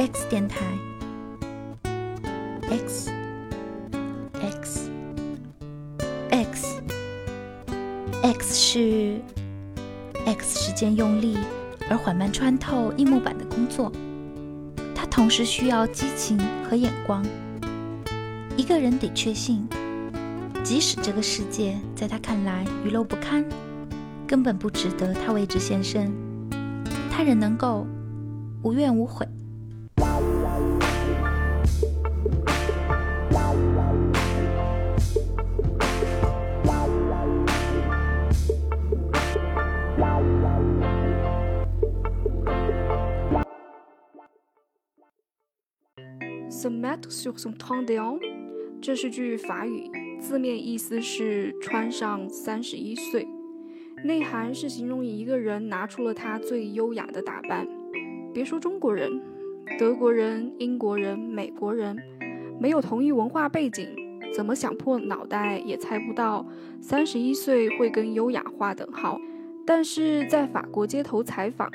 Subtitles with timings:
[0.00, 0.64] X 电台
[2.70, 3.10] ，X
[4.32, 4.90] X
[6.30, 6.82] X
[8.22, 9.20] X 是
[10.24, 11.36] X 时间用力
[11.90, 13.92] 而缓慢穿透硬木板的工作，
[14.94, 17.22] 它同时需要激情和眼光。
[18.56, 19.68] 一个人得确信，
[20.64, 23.44] 即使这个世界在他看来愚陋不堪，
[24.26, 26.10] 根本不值得他为之献身，
[27.10, 27.86] 他仍能够
[28.62, 29.28] 无怨无悔。
[47.20, 48.18] Sur son trente-et-un，
[48.80, 53.28] 这是句法语，字面意思是穿上三十一岁，
[54.02, 57.68] 内涵是形容一个人拿出了他最优雅的打扮。
[58.32, 59.20] 别说中国人，
[59.78, 61.94] 德国人、英国人、美国人，
[62.58, 63.86] 没有同一文化背景，
[64.34, 66.46] 怎么想破脑袋也猜不到
[66.80, 69.20] 三十一岁会跟优雅划等号。
[69.66, 71.70] 但是在法国街头采访，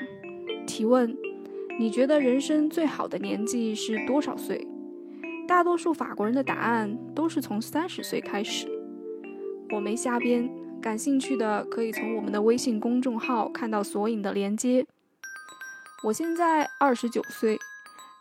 [0.66, 1.16] 提问。
[1.78, 4.66] 你觉得人生最好的年纪是多少岁？
[5.46, 8.68] 大多数法国人的答案都是从三十岁开始。
[9.70, 10.50] 我没瞎编，
[10.82, 14.86] 感兴趣的可以从我们的微信公众号看到索引的连接。
[16.04, 17.58] 我现在二十九岁，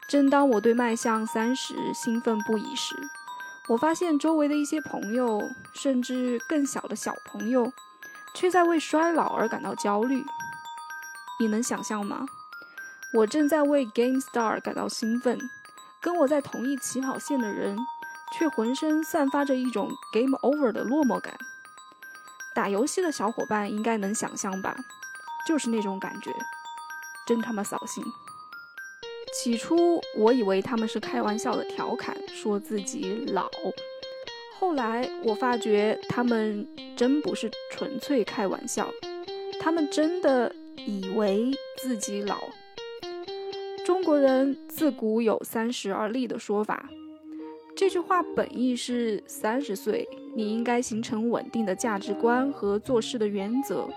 [0.08, 2.96] 正当我对迈向三十兴奋不已时，
[3.70, 5.42] 我发现周围的一些朋友，
[5.74, 7.72] 甚至更小的小朋友，
[8.36, 10.24] 却在为衰老而感到焦虑。
[11.40, 12.26] 你能想象吗？
[13.14, 15.38] 我正在为 Game Star 感到兴奋，
[16.06, 17.76] 跟我在同一起跑线的人，
[18.38, 21.36] 却浑身散发着一种 Game Over 的落寞感。
[22.54, 24.78] 打游戏的小伙伴应该能想象吧，
[25.48, 26.32] 就是那种感觉，
[27.26, 28.04] 真他妈扫兴。
[29.34, 33.50] 起初我以为他们是开玩笑的调侃，说自己老，
[34.60, 38.92] 后来我发觉他们真不是纯粹开玩笑，
[39.60, 41.52] 他们真的以为
[41.82, 42.38] 自己老。
[43.86, 46.90] 中国人自古有“三十而立”的说法，
[47.76, 53.88] 这句话本意是三十岁你应该形成稳定的价值观和做事的原则。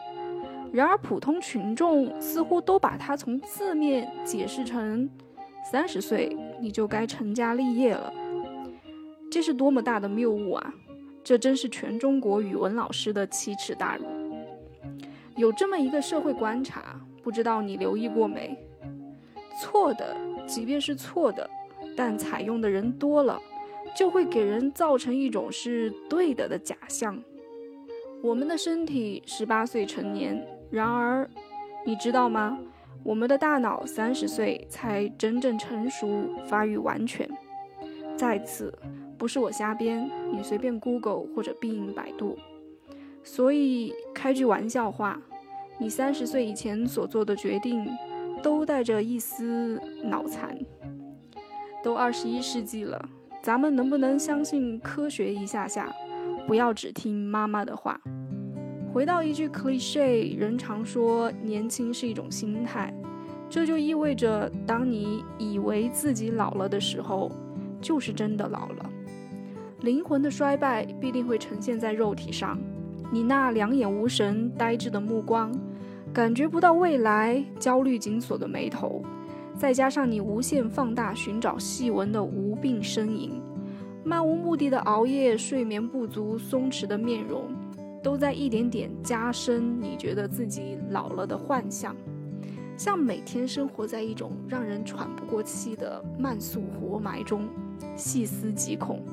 [0.74, 5.08] 然而，普通群众似乎都把它从字面解释成
[5.72, 8.12] 三十岁你就该成家立业了。
[9.30, 10.74] 这是多么大的谬误啊！
[11.24, 14.04] 这真是全中国语文老师的奇耻大辱。
[15.34, 18.54] 有这么一个社会观察，不知道你留意过没？
[19.58, 21.48] 错的，即便是错的，
[21.96, 23.38] 但采用的人多了，
[23.96, 27.20] 就会给人造成一种是对的的假象。
[28.22, 31.28] 我们的身体十八岁成年，然而，
[31.84, 32.58] 你知道吗？
[33.04, 37.28] 我们的大脑三十岁才真正成熟、发育完全。
[38.16, 38.76] 在此，
[39.16, 42.36] 不是我瞎编，你随便 Google 或者必应百度。
[43.22, 45.20] 所以，开句玩笑话，
[45.78, 47.86] 你三十岁以前所做的决定。
[48.42, 50.58] 都带着一丝脑残。
[51.82, 53.08] 都二十一世纪了，
[53.42, 55.92] 咱们能不能相信科学一下下，
[56.46, 58.00] 不要只听妈妈的话？
[58.92, 62.92] 回到一句 cliche，人常说年轻是一种心态，
[63.48, 67.30] 这就意味着当你以为自己老了的时候，
[67.80, 68.90] 就是真的老了。
[69.82, 72.58] 灵魂的衰败必定会呈现在肉体上，
[73.12, 75.52] 你那两眼无神、呆滞的目光。
[76.12, 79.02] 感觉不到未来，焦虑紧锁的眉头，
[79.56, 83.40] 再加上你无限放大寻找细纹的无病呻吟，
[84.02, 87.44] 漫无目的的熬夜、睡眠不足、松弛的面容，
[88.02, 91.94] 都在一点点加深你觉得自己老了的幻象，
[92.76, 97.48] 像每天生活在一种让人喘不过气的慢速活埋中，
[97.94, 99.04] 细思极恐。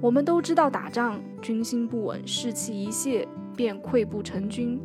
[0.00, 4.80] 我们都知道打仗，军心不稳，士气一泄便溃不成军。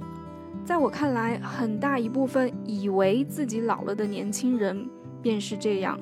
[0.66, 4.90] 在我看来，很大一部分以为自己老了的年轻人
[5.22, 6.00] 便是这样。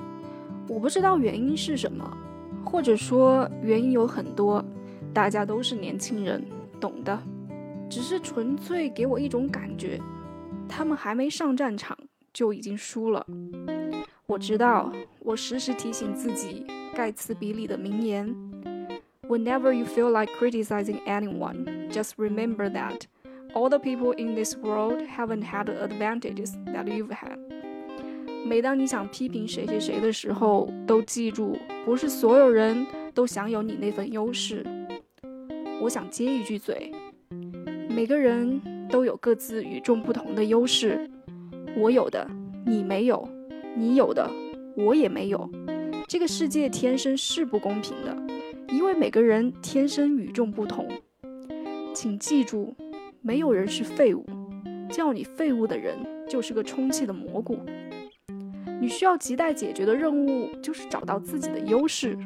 [0.69, 2.09] 我不知道原因是什么，
[2.63, 4.63] 或者说原因有很多。
[5.13, 6.41] 大家都是年轻人，
[6.79, 7.21] 懂的。
[7.89, 9.99] 只是纯粹给我一种感觉，
[10.69, 11.95] 他们还没上战场
[12.33, 13.23] 就已经输了。
[14.25, 16.65] 我知道，我时时提醒自己
[16.95, 18.33] 盖茨比里的名言
[19.27, 23.01] ：Whenever you feel like criticizing anyone, just remember that.
[23.53, 27.37] All the people in this world haven't had the advantages that you've had。
[28.45, 31.55] 每当你想批评谁谁谁的时候，都记住，
[31.85, 34.65] 不是所有人都享有你那份优势。
[35.79, 36.91] 我想接一句嘴，
[37.89, 38.59] 每个人
[38.89, 41.09] 都有各自与众不同的优势。
[41.77, 42.27] 我有的，
[42.65, 43.23] 你没有；
[43.75, 44.29] 你有的，
[44.75, 45.49] 我也没有。
[46.07, 48.17] 这个世界天生是不公平的，
[48.73, 50.87] 因为每个人天生与众不同。
[51.93, 52.75] 请记住，
[53.25, 54.25] 没有人是废物，
[54.89, 55.97] 叫你废物的人
[56.27, 57.57] 就是个充气的蘑菇。
[58.81, 62.17] 你需要亟待解决的任务就是找到自己的优势，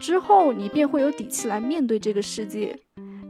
[0.00, 2.76] 之后你便会有底气来面对这个世界，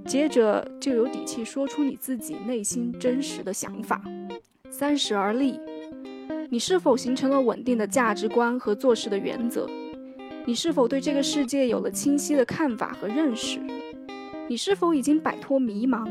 [0.07, 4.03] 接着就有底气说出你自己内心真实的想法。
[4.71, 5.61] 三十而立，
[6.49, 9.69] 你是否形成了稳定的价值观和做事的原则？
[10.47, 13.61] 你是否对这个世界有了清晰的看法和认识？
[14.49, 16.09] 你是否已经摆脱迷茫？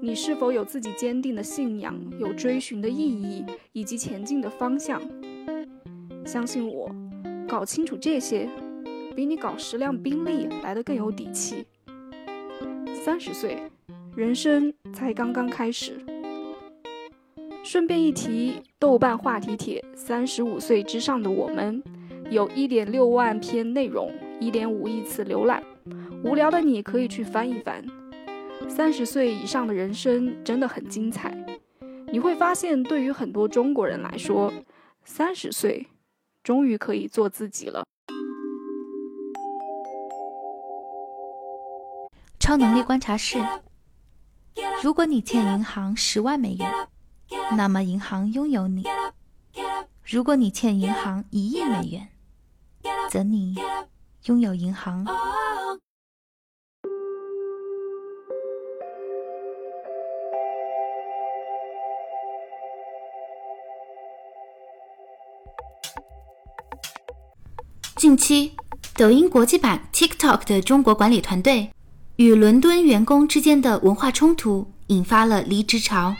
[0.00, 5.00] 你是否有自己坚定的信仰、有追寻的意义以及前进的方向？
[6.24, 6.90] 相信我，
[7.48, 8.48] 搞清楚这些，
[9.14, 11.64] 比你搞十辆宾利来的更有底气。
[12.94, 13.58] 三十岁，
[14.14, 15.94] 人生才刚刚开始。
[17.64, 21.82] 顺便一提，豆瓣话题帖“三十五岁之上的我们”
[22.30, 25.62] 有一点六万篇内容，一点五亿次浏览。
[26.24, 27.84] 无聊的你可以去翻一翻，
[28.68, 31.36] 三十岁以上的人生真的很精彩。
[32.12, 34.52] 你会发现，对于很多中国人来说，
[35.04, 35.86] 三十岁
[36.42, 37.84] 终于可以做自己了。
[42.38, 43.38] 超能力观察室：
[44.82, 46.70] 如果你欠银行十万美元，
[47.56, 48.82] 那么银行拥有你；
[50.04, 52.08] 如果你欠银行一亿美元，
[53.10, 53.56] 则你
[54.26, 55.04] 拥有银行。
[67.96, 68.52] 近期，
[68.94, 71.70] 抖音国际版 TikTok 的中国管理团队
[72.16, 76.14] 与伦敦员工之间的文化冲突引发了离职潮。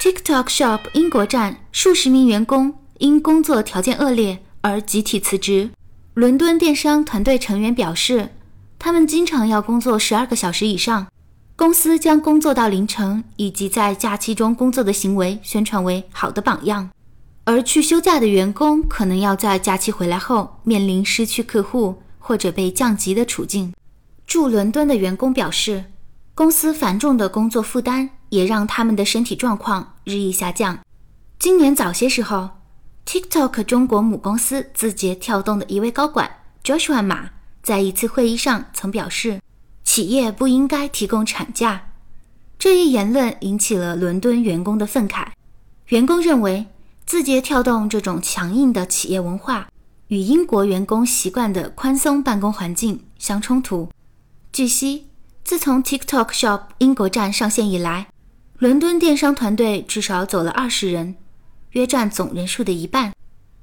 [0.00, 5.70] TikTok Shop 英国站数十名员工因工作条件恶劣而集体辞职。
[6.14, 8.28] 伦敦电商团队成员表示，
[8.78, 11.08] 他们经常要工作十二个小时以上，
[11.56, 16.88] 公司将工作到凌晨以及在假期中工作的行为宣传为好的榜样。
[17.48, 23.72] 而去休假的员工可能要在假期回来后面临失去客户或者被降级的处境。
[24.26, 25.86] 驻伦敦的员工表示，
[26.34, 30.78] 公司繁重的工作负担也让他们的身体状况日益下降。
[31.38, 32.50] 今年早些时候
[33.06, 36.30] ，TikTok 中国母公司字节跳动的一位高管
[36.62, 37.30] Joshua 马
[37.62, 39.40] 在一次会议上曾表示，
[39.84, 41.92] 企业不应该提供产假。
[42.58, 45.28] 这一言论引起了伦敦员工的愤慨。
[45.86, 46.66] 员工认为。
[47.08, 49.70] 字节跳动这种强硬的企业文化
[50.08, 53.88] 与英国员工习惯的宽松办公环境相冲突。
[54.52, 55.06] 据悉，
[55.42, 58.08] 自从 TikTok Shop 英国站上线以来，
[58.58, 61.14] 伦敦电商团队至少走了二十人，
[61.70, 63.14] 约占总人数的一半。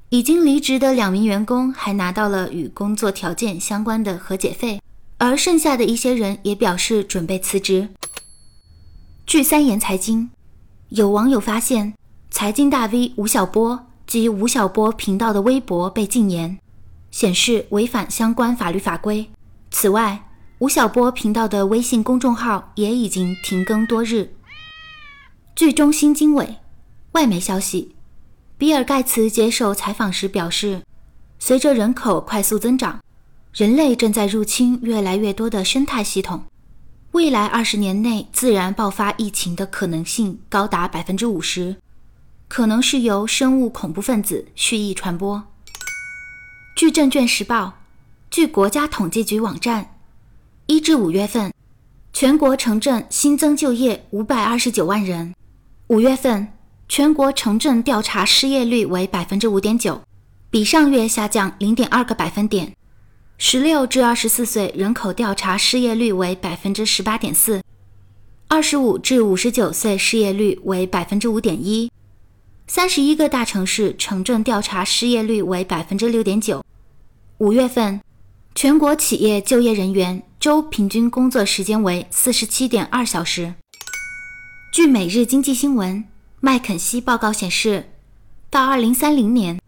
[0.10, 4.82] 已经离职的两名员工还拿到了与工作条件相关的和解费，
[5.20, 7.90] 而剩下的一些人也表示准备辞职。
[9.28, 10.32] 据三言财经，
[10.90, 11.94] 有网友发现。
[12.38, 16.60] 财经大 V 吴晓波及吴晓波频道的微博被禁言，
[17.10, 19.30] 显示违反相关法律法规。
[19.72, 24.36] 此外，吴晓波频道的微信公众号也已经停更多日。
[25.56, 26.58] 据中新经纬
[27.14, 27.96] 外媒消息，
[28.58, 30.82] 比尔盖茨接受采访时表示，
[31.40, 33.00] 随着人口快速增长，
[33.54, 36.44] 人类正在入侵越来越多的生态系统，
[37.14, 41.78] 未来二十年内自然爆发疫情的可能性高达百分之五十。
[42.56, 45.44] 可能是由生物恐怖分子蓄意传播。
[46.74, 47.74] 据证券时报，
[48.32, 49.98] 据国家统计局网站，
[50.68, 51.52] 一至五月份，
[52.14, 55.36] 全国城镇新增就业五百二十九万人。
[55.88, 56.48] 五月份，
[56.88, 60.02] 全国城镇调查失业率为百分之五点九，
[60.50, 62.72] 比上月下降零点二个百分点。
[63.38, 67.62] 十六至二十四岁人口调查失业率为百分之十八点四，
[68.48, 71.92] 二十五至五十九岁失业率为百分之五点一。
[72.68, 76.64] 三十一个大城市城镇调查失业率为百分之六点九。
[77.38, 78.02] 五月份，
[78.56, 83.54] 全国企业就业人员周平均工作时间为四十七点二小时。
[84.74, 85.98] 据《每日经济新闻》
[86.40, 87.92] 麦肯锡报告显示，
[88.50, 89.62] 到二零三零年，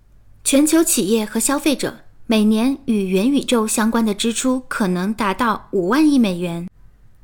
[0.44, 6.68] 全球企业和消费者每年与元宇宙相关的支出可能达到五万亿美元。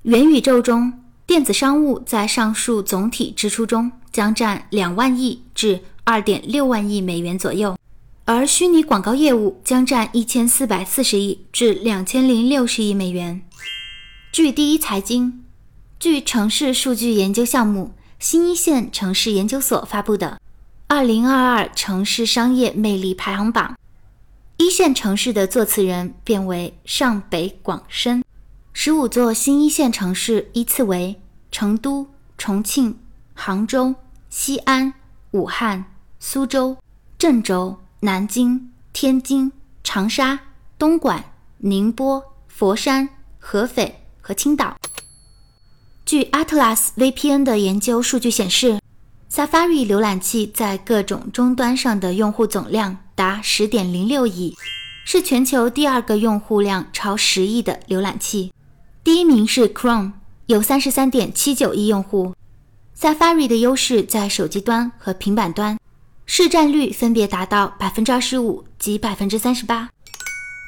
[0.04, 3.92] 元宇宙中，电子商务在上述总体支出中。
[4.14, 7.76] 将占两万亿至二点六万亿美元左右，
[8.26, 13.42] 而虚拟广告业务将占一千四百四十亿至两千零六十亿美元。
[14.32, 15.44] 据第一财经，
[16.00, 20.28] 据城市数据研究项目新一线城市研究所发布的
[20.88, 23.76] 《二零二二城市商业魅力排行榜》，
[24.64, 28.24] 一线城市的作词人变为上北广深，
[28.74, 31.20] 十五座新一线城市依次为
[31.52, 32.98] 成都、重庆、
[33.34, 33.96] 杭州、
[34.36, 34.96] 西安、
[35.30, 35.86] 武汉、
[36.20, 36.76] 苏州、
[37.20, 39.52] 郑州、南京、天津、
[39.84, 40.40] 长沙、
[40.80, 41.24] 东莞、
[41.60, 44.76] 宁波、佛山、合肥和青岛。
[46.04, 48.80] 据 Atlas VPN 的研究数据显示
[49.32, 54.58] ，Safari 浏览器在各种终端上的用户总量达十点零六亿，
[55.06, 58.52] 是全球第二个用户量超十亿的浏览器。
[59.04, 60.14] 第一名是 Chrome，
[60.48, 62.34] 有三十三点七九亿用户。
[63.04, 65.78] Safari 的优势在手机端和平板端，
[66.26, 69.90] 市占率分别达到百分之二十五及百分之三十八。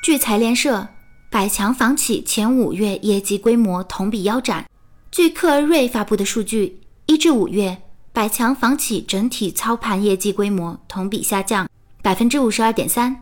[0.04, 0.86] 据财联社，
[1.32, 4.70] 百强房企前五月业绩规模同比腰斩。
[5.12, 11.70] 据克而瑞发布的数据，一至五月，百强房企整体操盘业绩规模同比下降
[12.02, 13.18] 百分之五十二点三。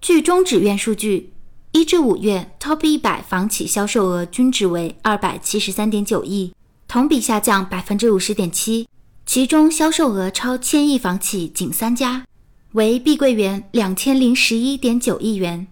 [0.00, 1.32] 据中指院数据，
[1.72, 6.54] 一至五月 Top 一百房企销售额均值为二百七十三点九亿，
[6.92, 8.86] 同比下降百分之五十点七。
[9.24, 12.26] 其中销售额超千亿房企仅三家，
[12.72, 15.66] 为碧桂园两千零十一点九亿元，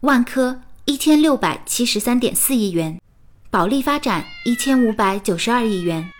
[0.00, 2.98] 万科一千六百七十三点四亿元。
[3.50, 6.10] 保利发展一千五百九十二亿元。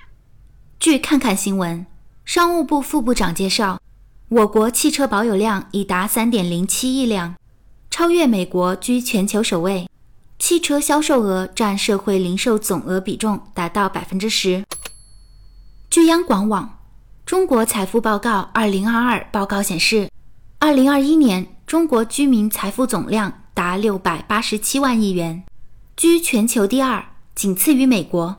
[0.79, 1.87] 据看看新闻，
[2.27, 3.81] 商务部副部长介绍，
[4.29, 7.37] 我国汽车保有量已达三点零七亿辆，
[7.89, 9.89] 超越美国，居全球首位。
[10.43, 14.65] 汽车销售额占社会零售总额比重达到百分之十。
[15.89, 16.81] 据央广网，
[17.25, 20.11] 中国财富报告二零二二报告显示，
[20.59, 25.45] 二零二一年中国居民财富总量达六百八十七万亿元，
[25.97, 27.05] 居全球第二。
[27.37, 28.37] 仅次于美国。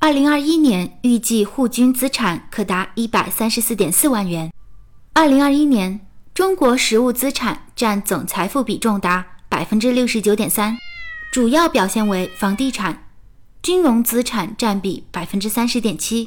[0.00, 4.52] 二零二一年预计户均资产可达一百三十四点四万元。
[5.14, 6.04] 二零二一年，
[6.34, 10.76] 中国实物资产占总财富比重达百分之六十九点三，
[11.30, 13.10] 主要表现为房地产、
[13.62, 16.26] 金融资产占比百分之三十点七。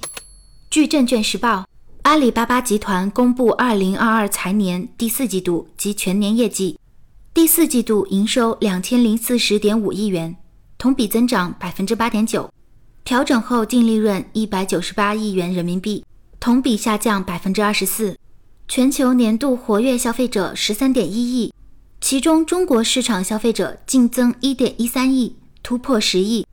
[0.70, 1.66] 据证券时报，
[2.04, 6.78] 阿里巴巴集团公布二零二二财年第四季度及全年业绩，
[7.34, 10.36] 第四季度营收两千零四十点五亿元。
[10.78, 12.52] 同比增长百分之八点九，
[13.04, 16.06] 调整后净利润一百九十八亿元人民币，
[16.40, 18.16] 同比下降百分之二十四。
[18.68, 21.54] 全球年度活跃消费者十三点一亿，
[22.02, 26.44] 其中中国市场消费者净增一点一三亿，突破十亿；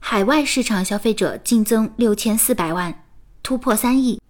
[0.00, 3.04] 海外市场消费者净增六千四百万，
[3.42, 4.20] 突破三亿。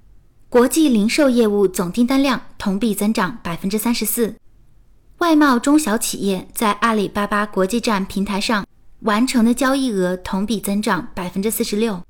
[0.51, 4.35] 国际零售业务总订单量同比增长百分之三十四。
[5.19, 8.67] 外贸中小企业在阿里巴巴国际站平台上。
[9.01, 12.01] 完成的交易额同比增长百分之四十六。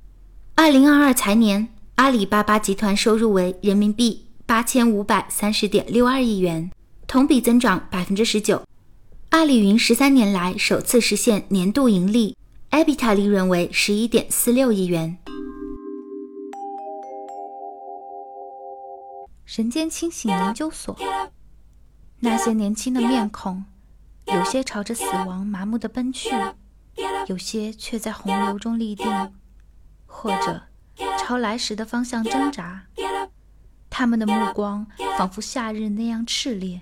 [0.54, 1.66] 二零二二财年，
[1.96, 6.70] 阿里巴巴集团收入为人民币八千五百三十点六二亿元，
[7.06, 8.62] 同比增长百分之十九。
[9.30, 12.36] 阿里云十三年来首次实现年度盈利
[12.70, 15.18] ，EBITA 利润为十一点四六亿元。
[19.44, 20.96] 人间清醒研究所，
[22.20, 23.64] 那些年轻的面孔，
[24.26, 26.30] 有些朝着死亡麻木的奔去。
[27.26, 29.06] 有些却在洪流中立定，
[30.06, 30.62] 或者
[31.18, 32.84] 朝来时的方向挣扎。
[33.96, 34.84] 他们的目光
[35.16, 36.80] 仿佛夏日那样炽烈。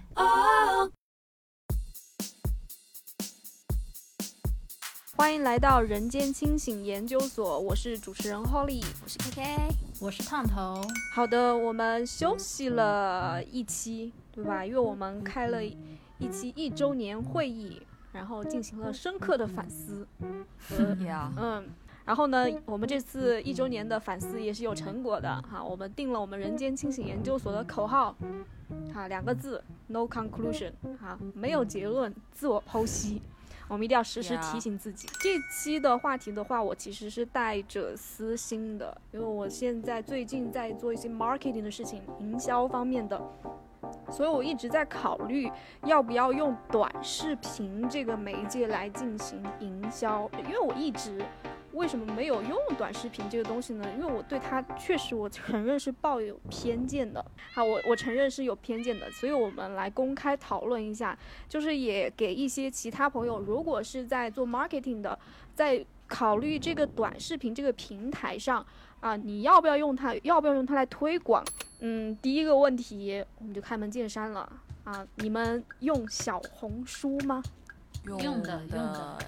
[5.14, 10.82] 欢迎来到人间清醒研究所，我是主持人 Holly，我是 KK，我是烫头。
[11.14, 14.64] 好的，我们休息了一期，对吧？
[14.64, 15.76] 因为我们开了一
[16.32, 17.82] 期一周年会议。
[18.10, 20.06] 然后进行了深刻的反思，
[21.38, 21.66] 嗯，
[22.04, 25.62] 然后呢，我们这次一周年的反思也是有成果的哈。
[25.62, 28.14] 我们定了我们人间清醒研究所的口号，
[28.92, 33.22] 哈，两个字，no conclusion，哈，没有结论，自我剖析。
[33.68, 35.08] 我们一定要时时提醒自己。
[35.22, 43.18] 这期的话题的话，我其实是带着私心的，因为我现在最近在做一些 marketing 的事情，营销方面的。
[44.10, 45.50] 所以我一直在考虑
[45.84, 51.24] 要不要用短视频这个媒介来进行营销，因为我一直
[51.72, 53.86] 为什么没有用短视频这个东西呢？
[53.98, 57.24] 因为我对它确实我承认是抱有偏见的。
[57.54, 65.18] 好，我我承认是有偏见的，所以我们来公开讨论一下，就是也给一些其他朋友，如果是在做 marketing 的，
[65.54, 68.64] 在考虑这个短视频这个平台上
[69.00, 70.14] 啊，你要不要用它？
[70.22, 71.42] 要不要用它来推广？
[71.80, 74.50] 嗯，第一个问题我们就开门见山了
[74.84, 75.06] 啊！
[75.16, 77.42] 你们用小红书吗？
[78.04, 79.18] 用的用的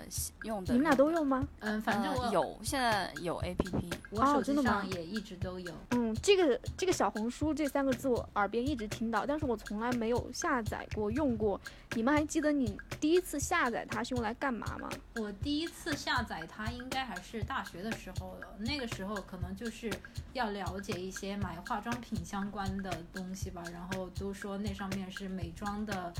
[0.43, 0.73] 用的。
[0.73, 1.47] 你们俩都用吗？
[1.61, 3.91] 嗯，反正我有，现在有 A P P。
[4.11, 5.73] 我手机上也一直都有。
[5.91, 11.61] 嗯，这个这个小红书这三个字我耳边一直听到，但是我从来没有下载过用过。
[11.95, 14.89] 你们还记得你第一次下载它是用来干嘛吗？
[15.15, 19.93] 我第一次下载它应该还是大学的时候了，那个时候可能就是
[20.33, 26.13] 要了解一些买化妆品相关的东西吧，然后都说那上面是美妆的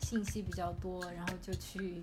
[0.00, 2.00] 信息比较多，然后就去。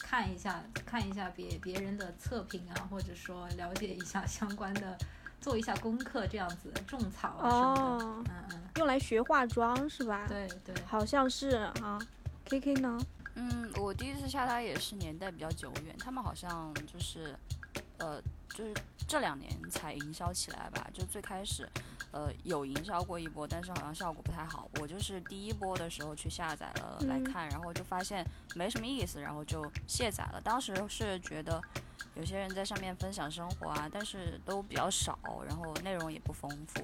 [0.00, 4.96] 看一下，看一下别别人的测评啊，或者说了解一下相关的，
[5.38, 10.24] 做一下功课，这样子种草啊什么的，嗯嗯，用来学化妆是吧？
[10.26, 11.48] 对对，好像是
[11.82, 11.98] 啊。
[12.46, 12.98] K K 呢？
[13.34, 17.36] 嗯，我第一次下它也是年代比较久远，他们好像就是，
[17.98, 18.20] 呃，
[18.50, 18.74] 就是
[19.06, 21.68] 这两年才营销起来吧，就最开始。
[22.10, 24.66] 呃，有营销过一波，但是好像效果不太好。
[24.80, 30.40] 我就是第一波的时候去下载了来看，然后就发现没什么意思，然后就卸载了。
[30.42, 31.60] 当时是觉得
[32.14, 36.80] 有些人在上面分享生活啊，但是都比较少，然后内容也不丰富。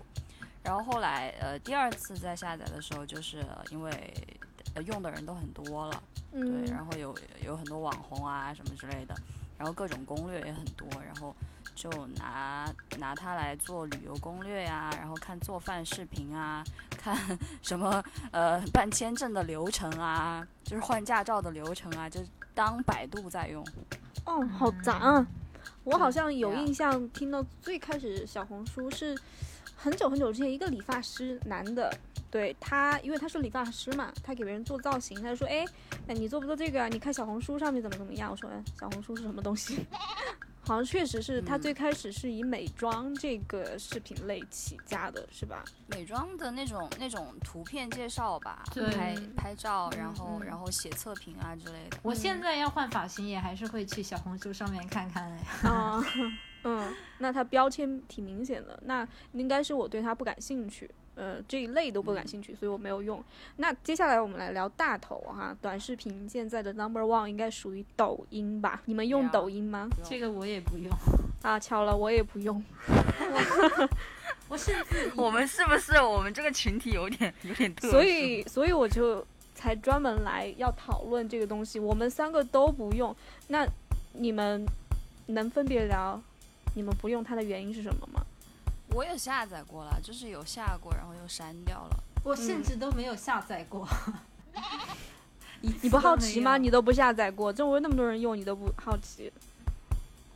[0.62, 4.14] 然后后来呃第二次再下载的时候，就是因为
[4.84, 9.14] 用的人都很多了，对，然后有有很多网红啊什么之类的，
[9.64, 11.34] 然后各种攻略也很多，然后。
[11.74, 16.62] 就拿拿它来做旅游攻略呀，然后看做饭视频啊，
[16.96, 17.16] 看
[17.62, 22.20] 什么呃办签证的流程啊，就是换驾照的流程啊，就
[22.54, 23.66] 当百度在用。
[24.24, 25.26] 哦，好杂啊！
[25.82, 29.18] 我好像有印象，听到最开始小红书是
[29.84, 31.94] 很久很久之前，一个理发师男的，
[32.30, 35.62] 对他，因为他是理发师嘛，他给别人做造型，他就说，哎，
[36.06, 36.88] 你做不做这个啊？
[36.88, 38.30] 你看小红书上面怎么怎么样？
[38.30, 39.84] 我说，哎，小红书是什么东西？
[40.66, 45.64] 好像确实是他最开始是以美妆这个视频类起家的，是吧？
[45.86, 51.98] 美妆的那种那种图片介绍吧，拍拍照，然后然后写测评啊之类的。
[52.02, 55.68] 我现在要换发型，也还是会去小红书上面看看哎。
[55.68, 56.02] 啊，
[56.64, 60.90] 嗯，那他标签挺明显的，那应该是我对他不感兴趣。
[61.16, 63.22] 呃，这一类都不感兴趣，所以我没有用。
[63.56, 68.82] 那接下来我们来聊大头哈，短视频现在的 number one 应该属于抖音吧？
[68.86, 69.88] 你们用抖音吗？
[70.02, 70.90] 这个我也不用
[71.42, 72.62] 啊，巧了，我也不用。
[74.48, 77.90] 我 甚至我们是不是我们这个群体有点有点特？
[77.90, 79.24] 所以所以我就
[79.54, 81.78] 才专门来要讨论这个东西。
[81.78, 83.14] 我们三个都不用，
[83.48, 83.66] 那
[84.12, 84.64] 你们
[85.26, 86.20] 能分别聊
[86.74, 88.24] 你们不用它的原因是什么吗？
[88.94, 91.96] 我也下载过了，就是有下过，然后又删掉了。
[92.22, 93.86] 我甚至都没有下载过。
[95.60, 96.56] 你不好奇吗？
[96.56, 99.32] 你都不下载过，周围那么多人用，你都不好奇？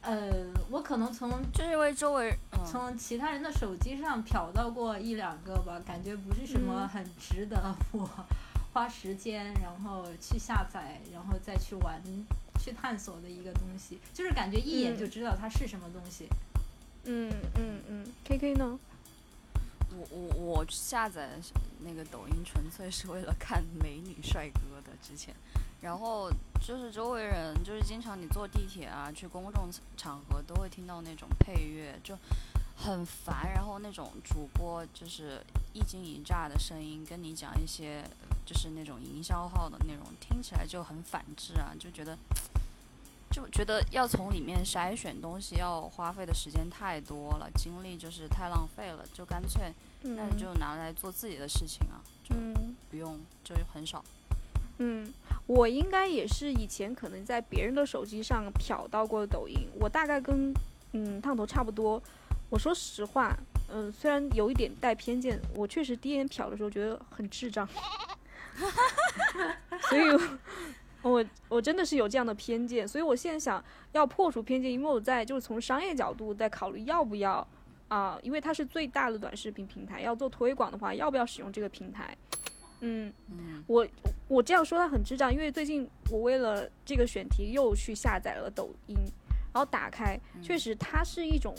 [0.01, 0.31] 呃，
[0.71, 8.09] 我可能从就是因为周围从其他人的手机上瞟到过一两个吧，感觉不是什么很值得我
[8.73, 12.03] 花时间然后去下载，然后再去玩、
[12.59, 16.25] 去探索的一个东西，就是感觉一眼就知道它是什么东西。
[16.25, 16.47] 嗯
[17.11, 18.79] 嗯嗯嗯，K K 呢？
[19.90, 21.31] 我我我下载
[21.81, 25.35] 那个抖音纯粹是为了看美女帅哥的之前，
[25.81, 32.14] 然后就是周围人就是经常你坐地铁啊去公众场合都会听到那种配乐就
[32.77, 35.42] 很烦，然后那种主播就是
[35.73, 38.05] 一惊一乍的声音跟你讲一些
[38.44, 42.18] 就是那种营销号的内容，听起来就很反智啊，就觉得。
[43.38, 49.72] 就觉得要从里面筛选东西，要花费的时间太多了，精力就是太浪费了，就干脆
[50.03, 52.35] 那你就拿来做自己的事情啊，就
[52.90, 54.05] 不用就很少。
[54.79, 55.12] 嗯，
[55.46, 60.53] 我应该也是以前可能在别人的手机上瞟到过抖音，我大概跟
[60.92, 62.03] 嗯烫头差不多。
[62.51, 63.37] 我说实话，
[63.68, 67.68] 嗯，虽然有一点带偏见，我确实第一眼瞟的时候觉得很智障，
[69.88, 70.03] 所以。
[71.02, 77.46] 我我真的是有这样的偏见，所以我现在想要破除偏见，因为我在就是从商业角度在考虑要不要
[77.87, 82.16] 啊，因为它是最大的短视频平台，要做推广的话，要不要使用这个平台？
[82.80, 83.12] 嗯，
[83.68, 83.87] 我
[84.26, 88.96] 我这样说它很智障，因为最近我为了这个选题又去下载了抖音，
[89.52, 91.54] 然后打开，确实它是一种，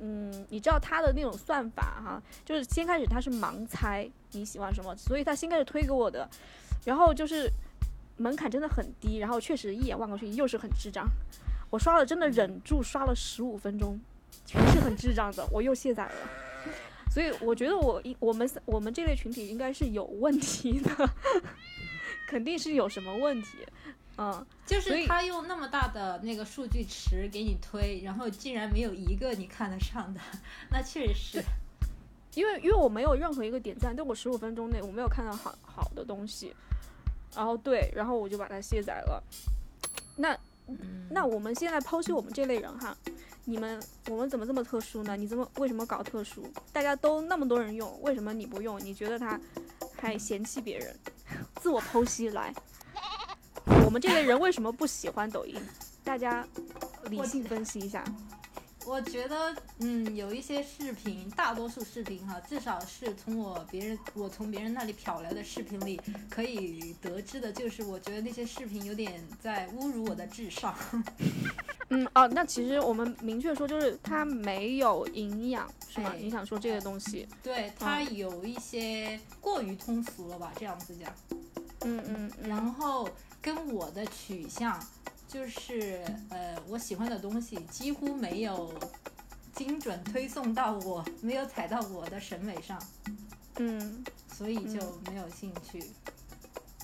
[0.00, 6.28] 嗯，你知道它的那种算法哈，就是先开始它是盲猜你喜欢什么，所以它先开始推给我的，
[6.84, 7.48] 然后就是。
[8.16, 11.06] 门槛真的很低，然后确实一眼望过去又是很智障。
[11.70, 13.98] 我刷了，真的忍住刷了十五分钟，
[14.46, 16.12] 全是很智障的，我又卸载了。
[17.10, 21.10] 所以我觉得我一我们我们这类群体应该是有问题的，
[22.28, 23.58] 肯定是有什么问题。
[24.16, 30.20] 嗯，就是他用那么大的那个数据池给你推，然后竟然没有一个你看得上的，
[30.70, 31.44] 那确实是。
[32.34, 36.54] 因为因为我没有任何一个点赞，在我十五分钟内我没有看到好好的东西。
[37.34, 39.22] 然后对，然后我就把它卸载了。
[40.16, 42.96] 那嗯，那我们现在剖析我们这类人哈，
[43.44, 45.16] 你们我们怎么这么特殊呢？
[45.16, 46.50] 你怎么为什么搞特殊？
[46.72, 48.82] 大家都那么多人用，为什么你不用？
[48.82, 49.38] 你觉得他
[49.96, 50.96] 还嫌弃别人？
[51.60, 52.54] 自我剖析来，
[53.84, 55.60] 我们这类人为什么不喜欢抖音？
[56.02, 56.46] 大家
[57.10, 58.04] 理性分析一下。
[58.86, 70.74] 我觉得，嗯，有一些视频，大多数视频哈，至少是从我别人我从别人那里瞟来的视频里可以得知的，就是我觉得那些视频有点在侮辱我的智商。
[71.88, 76.10] 嗯哦，那其实我们明确说，就是它没有营养，是吗？
[76.12, 77.28] 哎你想说这个东西？
[77.42, 81.12] 对，它有一些过于通俗了吧，这样子讲。
[81.86, 83.08] 嗯嗯嗯然后
[83.42, 84.82] 跟我的取向
[85.34, 88.72] 就是，呃，我喜欢的东西几乎没有
[89.52, 92.80] 精准推送到我，没有踩到我的审美上，
[93.56, 94.04] 嗯。
[94.32, 95.80] 所以就没有兴趣。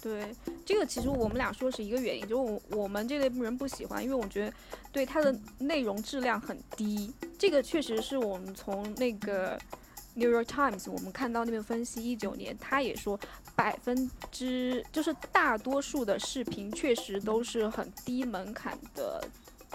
[0.00, 0.32] 对，
[0.64, 2.34] 这个其实我们俩说是一个原因，就是
[2.70, 4.52] 我我们这类人不喜欢，因为我觉得
[4.92, 7.12] 对它的内容质量很低。
[7.36, 9.58] 这个确实是我们从那个
[10.14, 13.18] New York Times 我们看到那边分析，一九年他也说
[13.60, 19.22] 百分之就是大多数的视频确实都是很低门槛的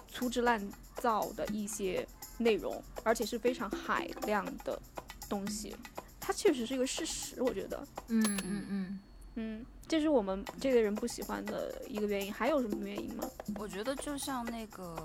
[0.08, 0.60] 粗制滥
[0.96, 2.04] 造的一些
[2.40, 4.82] 内容，而且是非常海量的
[5.30, 5.76] 东西。
[6.20, 7.88] 它确实是一个事实，我觉得。
[8.08, 9.00] 嗯嗯嗯，
[9.36, 12.34] 嗯，这是我们这个人不喜欢的一个原因。
[12.34, 13.30] 还有什么原因吗？
[13.60, 14.96] 我觉得就像那个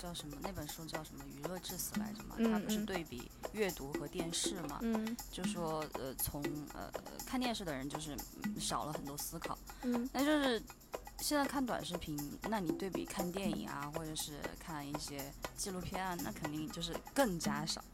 [0.00, 6.42] 叫什么那本书叫什么《娱乐至死》来着嘛，嗯它不是嗯对比阅读和电视嘛，嗯就说呃从
[6.74, 6.90] 呃
[7.26, 10.60] 看电视的人就是嗯少了很多思考，嗯那就是
[11.18, 12.16] 现在看短视频，
[12.48, 17.84] 那你对比看电影啊，或者是看一些纪录片啊，那肯定就是更加少，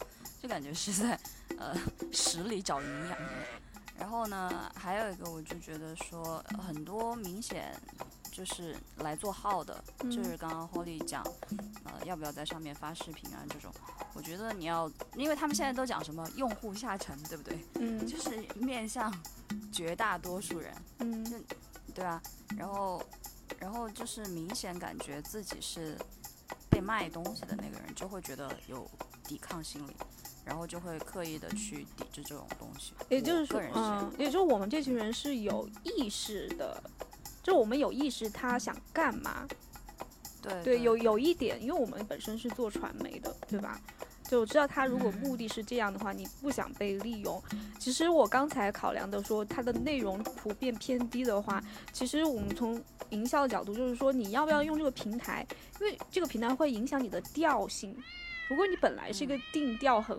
[0.41, 1.19] 就感觉是在
[1.59, 1.75] 呃
[2.13, 3.19] 屎里找营养。
[3.99, 7.75] 然后呢，还有一个我就觉得说呃很多明显
[8.31, 11.23] 就是来做号的，嗯就是刚刚 Holly 讲，
[11.85, 13.73] 呃要不要在上面发视频啊这种，
[14.15, 17.59] 我觉得你要，因为他们现在都讲什么用户下沉，对不对？
[17.75, 19.13] 嗯就是面向
[19.73, 21.45] 绝大多数人，嗯
[21.93, 22.23] 对啊，
[22.57, 23.03] 然后，
[23.59, 25.99] 然后就是明显感觉自己是
[26.71, 28.89] 被卖东西的那个人，就会觉得有
[29.25, 29.97] 抵抗心理，
[30.49, 32.95] 然后就会刻意的去抵制这种东西。
[33.11, 36.83] 也就是说嗯，也就是我们这群人是有意识的，
[37.43, 39.47] 就我们有意识他想干嘛。
[40.41, 43.79] 对对，有有一点，因为我们本身是做传媒的，对吧？
[44.31, 47.43] 就我知道他如果目的是这样的话，你不想被利用。
[47.79, 55.47] 其实我刚才考量的说，它的内容普遍偏低的话，其实我们从营销的角度，就是说你要不要用这个平台，
[55.81, 57.97] 因为这个平台会影响你的调性。
[58.49, 60.19] 如果你本来是一个定调很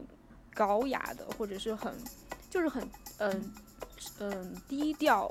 [0.53, 1.93] 高雅的，或者是很
[2.49, 3.51] 就是很嗯
[4.19, 5.29] 嗯低调。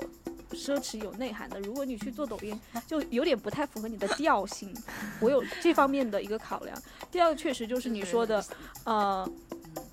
[0.51, 4.73] 奢侈有内涵的，如果你去做抖音，就有点不太符合你的调性。
[5.21, 6.75] 我有这方面的一个考量。
[7.11, 8.43] 第二个确实就是你说的，
[8.83, 9.29] 呃，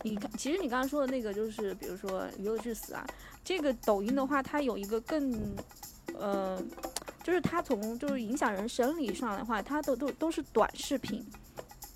[0.02, 3.06] 你看，其实你刚刚说的那个就是，比如说娱乐至死啊，
[3.44, 5.54] 这个抖音的话，它有一个更，
[6.18, 6.58] 呃，
[7.22, 11.22] 就是它从就是影响人生理上的话，它都都都是短视频，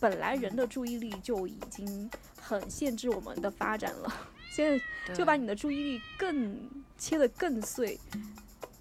[0.01, 2.11] 本来人的注意力就已经
[2.41, 4.13] 很限制我们的发展了，
[4.51, 6.59] 现在就把你的注意力更
[6.99, 8.01] 切得更碎。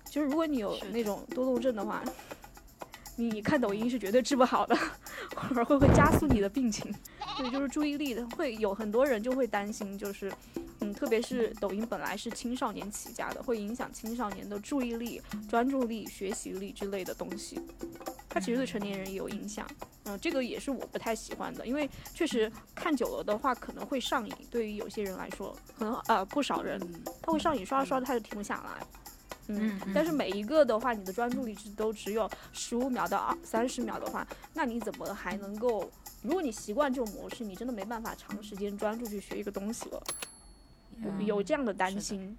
[0.09, 2.03] 就是如果你有那种多动症的话，
[3.15, 4.75] 你看抖音是绝对治不好的，
[5.35, 6.91] 或者会会加速你的病情。
[7.37, 10.31] 对，就是注意力的会有很多人就会担心，就是
[10.79, 17.59] 嗯，特别是抖音本来是青少年起家的，会影响青少年的注意力、专注力、学习力之类的东西。
[18.29, 19.67] 它其实对成年人也有影响。
[20.05, 24.33] 嗯，这个也是我不太喜欢的，因为确实看久了的话可能会上瘾。
[24.49, 28.87] 对于有些人来说，可能呃不少人嗯他会上瘾，刷着刷着他就停不下来。
[29.47, 35.89] 嗯嗯，但是每一个的话，你的专注力只都只有十五秒到二三十秒的话，那你怎么还能够？
[36.21, 40.03] 如果你习惯这种模式，你真的没办法长时间专注去学一个东西了。
[41.25, 42.37] 有这样的担心。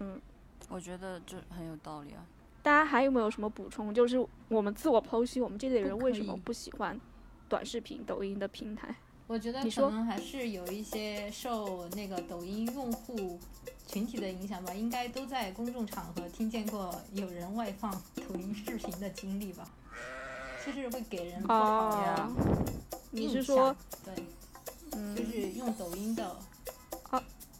[0.00, 0.20] 嗯
[0.68, 2.22] 我觉得这很有道理啊。
[2.62, 3.94] 大家还有没有什么补充？
[3.94, 6.98] 就是我们自我剖析，我们这类人为什么不喜欢
[7.48, 8.94] 短视频、抖音的平台？
[9.26, 9.88] 我觉得你说。
[9.88, 13.38] 可能还是有一些受那个抖音用户
[13.86, 19.68] 群体的影响吧，应该都在公众场合听见过有人外放抖音视频的经历吧，
[20.66, 22.30] 就是会给人不好的呀。
[22.36, 22.56] 哦
[23.12, 24.14] 你是说，对，
[24.92, 26.36] 嗯就是用抖音的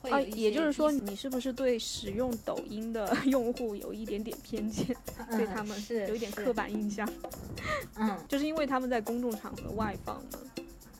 [0.09, 4.87] 啊也就是说，你是不是对使用抖音的 用户有一点点偏见，
[5.31, 7.09] 对他们嗯是是有一点刻板印象？
[7.97, 10.39] 嗯 就是因为他们在公众场合外放嘛。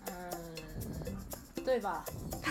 [0.07, 2.05] 嗯，对吧？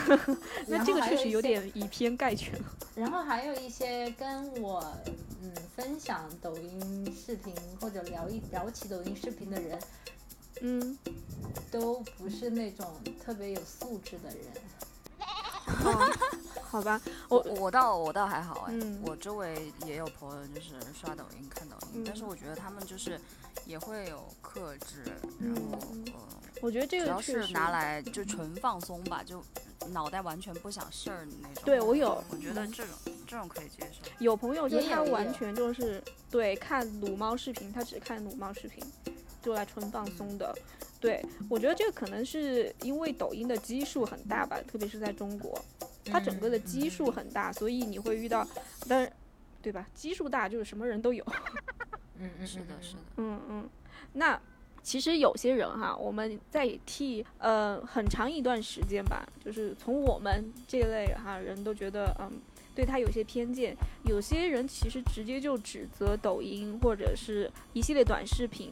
[0.66, 2.60] 那这个确实有点以偏概全。
[2.96, 4.84] 然后还有一些跟我
[5.42, 9.80] 嗯分享抖音视频或者聊一聊起抖音视频的人，
[10.62, 10.98] 嗯，
[11.72, 12.86] 都不是那种
[13.24, 14.38] 特别有素质的人。
[15.84, 16.18] 哦，
[16.70, 23.20] 好吧，我我我倒我倒还好哎，嗯我周围也有朋友就是刷抖音看抖音，嗯但是我觉得他们就是
[23.66, 25.04] 也会有克制，
[25.40, 25.54] 嗯
[26.06, 26.28] 然后
[26.62, 29.44] 我觉得这个主要是拿来就纯放松吧，就
[29.92, 31.64] 脑袋完全不想事儿的那种。
[31.66, 32.94] 对我有我觉得嗯这种
[33.26, 34.10] 这种可以接受。
[34.20, 38.84] 有朋友就他完全就是对看撸猫视频，他只看撸猫视频，
[39.42, 40.54] 就来纯放松的。
[41.00, 45.58] 对我觉得这个可能是因为抖音的基数很大吧，特别是在中国，
[46.06, 48.46] 它整个的基数很大，所以你会遇到，
[48.88, 49.10] 但
[49.62, 49.88] 对吧？
[49.94, 51.26] 基数大就是什么人都有。
[52.20, 53.00] 嗯嗯，是的，是的。
[53.18, 53.70] 嗯嗯，
[54.14, 54.38] 那
[54.84, 62.30] 其实有些人哈，我们在替呃很长一段时间吧，就是从我们这类哈人都觉得嗯
[62.76, 68.72] 对他有些偏见，有些人其实直接就指责抖音或者是一系列短视频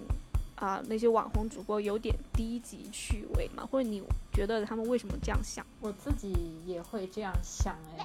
[0.58, 4.02] 啊、那些网红主播有点低级趣味嘛，或者你
[4.34, 5.64] 觉得他们为什么这样想？
[5.80, 6.34] 我自己
[6.66, 8.04] 也会这样想哎。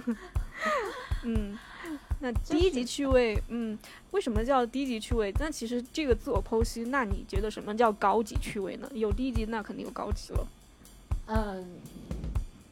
[1.24, 1.58] 嗯，
[2.20, 3.76] 那低级趣味，嗯，
[4.12, 5.34] 为什么叫低级趣味？
[5.40, 8.88] 那其实这个自我剖析，那你觉得什么叫高级趣味呢？
[8.94, 10.46] 有低级，那肯定有高级了。
[11.26, 11.80] 嗯，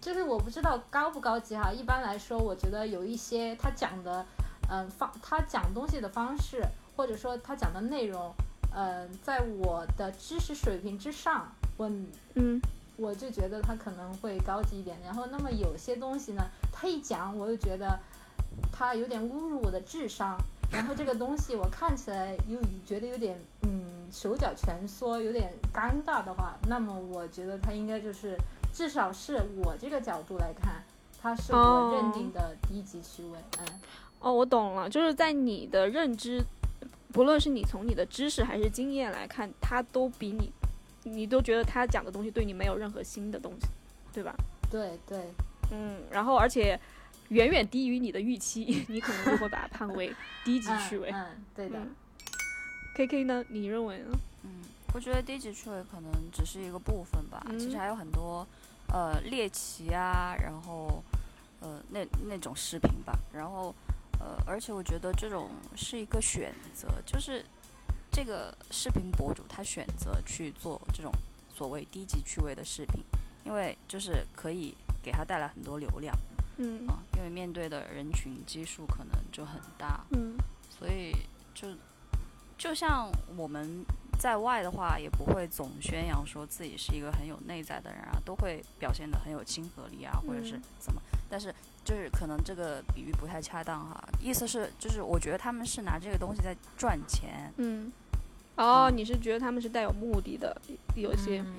[0.00, 1.72] 就是我不知道高不高级哈。
[1.72, 4.24] 一般来说，我觉得有一些他讲的，
[4.70, 6.62] 嗯，方他讲东西的方式，
[6.94, 8.32] 或者说他讲的内容，
[8.74, 11.90] 嗯，在我的知识水平之上，我
[12.34, 12.60] 嗯
[12.96, 14.96] 我就觉得他可能会高级一点。
[15.04, 17.98] 然后，那么有些东西呢，他一讲，我就觉得
[18.72, 20.36] 他有点侮辱我的智商。
[20.72, 28.36] 然后这个东西我看起来又觉得有点嗯手脚蜷缩，有点尴尬的话，那么我觉得他应该就是
[28.72, 30.82] 至少是我这个角度来看，
[31.22, 33.38] 他是我认定的低级趣味。
[33.60, 33.66] 嗯
[34.18, 36.44] 哦，我懂了，就是在你的认知，
[37.16, 40.52] 不论是你从你的知识还是经验来看，他都比你，
[41.02, 43.66] 你都觉得他讲的东西对你没有任何新的东西，
[44.12, 44.34] 对吧？
[44.70, 45.18] 对对，
[45.72, 46.78] 嗯，然后而且
[47.30, 51.08] 远远低于你的预期， 你可能就会把它判为 低级趣味。
[51.10, 51.78] 嗯，嗯对的。
[51.78, 51.88] 嗯
[52.96, 53.42] K K 呢？
[53.48, 54.06] 你认为呢？
[54.42, 54.50] 嗯，
[54.92, 58.46] 我觉得低级趣味可能只是一个部分吧，其实嗯还有很多，
[58.88, 61.02] 呃，猎奇啊，然后，
[61.60, 63.74] 呃，那那种视频吧，然后，
[64.20, 67.44] 呃，而且我觉得这种是一个选择，就是
[68.10, 71.12] 这个视频博主他选择去做这种
[71.54, 73.02] 所谓低级趣味的视频，
[73.44, 76.14] 因为就是可以给他带来很多流量
[76.58, 80.36] 嗯啊，因为面对的人群基数可能就很大，嗯
[80.70, 81.12] 所以
[81.54, 81.68] 就
[82.58, 83.84] 就像我们
[84.18, 91.00] 在外的话，也不会总宣扬说自己是一个很有内在的人啊，都会表现得很有亲和力啊，或者是嗯怎么。
[91.28, 91.54] 但是
[91.86, 97.50] 就是可能这个比喻不太恰当哈，意思是就是我觉得他们是拿这个东西在赚钱。
[97.56, 97.90] 嗯。
[98.56, 100.60] 哦，你是觉得他们是带有目的的，
[100.96, 101.40] 有些。
[101.40, 101.54] 嗯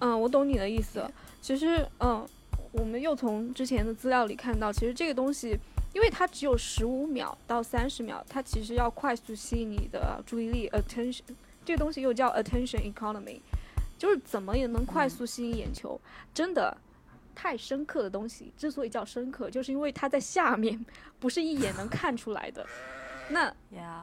[0.00, 1.10] 嗯，我懂你的意思。
[1.42, 2.26] 其实，嗯，
[2.72, 5.58] 我们又从之前的资料里看到，其实这个东西，
[5.92, 11.20] 因为它只有十五秒到三十秒，它其实要快速吸引你的注意力 （attention）。
[11.64, 13.40] 这个东西又叫 attention economy，
[13.98, 16.00] 就是怎么也能快速吸引眼球。
[16.32, 16.76] 真的，
[17.34, 20.84] 太深刻的东西之所以叫深刻，就是因为它在下面，
[21.18, 22.66] 不是一眼能看出来的。
[23.30, 23.54] 那，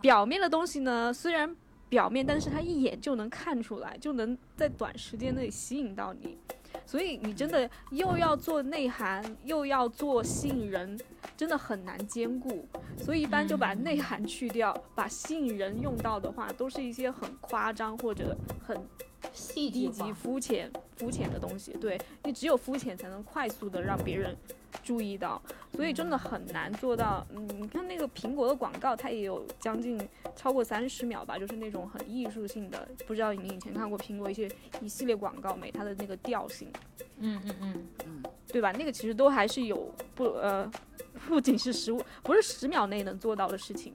[0.02, 1.56] 表面的东西呢，虽然
[1.90, 6.38] 表面，但是它一眼就能看出来，就能在短时间内吸引到你。
[6.86, 10.98] 所以你真的又要做内涵，又要做吸引人，
[11.36, 12.66] 真的很难兼顾。
[12.98, 18.78] 所以一般就把内涵去掉，把吸引人用到的话，都是一些很夸张或者很
[19.54, 20.14] 低级、化。
[20.14, 21.74] 肤浅、肤浅的东西。
[21.74, 24.36] 对你只有肤浅才能快速的让别人
[24.84, 25.42] 注意到，
[25.74, 27.26] 所以真的很难做到。
[27.34, 30.00] 嗯，你看那个苹果的广告，它也有将近
[30.36, 32.88] 超过三十秒吧，就是那种很艺术性的。
[33.08, 34.50] 不知道你以前看过苹果一些
[34.82, 35.72] 一系列广告没？
[35.72, 36.72] 它的那个调性，
[37.20, 38.72] 嗯嗯嗯，嗯，对吧？
[38.72, 40.70] 那个其实都还是有不呃，
[41.28, 43.94] 不仅是十五，不是十秒内能做到的事情，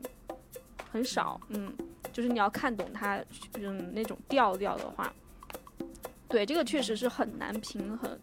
[0.90, 1.40] 很少。
[1.48, 1.72] 嗯，
[2.12, 5.12] 就是你要看懂它嗯那种调调的话，
[6.28, 8.18] 对这个确实是很难平衡。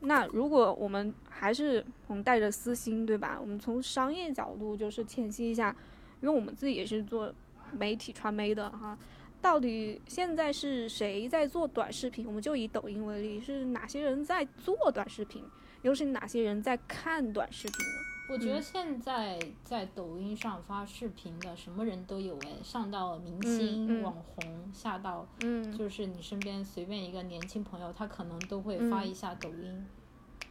[0.00, 3.38] 那如果我们还是我们带着私心，对吧？
[3.40, 5.74] 我们从商业角度就是浅析一下，
[6.20, 7.32] 因为我们自己也是做
[7.72, 8.98] 媒体传媒的哈，
[9.40, 12.26] 到底现在是谁在做短视频？
[12.26, 15.42] 我们就以抖音为例，是哪些人在做短视频，
[15.80, 18.13] 又是哪些人在看短视频呢？
[18.26, 29.86] 我觉得嗯现在在抖音上发视频的什么人都有哎，上到明星、嗯嗯网红，下到嗯，就是你身边随便一个年轻朋友，他可能都会发嗯一下抖音。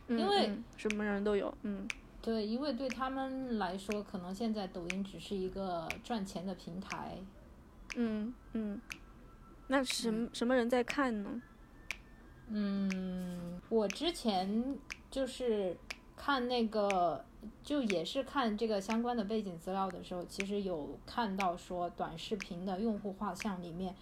[0.08, 1.88] 嗯因为嗯什么人都有，嗯
[2.22, 7.18] 对，因为对他们来说，可能现在抖音只是一个赚钱的平台。
[7.96, 8.80] 嗯嗯
[9.68, 11.42] 那什么什么人在看呢？
[12.50, 14.78] 嗯，我之前
[15.10, 15.76] 就是
[16.16, 17.24] 看那个，
[17.64, 23.96] 就也是看这个相关的背景资料的时候，其实有看到说短视频的用户画像里面，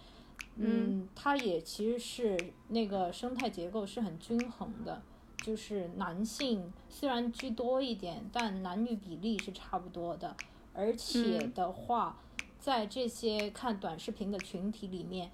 [0.56, 5.02] 嗯，它也其实是那个生态结构是很均衡的，
[5.38, 10.36] 就是男性虽然居多一点，但男女比例是差不多的，
[10.72, 12.18] 而且的话，
[12.58, 15.30] 在这些看短视频的群体里面。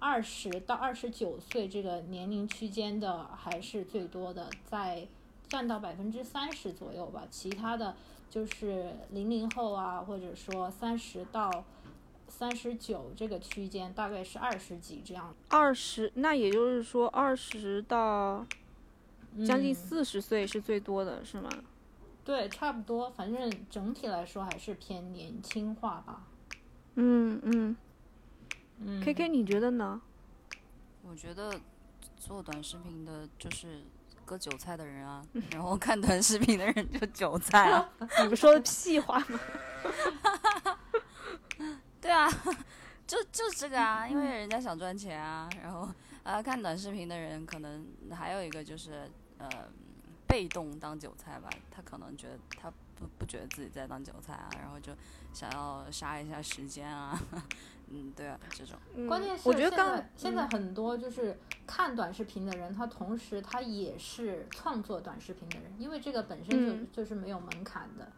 [0.00, 5.08] 二十到二十九岁这个年龄区间的还是最多的，在
[5.48, 7.24] 占到百分之三十左右吧。
[7.30, 7.94] 其他的
[8.30, 11.64] 就是零零后啊，或者说三十到
[12.28, 15.34] 三十九这个区间，大概是二十几这样。
[15.48, 18.44] 二十，那也就是说二十到
[19.46, 21.48] 将近四十岁是最多的，是吗？
[22.24, 23.10] 对，差不多。
[23.10, 26.22] 反正整体来说还是偏年轻化吧。
[26.94, 27.76] 嗯嗯。
[29.02, 30.00] K K，你觉得呢？
[31.06, 31.60] 我觉得
[32.16, 33.82] 做短视频的就是
[34.24, 37.88] 割韭菜的人啊，然后看短视频的人就韭菜啊。
[38.22, 39.40] 你们说的屁话吗？
[42.00, 42.28] 对啊，
[43.06, 45.48] 就就这个啊，因为人家想赚钱啊。
[45.62, 45.88] 然后
[46.22, 49.48] 啊，看短视频的人可能还有一个就是呃，
[50.26, 51.48] 被动当韭菜吧。
[51.70, 54.92] 他可能觉得他不不觉得自己在当韭菜啊，然后就
[55.32, 57.18] 想要杀一下时间啊。
[57.94, 58.76] 嗯，对啊，这种
[59.06, 68.10] 关键是我觉得刚现在很多就是看短视频的人，他同时他也是创作短视频的人，因为这个本身就就是没有门槛的。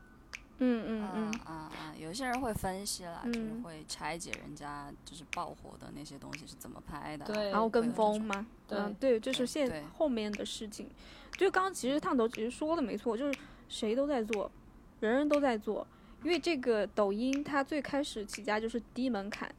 [0.59, 10.89] 嗯嗯嗯嗯嗯，有些人会分析啦，就是会拆解人家就是爆火的那些东西是怎么拍的，对，然后跟风嘛，对对，这是现后面的事情。
[11.33, 14.51] 就刚刚其实烫头其实说的没错，就是谁都在做，
[15.01, 15.87] 人人都在做。
[16.23, 19.55] 因为这个抖音，它最开始起家就是低门槛，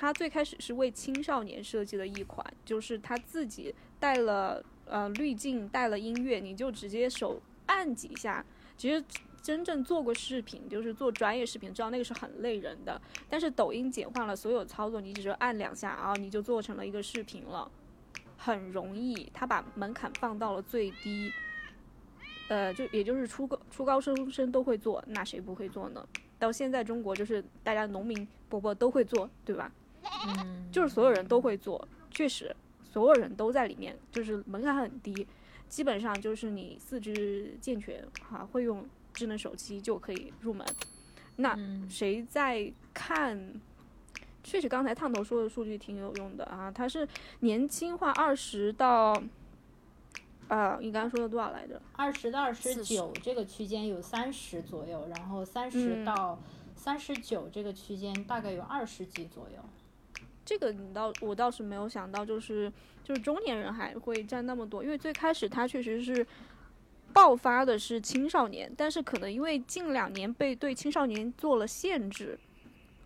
[0.00, 8.44] 它最开始是为青少年设计的一款，就是它自己带了呃滤镜，带了音乐，你就直接手按几下。
[8.76, 9.04] 其实
[9.42, 13.00] 真正做过视频，就是做专业视频，知道那个是很累人的。
[13.28, 17.68] 但是抖音简化了所有操作，你只是按两下啊，你就做成了一个视频了，
[18.36, 19.28] 很容易。
[19.34, 21.32] 它把门槛放到了最低。
[22.48, 26.06] 呃，就也就是初高初高中生都会做，那谁不会做呢？
[26.38, 29.72] 到现在中国就是大家农民伯伯都会做，对吧？
[30.26, 35.26] 嗯，就是所有人都会做，确实所有人都在里面，就是门槛很低，
[35.68, 40.66] 基本上就是你四肢健全哈，会用智能手机就可以入门。
[41.36, 41.56] 那
[41.88, 43.54] 谁在看？
[44.44, 47.06] 确实刚才烫头说的数据挺有用的啊，它是
[47.40, 49.20] 年轻化二十到。
[50.48, 51.78] 呃，你刚刚说的多少来着？
[51.92, 56.40] 二十到二十九这个区间有三十左右，然后三十到
[56.74, 59.62] 三十九这个区间大概有二十几左右。
[60.48, 62.72] 这个你倒我倒是没有想到，就是
[63.04, 66.26] 就是中年人还会占那么多，因为最开始他确实是
[67.12, 72.38] 爆发的是青少年，但是可能因为近两年被对青少年做了限制，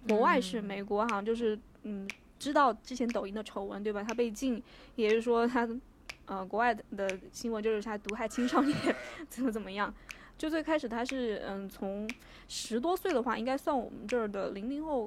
[0.07, 4.05] 国外是美国好像就是嗯知道之前抖音的丑闻对吧？
[4.07, 4.63] 他被禁，
[4.95, 5.69] 也就是说他。
[6.27, 8.77] 呃，国外的的新闻就是他毒害青少年，
[9.29, 9.93] 怎么怎么样？
[10.39, 12.09] 就最开始他是嗯，从
[12.49, 15.07] 十多岁的话，应该算我们这儿的零零后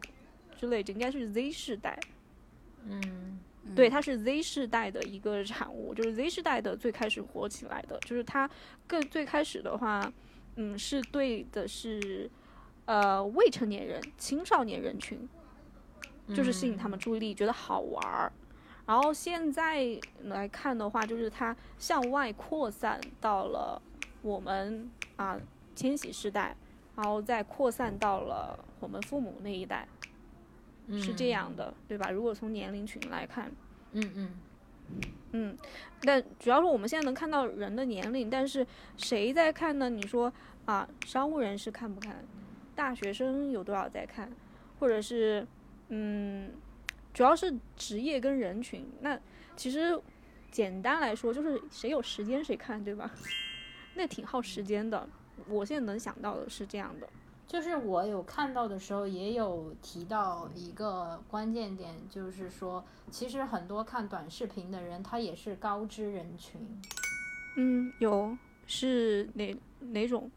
[0.60, 1.98] 之类，应该是 Z 世代。
[2.88, 3.40] 嗯，
[3.76, 8.50] 对，它是 Z 世代的一个产物，就是 Z 世代的最开始火起来的，就是它
[8.86, 10.12] 更最开始的话，
[10.56, 12.30] 嗯，是对的是
[12.86, 15.28] 呃未成年人、青少年人群，
[16.34, 18.32] 就是吸引他们注意力，觉得好玩儿。
[18.86, 23.82] 然后现在来看的话，就是它向外扩散到了
[24.22, 25.40] 我们啊
[25.76, 26.56] 千禧世代，
[26.96, 29.88] 然后再扩散到了我们父母那一代，
[30.94, 32.10] 是这样的，对吧？
[32.10, 33.52] 如果从年龄群来看，
[33.94, 34.30] 嗯嗯
[35.32, 35.58] 嗯，
[36.02, 38.66] 但主要是我们现在能看到人的年龄，但是
[38.98, 39.90] 谁在看呢？
[39.90, 40.32] 你说
[40.66, 42.24] 啊，商务人士看不看？
[42.76, 44.32] 大学生有多少在看？
[44.80, 45.46] 或者是
[45.90, 46.52] 嗯？
[47.14, 49.18] 主要是职业跟人群，那
[49.56, 49.98] 其实
[50.52, 53.10] 简单来说就是谁有时间谁看，对吧？
[53.96, 55.08] 那挺耗时间的。
[55.48, 57.08] 我现在能想到的是这样的，
[57.48, 66.60] 就是我有看到的时候也有提到一个关键点，就是说其实很多看短视频的人他也是高知人群。
[67.58, 68.38] 嗯，有
[68.68, 70.30] 是哪哪种？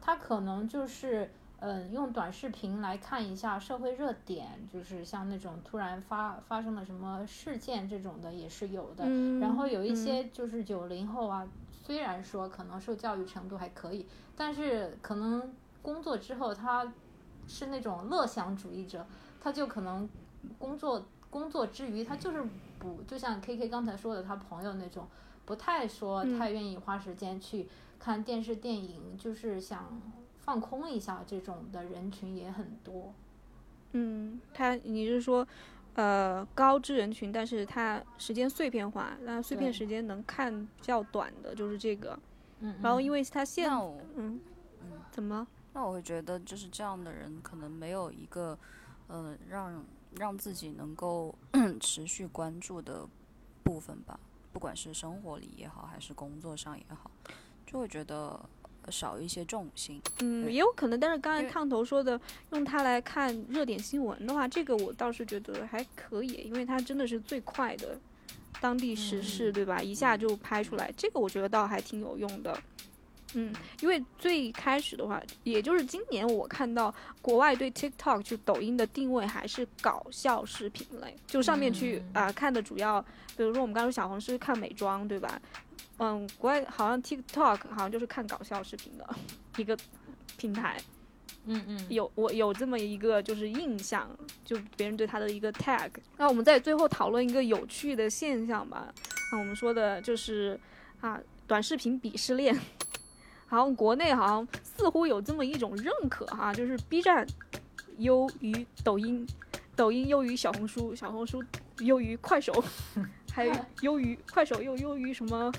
[0.00, 1.30] 他可能就是。
[1.58, 9.08] 嗯，用短视频来看一下社会热点，就是像那种突然发发生了什么事件这种的也是有的。
[9.40, 11.48] 然后有一些就是九零后啊，
[11.82, 15.50] 虽然说可能受教育程度还可以，但是可能
[15.86, 16.92] 工作之后他
[17.46, 19.06] 是那种乐享主义者，
[19.40, 20.08] 他就可能
[20.58, 22.42] 工作工作之余，他就是
[22.80, 25.06] 不就像 K K 刚才说的，他朋友那种
[25.44, 27.68] 不太说嗯太愿意花时间去
[28.00, 30.00] 看电视电影，就是想
[30.40, 33.14] 放空一下这种的人群也很多。
[33.92, 35.46] 嗯，他你是说，
[35.94, 42.18] 呃，高知人群，但是他时间碎片化，那碎片时间能看较短的，就是这个。
[42.58, 43.70] 嗯，然后因为为他现
[44.16, 44.40] 嗯
[45.12, 45.46] 怎么了？
[45.76, 48.58] 那我会觉得，就是这样的人可能没有一个，
[49.08, 49.84] 呃，让
[50.16, 51.34] 让自己能够
[51.78, 53.06] 持续关注的
[53.62, 54.18] 部分吧，
[54.54, 57.10] 不管是生活里也好，还是工作上也好，
[57.66, 58.40] 就会觉得
[58.86, 60.00] 呃少一些重心。
[60.20, 62.18] 嗯，也有可能，但是刚才烫头说的，
[62.52, 68.00] 用它来看热点新闻的话，这个我倒是觉得还可以，因为它真的是最快的
[68.62, 69.82] 当地时事，嗯对吧？
[69.82, 72.58] 一下就拍出来，这个我觉得倒还挺有用的。
[73.34, 83.00] 嗯，因为最开始的话，也就是今年我看到国外对 TikTok 就抖音的定位还是搞笑视频类，就上面去嗯啊、看的主要，
[83.36, 85.40] 比如说我们刚刚说小红书看美妆，对吧？
[85.98, 89.08] 嗯，国外好像 TikTok 好像就是看搞笑视频的
[89.56, 89.76] 一个
[90.36, 90.76] 平台。
[91.48, 94.10] 嗯嗯，有我有这么一个就是印象，
[94.44, 95.90] 就别人对他的一个 tag。
[96.16, 98.92] 那我们在最后讨论一个有趣的现象吧。
[99.32, 100.58] 那我们说的就是
[101.00, 102.58] 啊，短视频鄙视链，
[103.46, 107.26] 好像国内好像似乎有这么一种认可哈、就是 B 站
[107.98, 109.26] 优于抖音，
[109.74, 111.42] 抖音优于小红书，小红书
[111.78, 112.52] 优于快手，
[113.32, 115.52] 还优于快手又优于什么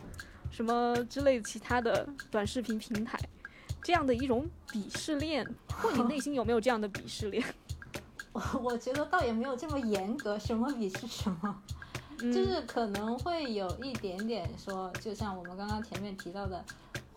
[0.51, 3.17] 什么之类的其他的短视频平台。
[3.83, 7.41] 这样的一种鄙视链，或你内心有没有这样的鄙视链？
[8.33, 11.63] 我 我觉得倒也没有这么严格，什么鄙视什么。
[12.19, 16.65] 嗯就是可能会有一点点说，就像我们刚刚前面提到的，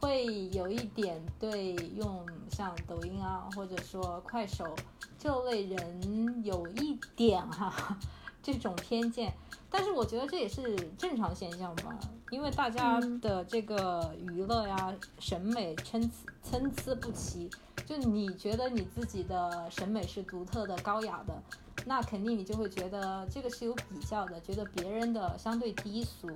[0.01, 4.75] 会有一点对用像抖音啊，或者说快手
[5.19, 7.99] 这类人有一点哈、
[8.43, 9.33] 这种偏见。
[9.73, 11.97] 但是我觉得这也是正常现象吧，
[12.31, 16.09] 因为大家嗯的这个娱乐呀、审美参差
[16.43, 17.49] 参差不齐。
[17.87, 21.43] 就你觉得你自己的审美是独特的、高雅的，
[21.87, 26.31] 那肯定你就会觉得这个是有比较的，觉得别人的相对低俗。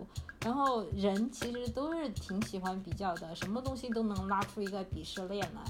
[0.45, 5.63] 然后人其实都是挺喜欢比较的，什么东西都能拉出一个鄙视链来。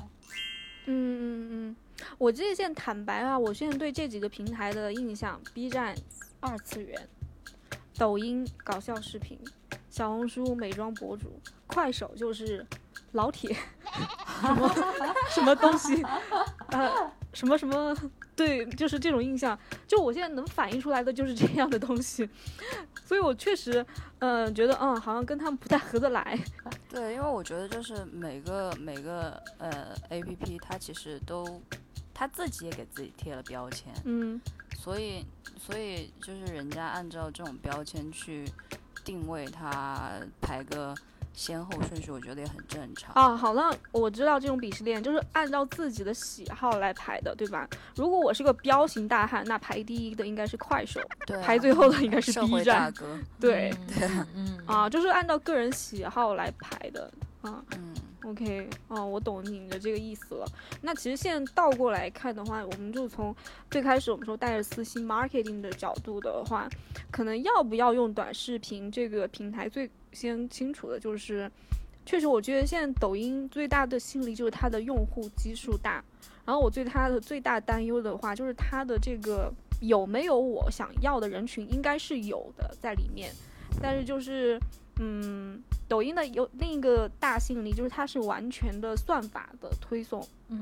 [0.86, 1.76] 嗯嗯嗯，
[2.18, 5.94] 我这现在坦白啊，我现在对这几个平台的印象：B 站
[6.40, 7.08] 二次元，
[7.96, 9.38] 抖音搞笑视频，
[9.88, 12.66] 小红书美妆博主，快手就是
[13.12, 13.56] 老铁，
[14.42, 14.74] 什么
[15.30, 16.02] 什么东西，
[16.68, 17.96] 呃，什么什么，
[18.36, 19.58] 对，就是这种印象。
[19.86, 22.28] 就我现在能反映出来的就是这样的东西，
[23.04, 23.84] 所以我确实，
[24.18, 26.38] 嗯、觉得嗯，好像跟他们不太合得来。
[26.90, 31.60] 对，因为我觉得就是每个每个呃 A P P 它其实都
[32.12, 34.40] 它自己也给自己贴了标签，嗯
[34.76, 35.24] 所以
[35.58, 38.44] 所以就是人家按照这种标签去
[39.04, 40.94] 定位它，排个
[41.34, 43.12] 先后顺序，我觉得也很正常。
[43.14, 47.68] 啊，好了，我知道这种鄙视链就是按照自己的喜好来排的，对吧？
[47.96, 52.92] 如果我是个彪形大汉，那排第一的应该是快手，对、啊，排最后的应该是 B 站。
[52.92, 57.10] 哥，对，嗯嗯啊，就是按照个人喜好来排的
[57.42, 57.62] 啊。
[57.76, 60.46] 嗯，OK，哦，我懂你的这个意思了。
[60.80, 63.34] 那其实现在倒过来看的话，我们就从
[63.70, 66.68] 最开始我们说带着私心 marketing 的角度的话，
[67.10, 71.50] 可能要不要用短视频这个平台，最先清楚的就是，
[72.06, 76.02] 确实我觉得现在抖音最大的吸引力就是它的用户基数大。
[76.46, 83.32] 然后我对它的最大担忧的话，就是它的这个有没有我想要的人群，应该是有的在里面，
[83.82, 84.58] 但是就是
[85.00, 85.60] 嗯。
[85.86, 90.58] 抖音的有另一个大吸引力，就是它是完全的算法的推送，嗯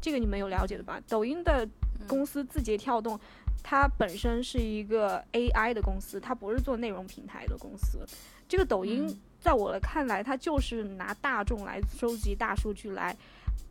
[0.00, 1.02] 这个你们有了解的吧？
[1.08, 1.68] 抖音的
[2.06, 3.18] 公司字节跳动，
[3.64, 8.06] 它本身是一个 AI 的公司，它不是做内容平台的公司。
[8.50, 13.16] 这个抖音嗯在我的看来，它就是拿大众来收集大数据来，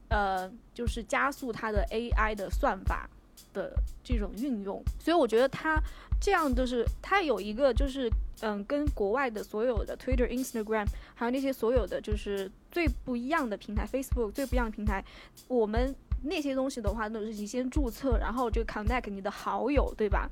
[0.08, 3.08] 呃，就是加速它的 AI 的算法
[3.54, 3.74] 的
[4.04, 4.82] 这种运用。
[5.00, 5.80] 所以我觉得它
[6.20, 8.10] 这样就是它有一个就是
[8.42, 15.04] 嗯，跟国外的所有的 Twitter、Instagram，还有那些所有的就是最不一样的平台，Facebook 最不一样的平台，
[15.48, 20.28] 我们那些东西的话，都是你先注册，然后就 connect 你的好友，对吧？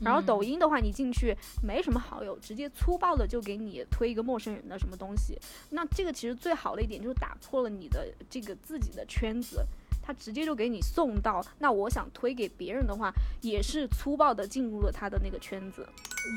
[0.00, 5.38] 然后抖音的话，你进去没什么好友，直接粗暴的就给你推一个陌生人的什么东西。
[5.70, 9.64] 那这个其实最好的一点就是打破了你的这个自己的圈子，
[10.02, 11.44] 他直接就给你送到。
[11.58, 15.86] 那我想推给别人的话，也是粗暴的进入了他的那个圈子。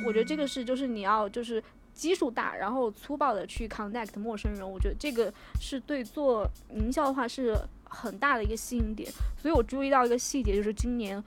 [0.05, 9.11] 我觉得这个是就是你要就是基数大，然后粗暴的去 connect 陌生人，我觉得这个是对做营销的话是很大的一个吸引点。
[9.41, 11.23] 所以我注意到一个细节，就是今年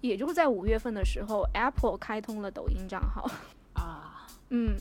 [0.00, 3.30] 也就是在五月份的时候，Apple 开通了抖音账号。
[3.74, 4.76] 啊， 嗯，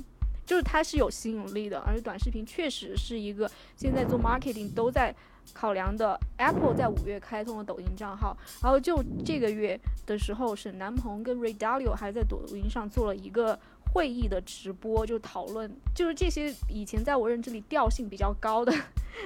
[0.45, 5.13] 就是它是有吸引力的，而且短视频确实是一个现在做 marketing 都在
[5.53, 6.19] 考量的。
[6.37, 13.59] Apple 在五月开通了抖音账号，然后就这个月的时候，沈南鹏跟 Ray Dalio 还在抖音上做了一个
[13.91, 18.71] 会议的直播，就讨论，就是这些以前在我认知里调性比较高的，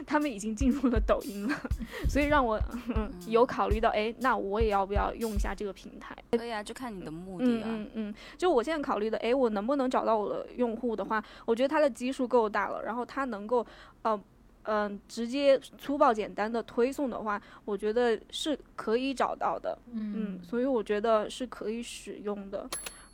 [0.06, 1.56] 他们已经进入了抖音了，
[2.08, 2.60] 所以让我、
[2.96, 6.16] 嗯、有考虑到，哎，那我也要不要用一下这个平台？
[6.32, 7.66] 可以啊，就看你的目的嗯啊。
[7.68, 13.66] 嗯嗯，就我现在考虑的，诶，我能不能找到我的用户的话，我觉得它的基数够大了，然后它能够，
[14.04, 14.20] 呃，
[14.64, 22.68] 嗯、直接粗暴简单的推送的话，我觉得是可以找到的，嗯，所以我觉得是可以使用的。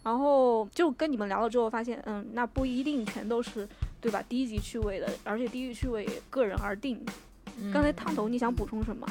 [0.03, 3.67] 然后就跟你们聊了之后，发现，嗯，那不一定全都是
[3.99, 4.23] 对吧？
[4.29, 7.03] 低级趣味的，而且低级趣味也个人而定。
[7.73, 9.05] 刚才嗯烫头，你想补充什么？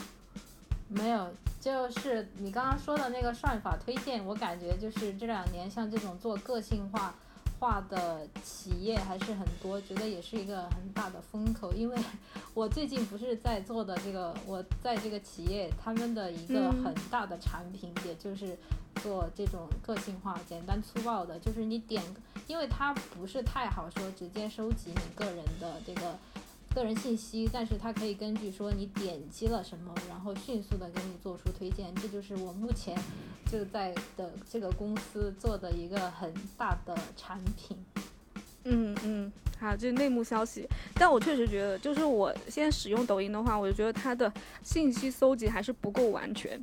[0.89, 1.30] 没有，
[1.61, 7.14] 就是你刚刚说的那个算法推荐，我感觉就是这两年像这种做个性化
[7.59, 11.72] 化的企业还是很多，觉得也是一个很大的风口。
[11.72, 11.96] 因为
[12.54, 18.56] 我最近不是在做的这个，我在这个企业他们的一个嗯很大的产品，也就是
[19.02, 22.02] 做这种个性化、简单粗暴的，就是你点，
[22.46, 26.16] 因为它不是太好说直接收集你个人的这个。
[26.78, 31.92] 个人信息，但是它可以根据说你点击了什么，然后迅速的给你做出推荐。
[31.96, 32.96] 这就是我目前
[33.50, 37.76] 就在的这个公司做的一个很大的产品。
[38.62, 40.68] 嗯嗯，好，这是内幕消息。
[40.94, 46.62] 但我确实觉得，就是我现在使用抖音的话，我就觉得它的信息搜集还是不够完全。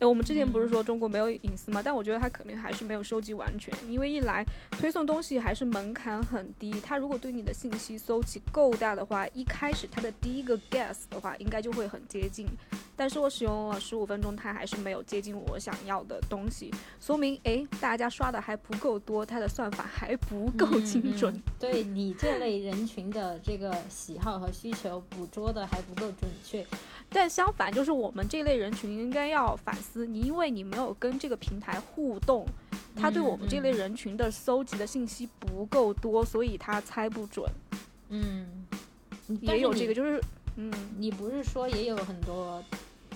[0.00, 12.46] 呃，我们之前不是说中国没有隐私嘛，但我觉得它肯定还是没有收集完全，因为一来推送东西还是门槛很低，它如果对你的信息搜集够大的话，一开始它的第一个 guess 的话，应该就会很接近。
[12.96, 21.34] 但是我使用了十五分钟，它还是没有接近我想要的东西，说明诶，大家刷的还不够多，它的算法还不够精准。
[21.58, 26.64] 对你这类人群的这个喜好和需求捕捉的还不够准确。
[27.10, 32.44] 但相反，就是我们这类人群应该要反思，你因为你没有跟这个平台互动，
[32.96, 37.48] 他对我们这类人群的搜集的信息不够多，所以他猜不准。
[38.08, 38.66] 嗯，
[39.40, 40.20] 也有这个，就是
[40.56, 42.62] 嗯，你不是说也有很多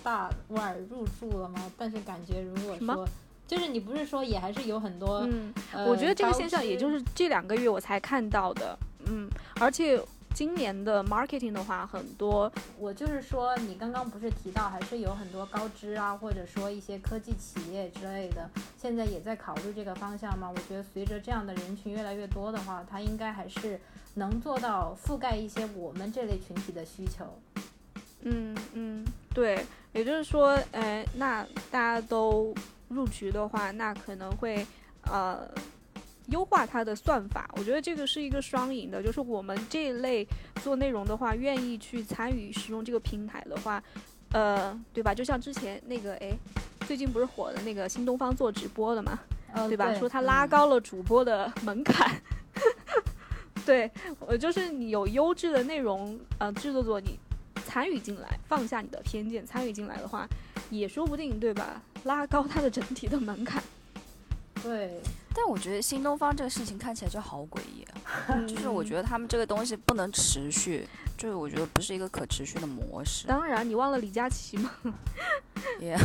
[0.02, 1.70] 大腕儿入驻了吗？
[1.76, 3.06] 但是感觉如果说，
[3.46, 9.28] 就是你不是说也还是有很多，嗯，呃我觉得这个现象也就是这两个月我才看到的，嗯，
[9.60, 10.00] 而且
[10.34, 18.48] 今年的 marketing 的话，很多我就是说，你刚刚不是提到还是有很多高知啊，或者说一些科技企业之类的，
[18.80, 20.48] 现在也在考虑这个方向吗？
[20.48, 23.80] 我觉得随着这样的人群越来越多的话，它应该还是
[24.14, 27.24] 能做到覆盖一些我们这类群体的需求。
[28.22, 29.04] 嗯嗯，
[29.34, 32.54] 对，也就是说，呃，那大家都
[32.88, 34.66] 入局的话，那可能会
[35.02, 35.48] 呃
[36.28, 37.48] 优化它的算法。
[37.56, 40.26] 我觉得这个是一个双赢的，就是我们这一类
[40.62, 43.82] 做内容的话，愿意去参与使用这个平台的话，
[44.32, 45.14] 呃，对吧？
[45.14, 46.32] 就像之前那个，哎，
[46.86, 49.18] 最近不是火的那个新东方做直播的嘛，
[49.52, 49.94] 呃，对吧？
[49.94, 52.20] 说他嗯拉高了主播的门槛。
[53.66, 57.18] 对，我就是你有优质的内容，呃，制作者你
[57.66, 60.26] 参与进来，放下你的偏见，参与进来的话，
[60.70, 61.82] 也说不定，对吧？
[62.04, 63.62] 拉高它的整体的门槛。
[64.62, 65.00] 对，
[65.40, 67.84] 但我觉得新东方这个事情看起来就好诡异
[68.26, 70.84] 啊， 就是我觉得，他们这个东西不能持续，
[71.16, 73.28] 就是我觉得不是一个可持续的模式。
[73.28, 74.70] 当然，你忘了李佳琦吗？
[75.78, 75.96] 也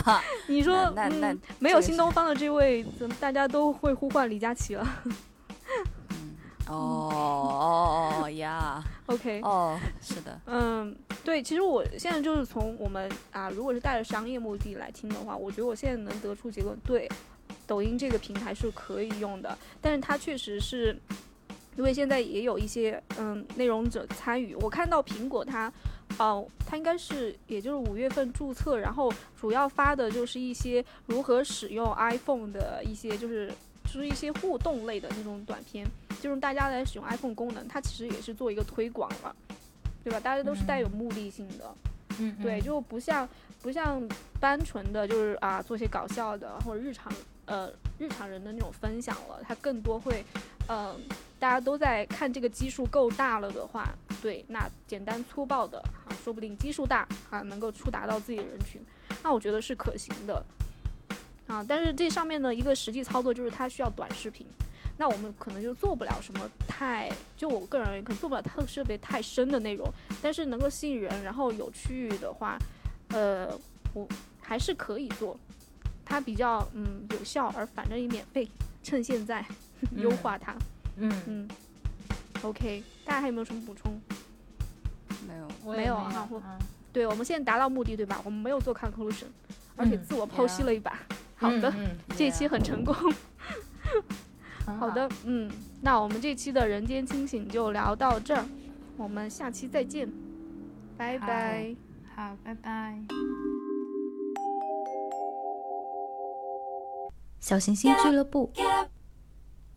[0.46, 4.86] 你说，那那嗯、没有新东方的这位，怎么大家都会呼唤李佳琦了
[6.68, 17.10] 哦哦哦呀，？OK，哦，是的，嗯，对，其实我现在就是从我们啊，如果是带着商业目的来听的话，我觉得我现在能得出结论，对，
[17.66, 20.96] 抖音这个平台是可以用的，但是它确实是，
[21.76, 25.72] 因为现在也有一些嗯内容者参与，我看到苹果它，
[26.18, 33.52] 哦、它应该是也就是五月份注册，然后主要发的就是一些如何使用 iPhone 的一些就是
[33.84, 35.86] 就是一些互动类的那种短片，
[36.20, 39.34] 就是大家来使用 iPhone 功能，它其实也是做一个推广了。
[40.04, 40.18] 对吧？
[40.18, 41.72] 大家都是带有目的性的，
[42.18, 43.28] 嗯，对，就不像
[43.62, 44.02] 不像
[44.40, 47.12] 单纯的就是啊做些搞笑的或者日常
[47.46, 50.24] 呃日常人的那种分享了，它更多会
[50.68, 50.96] 嗯、呃
[51.38, 58.80] 大家都在看这个基数够大了的话，对，那简单粗暴的啊，说不定基数大啊能够触达到自己的人群，
[59.24, 60.40] 那我觉得是可行的
[61.48, 61.64] 啊。
[61.68, 64.46] 但是这上面的一个实际操作就是它需要短视频。
[64.98, 69.90] 那我们可能就做不了什么太，就我个人而言，可能做不了特设备太深的内容，
[70.20, 72.56] 但是能够吸引人，然后有趣的话，
[73.08, 73.48] 呃，
[73.94, 74.06] 我
[74.40, 75.36] 还是可以做，
[76.04, 78.48] 它比较嗯有效，而反正也免费，
[78.82, 79.44] 趁现在
[79.96, 80.54] 优化它。
[80.96, 81.48] 嗯，嗯
[82.42, 84.00] ，OK，大家还有没有什么补充？
[85.26, 86.58] 没有，我也没有哈啊我嗯
[86.92, 88.20] 对，我们现在达到目的，对吧？
[88.24, 89.24] 我们没有做 conclusion，
[89.76, 90.98] 而且嗯自我剖析了一把。
[91.36, 91.72] 好的，
[92.16, 92.94] 这一期很成功。
[94.66, 95.50] 很好的，嗯，
[95.80, 98.44] 那我们这期的人间清醒就聊到这儿，
[98.96, 100.08] 我们下期再见，
[100.96, 101.74] 拜好拜。
[102.14, 103.71] 好，拜拜。
[107.42, 108.52] 小行星俱乐部，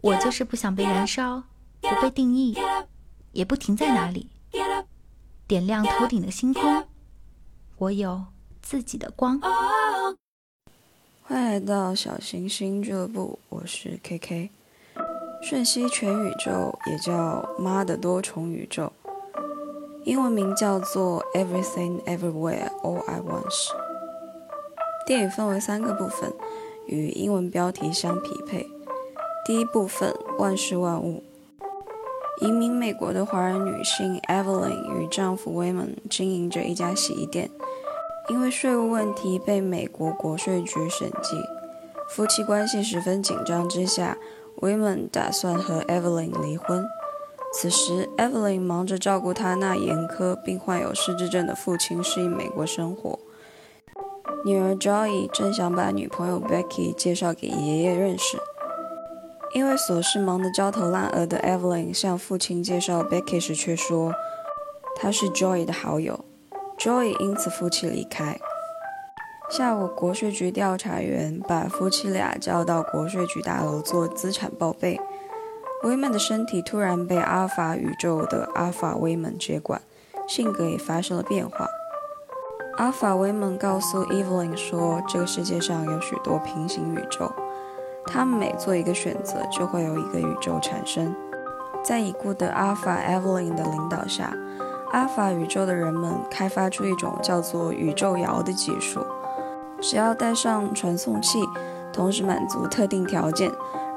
[0.01, 1.41] 我就是不想被燃烧，
[1.82, 2.55] 不被定义，
[3.32, 4.30] 也不停在哪里，
[5.47, 6.86] 点亮头顶的星空。
[7.80, 8.24] 我有
[8.61, 9.41] 自己的光。
[11.24, 14.51] 欢迎来到小行星俱乐部，我是 KK。
[15.41, 18.93] 瞬息全宇宙也叫妈的多重宇宙，
[20.03, 23.72] 英文名叫做 Everything Everywhere All at Once。
[25.07, 26.32] 电影分为三个部分，
[26.88, 28.68] 与英文标题相匹配。
[29.46, 31.24] 第一部分万事万物。
[32.42, 37.50] 移民美国的华人女性 Evelyn 与丈夫 Wayman 经营着一家洗衣店。
[38.28, 41.38] 因为税务问题被美国国税局审计，
[42.10, 44.18] 夫妻关系十分紧张之下
[44.60, 46.84] ，Women 打算和 Evelyn 离婚。
[47.54, 53.20] 此时，Evelyn 忙着照顾他那严苛并患有失智症的父亲适应美国生活，
[54.46, 58.38] 女儿 Joy 正想把女朋友 Becky 介绍给爷爷认识。
[59.56, 64.14] 因为琐事忙得焦头烂额的 Evelyn 向父亲介绍 Becky 时，却说
[64.96, 66.24] 她是 Joy 的好友。
[66.78, 68.39] Joy 因此夫妻离开。
[69.50, 75.02] 下午，国税局调查员把夫妻俩叫到国税局大楼做资产报备。
[75.82, 79.82] 威曼的身体突然被阿尔法宇宙的阿尔法威门接管，
[80.28, 81.68] 性格也发生了变化。
[82.78, 87.32] 阿尔法威们告诉 Evelyn 说，这个世界上有许多平行宇宙，
[88.06, 91.16] 他们每做一个选择，就会有一个宇宙产生。
[91.82, 94.36] 在已故的阿尔法 Evelyn 的领导下，
[94.92, 99.00] 阿尔法宇宙的人们开发出一种叫做宇宙摇的技术，
[99.80, 101.40] 只要带上传送器，
[101.94, 103.50] 同时满足特定条件，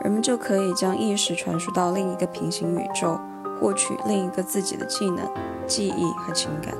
[0.02, 3.18] 人们就可以将意识传输到另一个平行宇宙，
[3.60, 5.28] 获取另一个自己的技能、
[5.66, 6.72] 记忆和情感。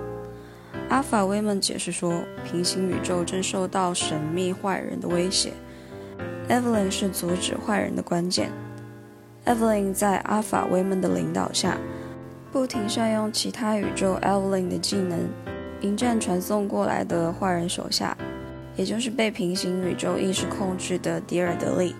[0.89, 5.53] 阿法威们解释说，平行宇宙正受到神秘坏人的威胁
[6.49, 8.51] ，Evelyn 是阻止坏人的关键。
[9.45, 11.77] Evelyn 在阿法威们的领导下。
[12.51, 15.19] 不停善用其他宇宙 Evelyn 的技能，
[15.83, 18.17] 迎战传送过来的坏人手下，
[18.75, 21.95] 也就是被平行宇宙意识控制的迪尔德利。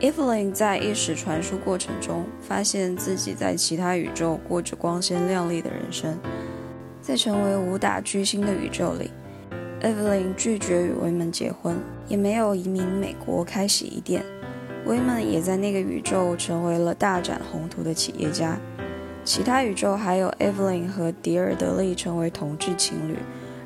[0.00, 6.18] Evelyn 在意识传输过程中，发现自己在其他宇宙过着光鲜亮丽的人生。
[7.02, 9.10] 在成为武打巨星的宇宙里
[9.80, 11.76] ，Evelyn 拒绝与威门结婚，
[12.06, 14.24] 也没有移民美国开洗衣店。
[14.86, 18.56] 威门也在那个宇宙成为了大展宏图的企业家。
[19.24, 23.16] 其他宇宙还有 Evelyn 和迪尔德利成为同志情侣，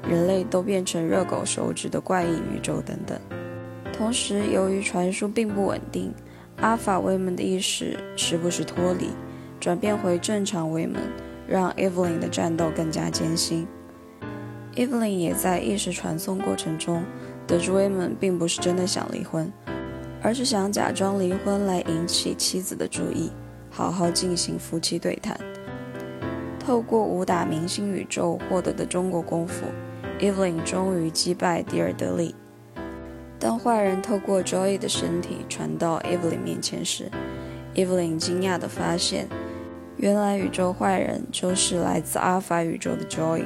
[0.08, 3.18] 人类都变成热狗手指的怪异宇宙等等。
[3.92, 6.10] 同时，由于传输并不稳定，
[6.56, 9.10] 阿法威门的意识时不时脱离，
[9.60, 11.02] 转变回正常威门，
[11.48, 13.66] 让 Evelyn 的战斗更加艰辛。
[14.74, 17.02] Evelyn 也在意识传送过程中
[17.46, 19.52] 得知威门并不是真的想离婚，
[20.22, 23.30] 而是想假装离婚来引起妻子的注意。
[23.68, 25.38] 好好进行夫妻对谈。
[26.58, 29.66] 透过武打明星宇宙获得的中国功夫
[30.18, 32.34] ，Evelyn 终于击败迪尔德利。
[33.38, 37.10] 当坏人透过 Joy 的身体传到 Evelyn 面前时
[37.74, 39.28] ，Evelyn 惊讶地发现，
[39.96, 43.44] 原来宇宙坏人就是来自阿尔法宇宙的 Joy。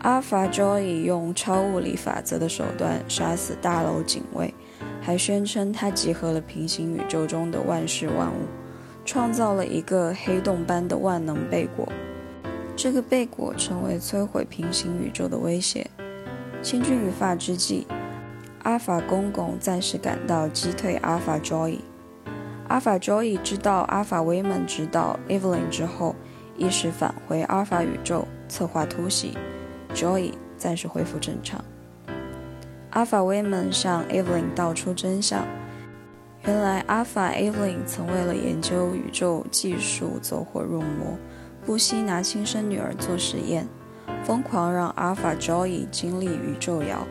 [0.00, 4.52] 阿尔法 Joy 用超物理法则的手段杀死大楼警卫，
[5.00, 8.46] 还宣称他集合了平行宇宙中的万事万物。
[9.06, 11.86] 创造了一个黑洞般的万能贝果，
[12.74, 15.86] 这个贝果成为摧毁平行宇宙的威胁。
[16.62, 17.86] 千钧一发之际，
[18.62, 21.78] 阿尔法公公暂时赶到击退阿尔法 Joy。
[22.68, 26.16] 阿尔法 Joy 知道阿尔法威门知道 Evelyn 之后，
[26.56, 29.36] 一时返回阿尔法宇宙策划突袭
[29.94, 31.62] ，Joy 暂时恢复正常。
[32.90, 35.44] 阿尔法威门向 Evelyn 道出真相。
[36.46, 41.16] 原来，阿法 Evelyn 曾为了研究宇宙技术走火入魔，
[41.64, 43.66] 不惜拿亲生女儿做实验，
[44.24, 47.06] 疯狂让阿法 Joy 经历宇宙摇，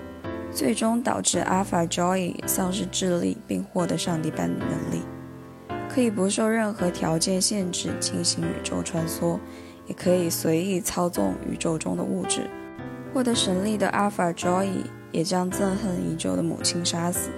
[0.52, 5.04] 最终导致阿法 Joy 丧失智力并获得上帝般的能力，
[5.94, 9.38] 可以不受任何条件限制进行宇宙穿梭，
[9.86, 12.50] 也可以随意操纵宇宙中的物质。
[13.14, 14.70] 获得神力的阿法 Joy
[15.12, 17.30] 也将憎恨已久的母亲杀死。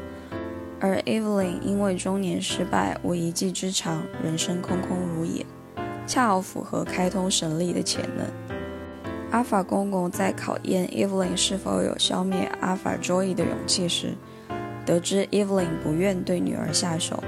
[0.80, 5.46] 而 Evelyn 因为中年失败，无一技之长，人生空空如也，
[6.08, 8.26] 恰好符合开通神力的潜能。
[9.32, 14.14] 阿法公公在考验 Evelyn 是否有消灭阿法 Joy 的勇气时，
[14.86, 17.22] 得知 Evelyn 不愿对女儿下手，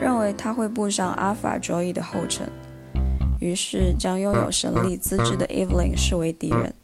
[0.00, 2.48] 认为他会步上阿法 Joy 的后尘，
[3.40, 6.74] 于是将拥有神力资质的 Evelyn 视为敌人。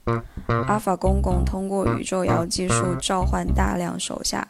[0.66, 4.46] 阿法公公通过宇宙摇技术召唤大量手下，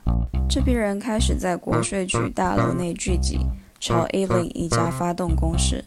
[0.48, 3.38] 这批人开始在国税局大楼内聚集，
[3.80, 5.84] 朝 Evelyn 一家发动攻势。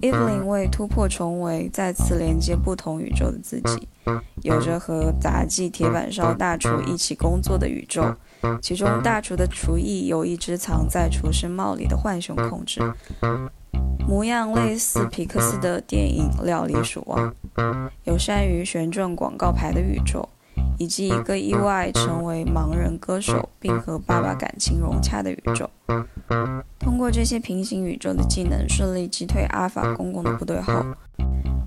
[0.00, 3.86] Evelyn 为突破重围，再次连接不同宇宙的自己，
[4.42, 8.14] 有着和杂技铁板烧大厨一起工作的宇宙，
[8.60, 12.80] 其中大厨的厨艺由一只藏在厨师帽里的浣熊控制，
[14.06, 17.32] 模样类似皮克斯的电影《料理鼠王》，
[18.04, 20.28] 有善于旋转广告牌的宇宙。
[20.78, 25.68] 以及一个意外成为盲人歌手并和爸爸感情融洽的宇宙。
[26.78, 30.84] 通过这些平行宇宙的技能顺利击退阿法公公的部队后，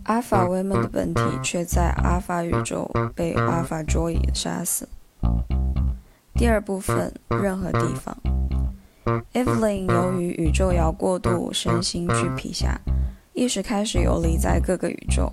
[0.05, 4.87] 阿法威门的本体却在阿法宇宙被阿法卓伊杀死。
[6.41, 8.17] 第二部分，任何地方。
[9.31, 12.81] Evelyn 由于宇宙摇过度，身心俱疲下，
[13.33, 15.31] 意识开始游离在各个宇宙。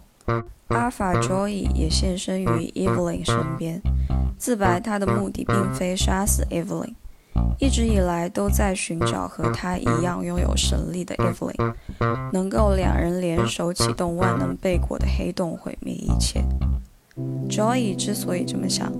[0.66, 3.80] 阿法 Joy 也现身于 Evelyn 身边，
[4.36, 6.92] 自白他的目的并非杀死 Evelyn，
[7.59, 11.72] 一直以来都在寻找和他一样拥有神力的 Evelyn，
[12.34, 16.44] 能够两人联手启动万能贝果的黑洞毁灭一切。
[17.49, 18.93] Joy 之所以这么想，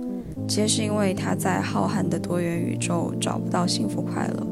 [0.47, 4.47] 皆是因为他在浩瀚的多元宇宙找不到幸福快乐，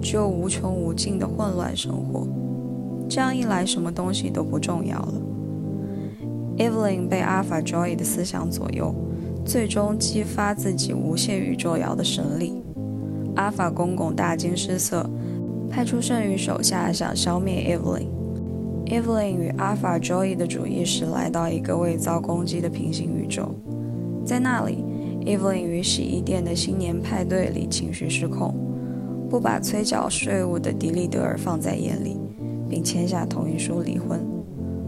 [0.00, 2.26] 只有无穷无尽的混乱生活。
[3.08, 5.14] 这样一来，什么东西都不重要了。
[6.56, 8.94] Evelyn 被 Alpha Joy 的思想左右，
[9.44, 12.62] 最终激发自己无限宇宙摇的神力。
[13.34, 15.08] Alpha 公公大惊失色，
[15.68, 18.06] 派出剩余手下想消灭 Evelyn。
[18.86, 23.48] Evelyn 与 Alpha Joy 的主意是来到一个未遭攻击的平行宇宙，
[24.24, 24.84] 在那里
[25.24, 28.54] ，Evelyn 于洗衣店的新年派对里情绪失控，
[29.30, 32.18] 不把催缴税务的迪利德尔放在眼里，
[32.68, 34.20] 并签下同意书离婚，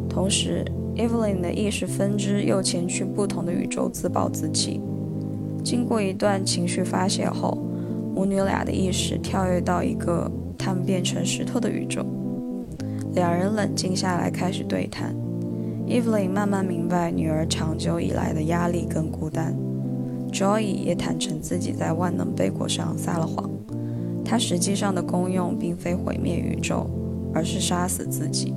[0.09, 0.64] 同时。
[0.97, 4.80] Evelyn 的意识分支又前去不同的宇宙自暴自弃。
[5.64, 7.59] 经过一段情绪发泄后，
[8.14, 12.07] 母女俩的意识跳跃到一个他们变成石头的宇宙。
[13.14, 15.14] 两人冷静下来，开始对谈。
[15.86, 19.54] Evelyn 慢慢明白女儿长久以来的压力跟孤单。
[20.32, 23.48] Joy 也坦诚自己在万能贝果上撒了谎。
[24.24, 26.90] 它实际上的功用并非毁灭宇宙，
[27.32, 28.54] 而是杀死自己。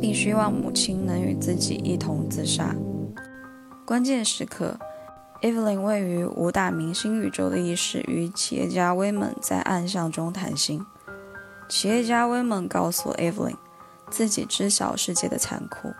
[0.00, 2.74] 并希望母亲能与自己一同自杀。
[3.84, 4.78] 关键时刻
[5.42, 10.80] ，Evelyn 位于武打明星宇宙的意识与企业家威猛在暗巷中谈心。
[11.68, 13.56] 企业家威猛告诉 Evelyn，
[14.10, 15.92] 自己知晓世界的残酷，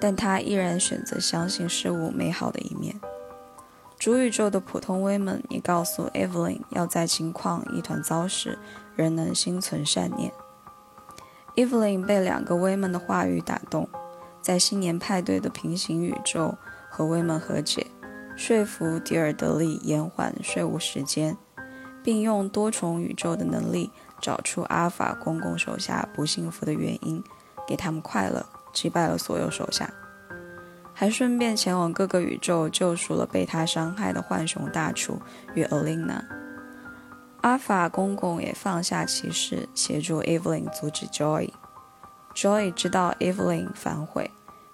[0.00, 2.98] 但他依然选择相信事物美好的一面。
[3.98, 8.58] 主宇宙的普通威们也告诉 Evelyn，要在情况一团糟时，
[8.96, 10.32] 仍能心存善念。
[11.54, 13.86] Evelyn 被两个威们的话语打动，
[14.40, 16.56] 在新年派对的平行宇宙
[16.88, 17.88] 和威们和解，
[18.36, 21.36] 说服迪尔德利延缓税务时间，
[22.02, 27.22] 并用多重宇宙的能力找出阿法公公手下不幸福的原因，
[27.70, 29.88] 给他们快乐，击败了所有手下，
[30.92, 35.22] 还顺便前往各个宇宙救赎了被他伤害的浣熊大厨
[35.54, 36.24] 与 Alina。
[37.42, 41.48] 阿法公公也放下骑士，协助 Evelyn 阻止 Joy。
[42.34, 44.28] Joy 知道 Evelyn 反悔，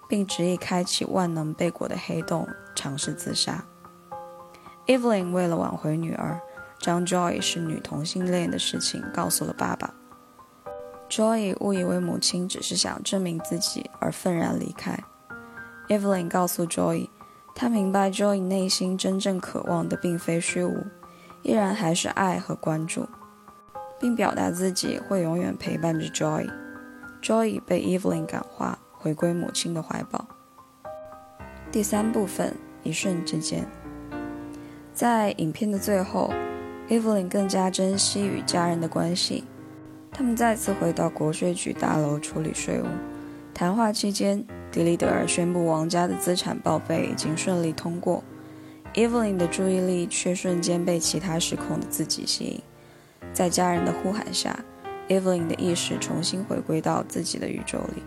[0.09, 3.63] 并执意开启万能贝果的黑洞，尝试自杀。
[4.87, 6.39] Evelyn 为了挽回女儿，
[6.79, 9.93] 将 Joy 是女同性恋的事情告诉了爸爸。
[11.09, 14.97] Joy 误以为母亲只是想证明自己而愤然离开。
[15.87, 17.09] Evelyn 告诉 Joy，
[17.55, 20.85] 她明白 Joy 内心真正渴望的并非虚无。
[21.43, 23.07] 依然还是爱和关注，
[23.99, 26.49] 并表达自己会永远陪伴着 Joy。
[27.21, 30.27] Joy 被 Evelyn 感化，回归母亲的怀抱。
[31.71, 32.53] 第三部分，
[32.83, 33.65] 一瞬之间，
[34.93, 36.33] 在影片的最后
[36.89, 39.45] ，Evelyn 更加珍惜与家人的关系。
[40.17, 42.85] 他们再次回到国税局大楼处理税务。
[43.53, 48.23] 谈话期间，迪利德尔宣布王家的资产报备已经顺利通过。
[48.95, 52.59] Evelyn 的注意力却瞬间被其他时空的自己吸引，
[53.31, 54.59] 在家人的呼喊下
[55.07, 58.01] ，Evelyn 的意识重新回归到自己的宇宙里。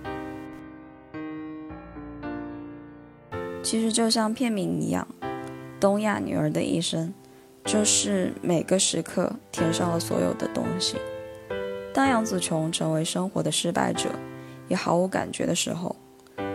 [3.63, 5.07] 其实就像片名一样，
[5.79, 7.15] 《东亚女儿的一生》，
[7.71, 10.97] 就是每个时刻填上了所有的东西。
[11.93, 14.11] 当杨紫琼成为生活的失败者，
[14.69, 15.95] 也毫无感觉的时候，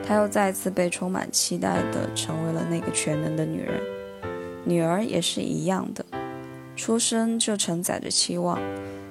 [0.05, 3.81] 她又再次被充满期待的成为了那个全能的女人。
[4.63, 6.05] 女儿也是一样的，
[6.75, 8.59] 出生就承载着期望，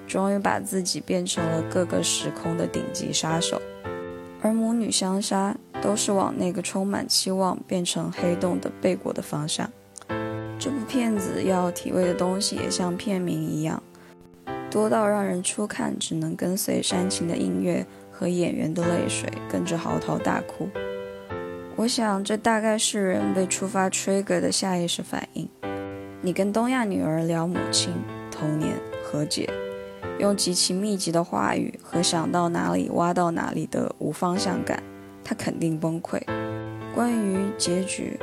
[0.06, 3.60] 终于把自己变成了各个时空的顶级杀手。
[4.42, 9.70] 而母女相杀，都是往那个充满期望变成黑洞的背果的方向。
[10.58, 13.82] 这部片子要体味的东西也像片名一样。
[14.74, 20.68] 多到让人初看只能跟随煽情的音乐和演员的泪水，跟着嚎啕大哭。
[21.76, 25.48] 我想，这大概是人被触发 trigger 的下意识反应。
[26.22, 27.92] 你跟东亚女儿聊母亲、
[28.32, 28.72] 童年、
[29.04, 29.48] 和解，
[30.18, 34.82] 用极其密集的话语和想到哪里挖到哪里的无方向感，
[35.22, 36.20] 她肯定崩溃。
[36.92, 38.18] 关于结局，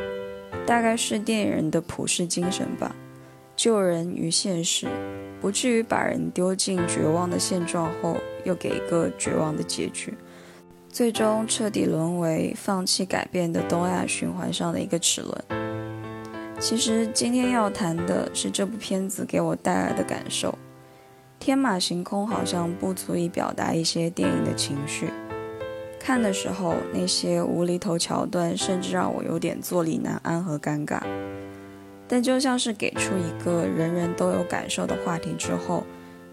[0.65, 2.93] 大概是电影人的普世精神吧。
[3.55, 4.87] 救人于现实，
[5.41, 8.15] 不至于把人丢进绝望的现状后，
[8.45, 10.13] 又给一个绝望的结局，
[10.87, 15.43] 最终彻底沦为放弃改变的东亚循环上的一个齿轮。
[16.59, 20.55] 其实今天要谈的是这部片子给我带来的感受，
[21.39, 25.09] 天马行空好像不足以表达一些电影的情绪。
[25.99, 31.01] 看的时候，那些无厘头桥段甚至让我有点坐立难安和尴尬。
[32.11, 35.85] 但就像是给出一个人人都有感受的话题之后，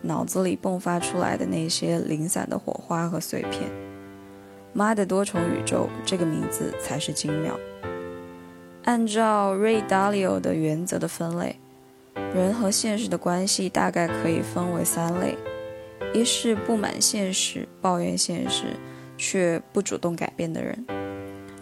[0.02, 3.62] 脑子里迸发出来的那些零散的火花和碎片。
[4.72, 7.56] 妈的多重宇宙这个名字才是精妙。
[8.86, 11.54] 按照 Ray Dalio 的原则的分类，
[12.34, 15.38] 人和现实的关系大概可以分为三类：
[16.12, 18.64] 一是不满现实、抱怨现实
[19.16, 20.74] 却不主动改变的人；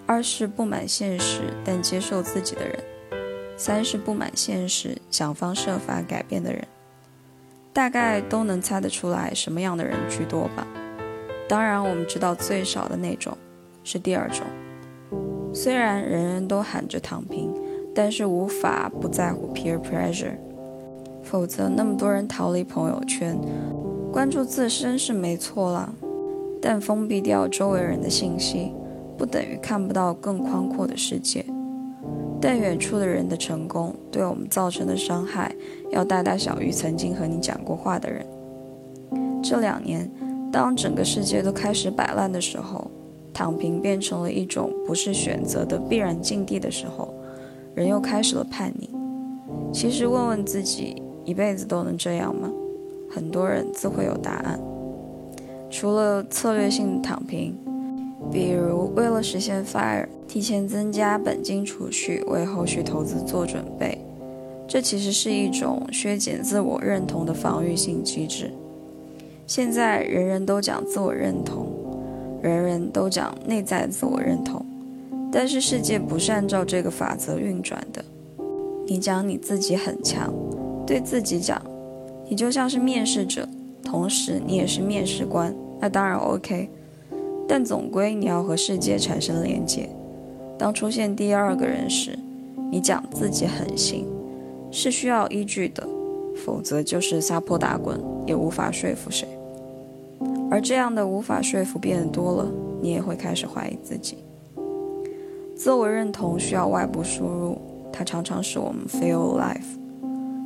[0.06, 2.82] 二是不满现实但接受自己的人。
[3.56, 6.62] 三是不满现实、想方设法改变的人，
[7.72, 10.66] 大概都能猜得出来什么样的人居多吧。
[11.48, 13.36] 当然，我们知道最少的那种
[13.82, 14.40] 是第二种。
[15.54, 17.50] 虽然人人都喊着躺平，
[17.94, 20.36] 但是无法不在乎 peer pressure，
[21.22, 23.38] 否则那么多人逃离朋友圈，
[24.12, 25.90] 关注自身是没错啦，
[26.60, 28.72] 但封闭掉周围人的信息，
[29.16, 31.42] 不等于看不到更宽阔的世界。
[32.40, 35.54] 但远处的人的成功对我们造成的伤害，
[35.90, 38.24] 要大大小于曾经和你讲过话的人。
[39.42, 40.10] 这两年，
[40.52, 42.90] 当整个世界都开始摆烂的时候，
[43.32, 47.12] 躺平变成了一种不是选择的必然境地的时候，
[47.74, 48.90] 人又开始了叛逆。
[49.72, 52.50] 其实问问自己，一辈子都能这样吗？
[53.10, 54.60] 很多人自会有答案。
[55.70, 57.56] 除了策略性躺平。
[58.30, 63.98] 比如，为了实现 FIRE，提前增加本金储蓄，为后续投资做准备，
[64.68, 68.50] 这其实是一种削减自我认同的防御性机制。
[69.46, 71.68] 现在人人都讲自我认同，
[72.42, 74.64] 人人都讲内在自我认同，
[75.32, 78.04] 但是世界不是按照这个法则运转的。
[78.86, 80.32] 你讲你自己很强，
[80.86, 81.60] 对自己讲，
[82.28, 83.48] 你就像是面试者，
[83.82, 86.68] 同时你也是面试官，那当然 OK。
[87.48, 89.88] 但总归你要和世界产生连接。
[90.58, 92.18] 当出现第二个人时，
[92.70, 94.06] 你讲自己很行，
[94.70, 95.86] 是需要依据的，
[96.44, 99.28] 否则就是撒泼打滚，也无法说服谁。
[100.50, 102.48] 而这样的无法说服变得多了，
[102.80, 104.18] 你也会开始怀疑自己。
[105.54, 107.58] 自我认同需要外部输入，
[107.92, 109.64] 它常常使我们 feel alive。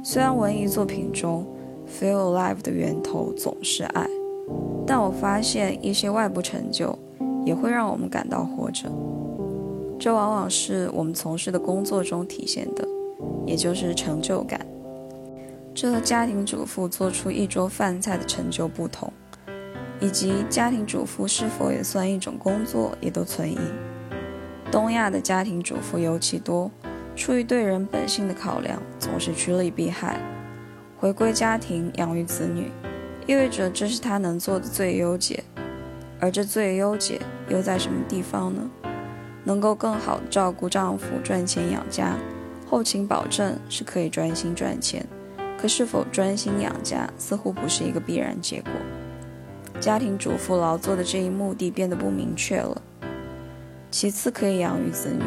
[0.03, 1.45] 虽然文艺作品中
[1.87, 4.07] feel alive 的源头总是爱。
[4.87, 6.99] 但我发现一些外部成就
[7.45, 8.91] 也会让我们感到活着，
[9.99, 12.87] 这往往是我们从事的工作中体现的，
[13.47, 14.61] 也就是成就感。
[15.73, 19.13] 这和家庭主妇做出一桌饭菜的成就不同，
[20.01, 23.59] 以及家庭主妇是否也算一种工作，也都存疑。
[24.73, 26.71] 东亚的家庭主妇尤其多，
[27.15, 30.19] 出于对人本性的考量，总是趋利避害，
[30.99, 32.71] 回归家庭养育子女。
[33.31, 35.45] 意味着这是他能做的最优解，
[36.19, 38.69] 而这最优解又在什么地方呢？
[39.45, 42.19] 能够更好照顾丈夫赚钱养家，
[42.69, 45.07] 后勤保证是可以专心赚钱，
[45.57, 48.73] 可是否专心养家似乎不是一个必然结果。
[49.79, 52.83] 家庭主妇劳作的这一目的变得不明确了。
[53.93, 55.23] 其次可以养育子女，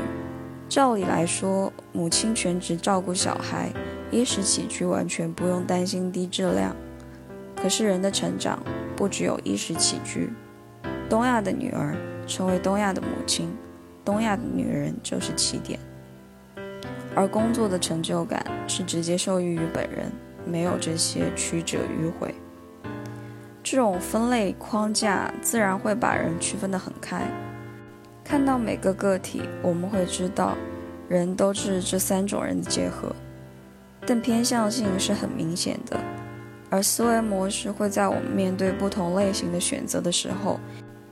[0.67, 3.71] 照理来说，母亲全职照顾小孩，
[4.11, 6.75] 衣食起居完全不用担心低质量。
[7.63, 8.61] 可是人的成长
[8.93, 10.29] 不只有衣食起居。
[11.09, 11.95] 东亚的女儿
[12.27, 13.49] 成为东亚的母亲，
[14.03, 15.79] 东亚的女人就是起点。
[17.15, 20.11] 而工作的成就感是直接受益于本人，
[20.45, 22.35] 没有这些曲折迂回。
[23.63, 27.25] 这种分类框架自然会把人区分得很开。
[28.25, 30.57] 看到每个个体，我们会知道，
[31.07, 33.15] 人都是这三种人的结合，
[34.05, 35.97] 但偏向性是很明显的。
[36.73, 40.59] 而思维模式会在我们面对不同类型的选择的时候，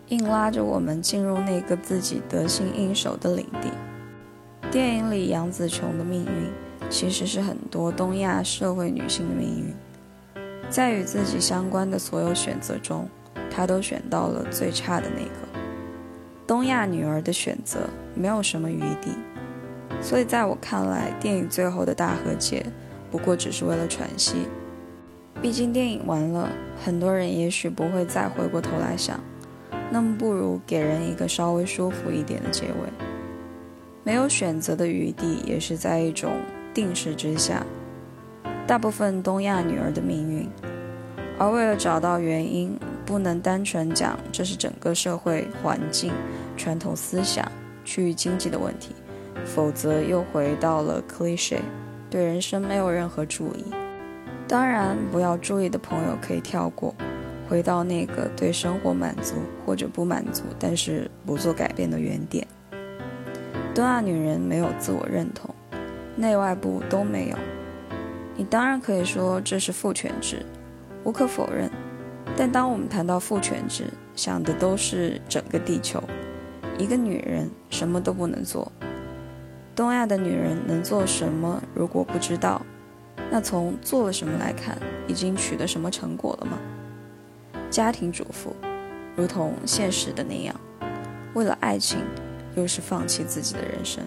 [0.08, 3.70] 硬拉着我们进入那个自己得心应手的领地。
[4.72, 10.42] 电影里杨紫琼的命运，其实是很多东亚社会女性的命运。
[10.68, 13.08] 在与自己相关的所有选择中，
[13.52, 15.60] 她都选到了最差的那个。
[16.48, 17.82] 东亚女儿的选择
[18.16, 19.12] 没有什么余地，
[20.02, 22.66] 所以在我看来，电影最后的大和解，
[23.12, 24.48] 不过只是为了喘息。
[25.42, 26.50] 毕竟电影完了，
[26.86, 29.20] 很多人也许不会再回过头来想，
[29.90, 32.90] 那么不如给人一个稍微舒服一点的结尾。
[34.04, 36.32] 没有选择的余地，也是在一种
[36.76, 37.66] 定势之下。
[38.68, 40.48] 大部分东亚女儿的命运，
[41.40, 46.14] 而为了找到原因，不能单纯讲这是整个社会环境、
[46.56, 47.52] 传统思想、
[47.84, 48.94] 区域经济的问题，
[49.44, 51.58] 否则又回到了 cliche，
[52.12, 53.66] 对人生没有任何注意。
[54.52, 56.94] 当然，不要注意的朋友可以跳过，
[57.48, 59.36] 回到那个对生活满足
[59.66, 62.46] 或者不满足，但是不做改变的原点。
[63.74, 65.56] 东亚女人没有自我认同，
[66.18, 67.38] 内外部都没有。
[68.36, 70.46] 你当然可以说这是父权制，
[71.06, 71.72] 无可否认。
[72.36, 73.86] 但当我们谈到父权制，
[74.18, 76.04] 想的都是整个地球。
[76.78, 78.70] 一个女人什么都不能做。
[79.74, 81.64] 东亚的女人能做什么？
[81.74, 82.62] 如果不知道，
[83.30, 86.58] 那从做了什么来看，已经取得什么成果了吗？
[87.70, 88.56] 家庭主妇，
[89.16, 90.56] 如同现实的那样，
[91.34, 92.00] 为了爱情。
[92.58, 94.04] 又是放弃自己的人生，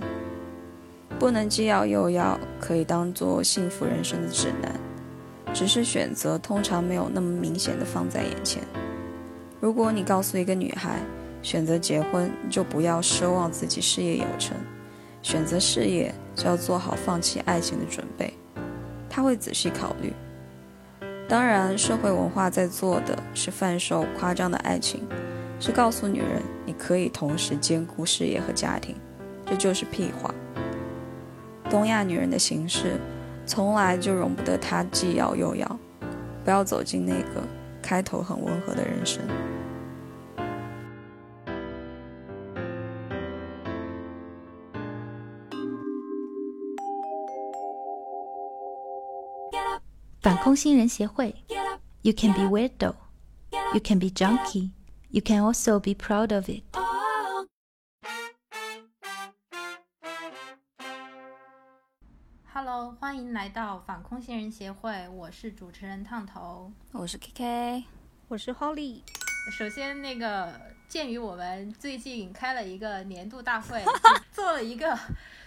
[1.19, 4.71] 不能既要又要，可以当做幸福人生的指南。
[5.55, 8.63] 只是选择通常没有那么明显的放在眼前。
[9.61, 10.99] 如果你告诉一个女孩，
[11.41, 14.55] 选择结婚就不要奢望自己事业有成，
[15.23, 18.35] 选择事业就要做好放弃爱情的准备，
[19.15, 20.13] 她会仔细考虑。
[21.29, 25.07] 当然，社会文化在做的是贩售夸张的爱情。
[25.61, 28.97] 是告诉女人，你可以同时兼顾事业和家庭，
[29.47, 30.35] 这就是屁话。
[31.71, 32.99] 东亚女人的形式，
[33.47, 35.79] 从来就容不得她既要又要，
[36.45, 37.47] 不要走进那个
[37.81, 39.23] 开头很温和的人生。
[50.25, 51.45] 反空心人协会
[52.01, 54.71] ，You can be weirdo，You can be junkie。
[55.11, 56.63] You can also be proud of it.
[62.51, 67.85] Hello，欢迎来到反空心人协会，我是主持人烫头，我是 KK，
[68.29, 69.03] 我是 Holly。
[69.59, 70.59] 首先，那个
[70.89, 73.85] 鉴于我们最近开了一个年度大会，
[74.33, 74.99] 做了一个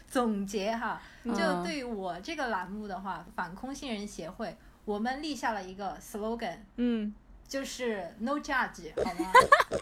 [0.07, 4.55] 总结哈，就对于我这个栏目的话，反空心人协会，
[4.87, 7.13] 我们立下了一个 slogan，嗯。
[7.45, 9.31] 就是 no judge，好吗？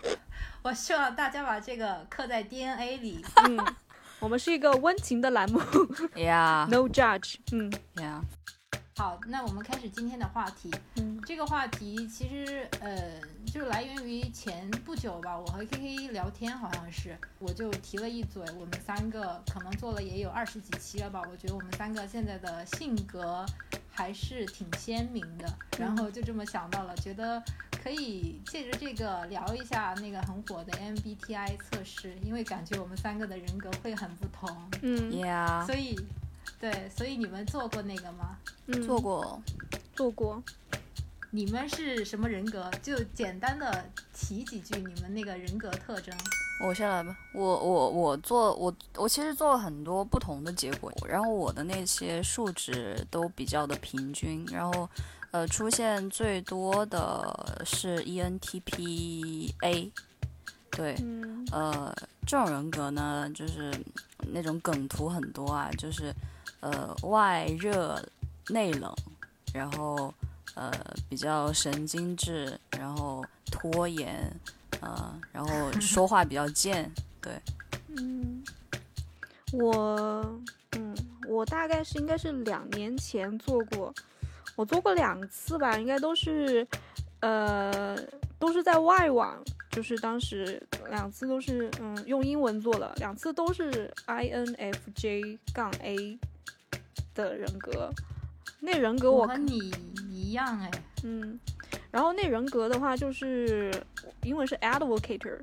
[0.61, 3.25] 我希望大家把这个刻在 DNA 里。
[3.43, 3.57] 嗯，
[4.19, 5.59] 我们是一个温情的栏目。
[6.13, 7.37] Yeah，no judge。
[7.51, 8.21] 嗯，Yeah。
[8.95, 10.71] 好，那我们开始今天的话题。
[10.97, 13.19] 嗯，这个话题其实呃，
[13.55, 21.21] 就来源于前不久吧，我和 KK 聊天，好像是我就提了一嘴，我们三个可能做了也有二十几期了吧。
[21.31, 23.45] 我觉得我们三个现在的性格
[23.89, 25.47] 还是挺鲜明的，
[25.79, 27.41] 然后就这么想到了，觉得
[27.81, 34.49] 可以借着这个聊一下那个很火的 MBTI 测试，因为感觉我们三个的人格会很不同。
[34.81, 35.65] 嗯，Yeah。
[35.65, 35.97] 所以。
[36.57, 38.37] 对，所以你们做过那个吗？
[38.67, 39.41] 嗯，做过，
[39.93, 40.41] 做过。
[41.35, 42.71] 你们是什么人格？
[42.81, 46.15] 就简单的提几句你们那个人格特征。
[46.63, 47.13] 我先来吧。
[47.33, 54.89] 我我我做我我其实做了很多不同的结果，然后我的那些数值都比较的平均，然后
[55.31, 59.91] 呃出现最多的是 ENTP A。
[60.71, 60.95] 对，
[61.51, 61.93] 呃
[62.25, 63.73] 这种人格呢，就是
[64.31, 66.13] 那种梗图很多啊，就是。
[66.61, 68.01] 呃，外热
[68.47, 68.91] 内冷，
[69.53, 70.11] 然后
[70.55, 70.71] 呃
[71.07, 74.29] 比较神经质，然后拖延，
[74.81, 76.91] 呃，然后说话比较贱，
[77.21, 77.31] 对。
[77.97, 78.43] 嗯，
[79.53, 80.39] 我
[80.71, 80.95] 嗯，
[81.27, 83.93] 我大概是应该是两年前做过，
[84.55, 86.67] 我做过两次吧，应该都是
[87.21, 87.97] 呃
[88.39, 96.19] 都是在外网，就是当时两次都是嗯用英文做了，两次都是 INFJ 杠 A。
[97.13, 97.89] 的人格。
[98.59, 99.71] 那人格我和你
[100.09, 100.71] 一样哎，
[101.03, 101.39] 嗯，
[101.91, 103.71] 然后那人格的话就是
[104.23, 105.39] 英文是 advocator，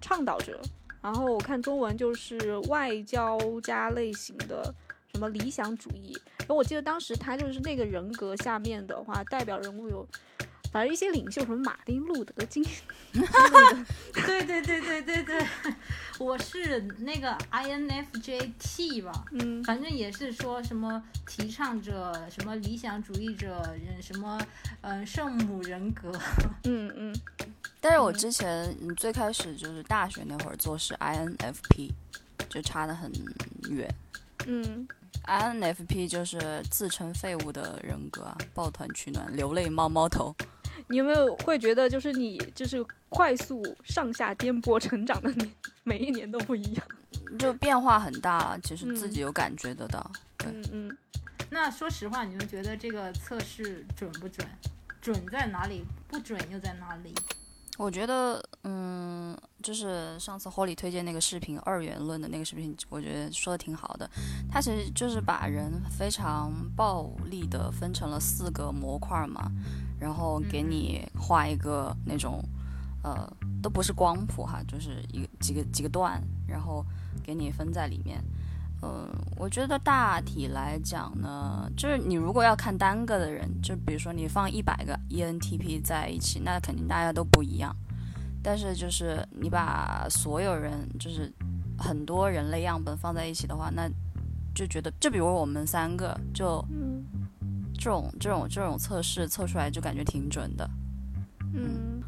[0.00, 0.60] 倡导者，
[1.00, 4.74] 然后我看中文就是外交家类型的
[5.12, 6.16] 什么理想主义。
[6.38, 10.06] 然后我记得当时他就是那个人格下面的话，代表人物有。
[10.72, 12.64] 反正一些领袖，什么马丁路德金，
[13.12, 15.46] 对对对对对对，
[16.18, 24.40] 我是那个 INFJT 吧，嗯，反正也是说什么提倡者，什么理想主义者，人什么，
[24.80, 26.10] 嗯，圣母人格，
[26.64, 27.14] 嗯嗯。
[27.78, 31.90] 但是我之前最开始就是大学那会儿做是 INFP，
[32.48, 33.12] 就差得很
[33.68, 33.94] 远，
[34.46, 34.88] 嗯。
[35.24, 40.34] INFP 就是自称废物的人格，抱团取暖，流泪猫猫头。
[40.88, 45.52] 你有没有会觉得，就是你就是快速上下颠簸成长的年，
[45.84, 46.86] 每一年都不一样，
[47.38, 50.10] 就变化很大，其实自己有感觉得到。
[50.44, 50.98] 嗯嗯。
[51.50, 54.46] 那说实话，你们觉得这个测试准不准？
[55.00, 55.84] 准在哪里？
[56.08, 57.14] 不准又在哪里？
[57.78, 64.08] 我觉得，嗯，就是上次 Holly 推荐那个视频《二元论》的那个视频，我觉得说的挺好的。
[64.50, 69.50] 他其实就是把人非常暴力的分成了四个模块嘛，
[70.02, 72.42] 然后给你画一个那种，
[73.04, 73.32] 呃，
[73.62, 76.84] 都不是光谱哈，就是一几个几个段，然后
[77.22, 78.20] 给你分在里面。
[78.82, 87.72] 嗯，我觉得大体来讲呢，就是你如果要看单个的人，就比如说你放一百个 ENTP 在一起，那肯定大家都不一样。
[88.42, 91.32] 但是就是你把所有人，就是
[91.78, 93.88] 很多人类样本放在一起的话，那
[94.52, 96.60] 就觉得，就比如我们三个，就
[97.74, 100.68] 这种这种这种测试测出来就感觉挺准的。
[101.54, 102.02] 嗯。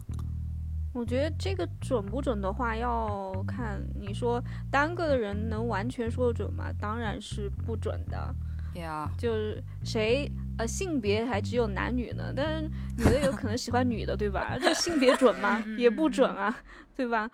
[0.93, 4.41] 我觉得这个准不准的话，要看你说
[4.71, 6.67] 单个的人能完全说准吗？
[6.81, 8.33] 当然是不准的。
[8.73, 14.57] 对啊，就是谁呃性别还只有男女呢，但是女的有可能喜欢女的，对吧？
[14.63, 15.61] 这性别准吗？
[15.77, 16.57] 也不准啊，
[16.95, 17.29] 对吧？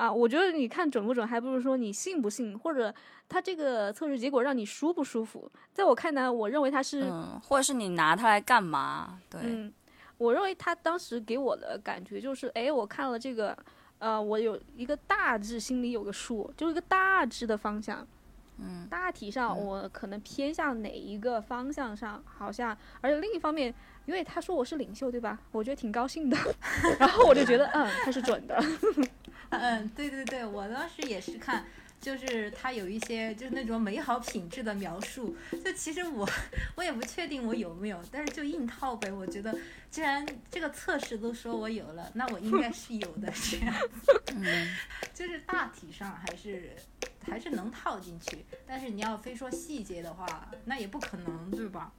[0.00, 2.92] 啊，我觉得你看准不准，还不如说你信不信，或者
[3.28, 5.50] 他这个测试结果让你舒不舒服。
[5.74, 9.20] 在我看来，我认为他是，嗯，或者是你拿它来干嘛？
[9.28, 9.70] 对。
[10.16, 13.54] 我认为他当时给我的感觉就是，哎，我看了这个，
[13.98, 18.06] 呃，我有一个大致心里有个数，就是一个大致的方向，
[18.56, 23.74] 嗯，大体上我可能偏向哪一个方向上，好像，而且另一方面，
[24.10, 25.38] 因为他说我是领袖，对吧？
[25.52, 26.36] 我觉得挺高兴的，
[26.98, 28.60] 然后我就觉得，嗯，他是准的，
[29.50, 31.64] 嗯，对对对，我当时也是看。
[32.00, 36.26] 就是他有一些就是那种美好品质的描述，就其实我
[36.74, 39.12] 我也不确定我有没有，但是就硬套呗。
[39.12, 39.54] 我觉得
[39.90, 44.22] 既然这个测试都说我有了，那我应该是有的这样子。
[45.12, 46.74] 就是大体上还是
[47.22, 51.92] 还是能套进去，但是你要非说细节的话，那也不可能，对吧？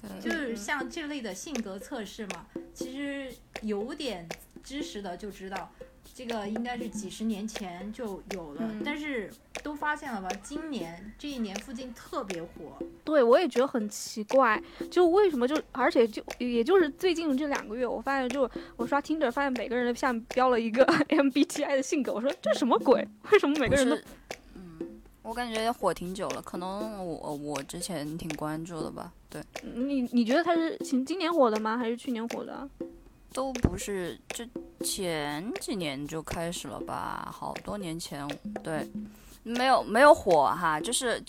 [0.00, 0.20] 对。
[0.20, 4.28] 就是像这类的性格测试嘛，其实有点
[4.62, 5.70] 知识的就知道。
[6.14, 9.30] 这个应该是几十年前就有了，但是
[9.62, 10.28] 都发现了吧？
[10.42, 12.76] 今年这一年附近特别火。
[13.04, 23.06] 对，我也觉得很奇怪，就为什么就而且就也就是最近这两个月，我发现就我刷 Tinder 发现每个人的下面标了一个 MBTI 的性格，我说这什么鬼？
[23.30, 23.96] 为什么每个人都？
[24.54, 29.12] 嗯，我感觉火挺久了，可能我我之前挺关注的吧。
[29.30, 31.76] 对，你你觉得他是今今年火的吗？
[31.76, 32.68] 还是去年火的？
[33.32, 34.44] 都不是，就
[34.84, 38.26] 前几年就开始了吧，好多年前，
[38.64, 38.90] 对，
[39.42, 41.22] 没有没有火哈，就是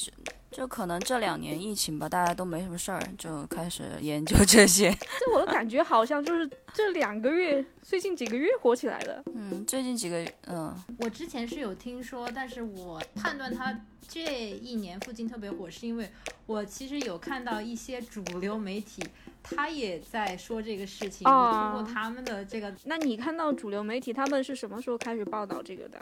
[0.51, 4.91] 就就可能这两年疫情吧，大家都没什么事儿，就开始研究这些。
[5.19, 9.23] 就我的感觉好像就是这两个月，最近几个月火起来的。
[9.33, 16.09] 嗯，最近几个月，嗯，我之前是有听说，但是我判断它这一年附近特别火，是因为
[16.45, 19.03] 我其实有看到一些主流媒体。
[19.41, 22.75] 他也在说这个事情，通过他们的这个。
[22.83, 25.97] 那你看到主流媒体他们是什么时候开始报道这个的？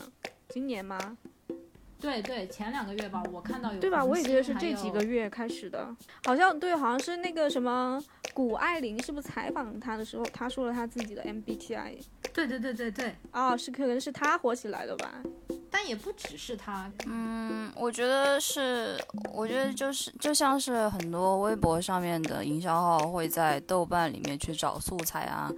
[0.50, 1.16] 今年吗？
[2.00, 3.80] 对对，前两个月吧，我看到有。
[3.80, 4.04] 对吧？
[4.04, 5.94] 我也觉得是这几个月开始的。
[6.26, 8.02] 好像对，好像是那个什么
[8.34, 11.98] 谷爱凌，是不是采访他的时候，他说了他自己的 MBTI。
[12.34, 13.16] 对对对对对。
[13.32, 15.16] 哦，是可能是他火起来的吧？
[15.70, 18.98] 但也不只是他，嗯，我觉得是，
[19.34, 25.52] 我觉得就是就像是很多微博上面的营销号会在豆瓣里面去找素材啊，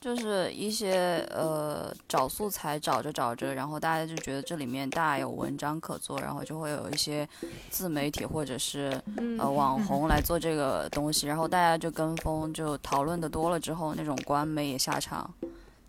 [0.00, 7.28] 就是一些呃找素材找着找着，然后大家就觉得这里面大有文章可做，然后就会有一些
[7.68, 8.98] 自媒体或者是
[9.38, 15.30] 呃网红来做这个东西，然后大家就跟风，就讨论的多了之后，那种官媒也下场，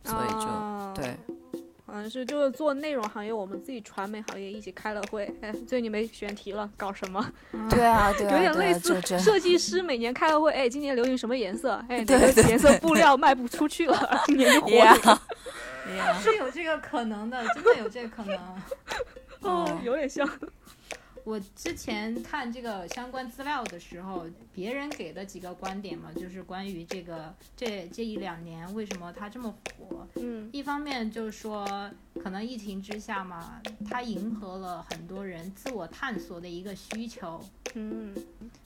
[0.03, 1.17] 所以就对。
[1.91, 7.29] 好像是就是做内容行业，我们自己传媒行业一起开了会，哎，最近你没选题了，搞什么？
[7.69, 11.73] 对啊， 对啊，有点类似设计师每年开个会，哎，今年流行什么颜色？
[11.89, 15.21] 哎，哪对对个颜色布料卖不出去了， 今年就火这个。
[15.91, 18.37] Yeah， 是有这个可能的，真的有这个可能。
[19.41, 20.25] 哦，有点像。
[21.31, 30.05] 我之前看这个相关资料的时候，别人给的几个观点嘛，就是关于这个这这一两年为什么它这么火。
[30.15, 31.65] 嗯一方面就是说，
[32.21, 37.39] 可能疫情之下嘛，它迎合了很多人自我探索的一个需求。
[37.73, 38.13] 嗯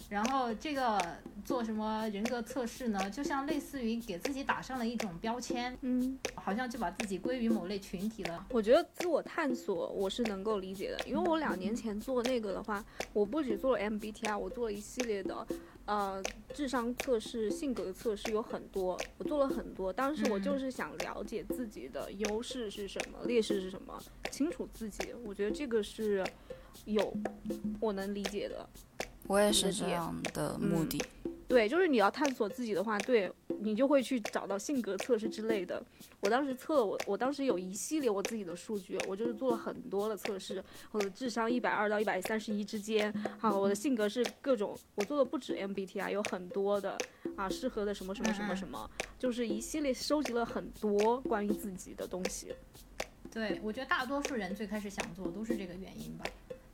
[0.10, 1.00] 然后这个
[1.44, 3.10] 做什么人格测试呢？
[3.10, 8.46] 就像类似于给自己打上了一种标签，嗯，好像就把自己归于某类群体了。
[8.50, 15.46] 我觉得自我探索我是能够理解的，因为我两年前做那个的话，我不只做了 MBTI，我做了一系列的。
[15.86, 16.22] 呃，
[16.54, 19.94] 智商测试、性格测试有很多，我做了很多。
[19.94, 24.02] 当时我就是想了解自己的优势是什么，劣势是什么，
[24.32, 25.14] 清楚自己。
[25.24, 26.26] 我觉得这个是
[26.86, 27.14] 有
[27.80, 28.68] 我能理解的。
[29.28, 31.06] 我也是这样的目嗯的。
[31.48, 35.82] 对，就是你要探索自己的话，对你就会去找到性格测试之类的。
[36.20, 40.62] 我当时测我，我当时有一系列我自己的数据，我就是做了很多的测试，
[40.92, 46.98] 我的智商一百二到一百三十一之间，好，我的性格是各种，我做的不止 MBTI，有很多的
[47.36, 48.90] 啊，适合的什么什么什么什么，
[49.20, 52.56] 就是一系列收集了很多关于自己的东西。
[53.32, 56.26] 对，我觉得大多数人最开始想做都是这个原因吧。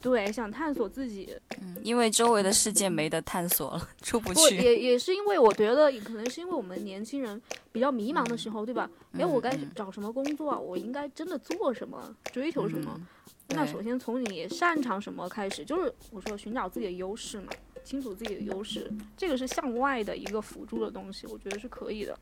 [0.01, 1.29] 对，想探索自己，
[1.61, 4.57] 嗯，因为周围的世界没得探索了，出不不去。
[4.57, 7.39] 也也是因为我觉得，可能是因为我们年轻人
[7.71, 8.89] 比较迷茫的时候，对吧？
[9.13, 10.59] 哎，我该嗯找什么工作啊？
[10.59, 12.15] 我应该真的做什么？
[12.33, 12.91] 追求什么？
[12.97, 13.07] 嗯
[13.53, 17.51] 那首先从你擅长什么开始，就是我说寻找自己的优势嘛，
[17.83, 22.17] 清楚自己的优势，这个是向外的一个辅助的东西，我觉得是可以的。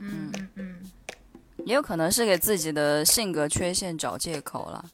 [0.00, 0.76] 嗯嗯嗯，
[1.64, 4.84] 也有可能是给自己的性格缺陷找借口了。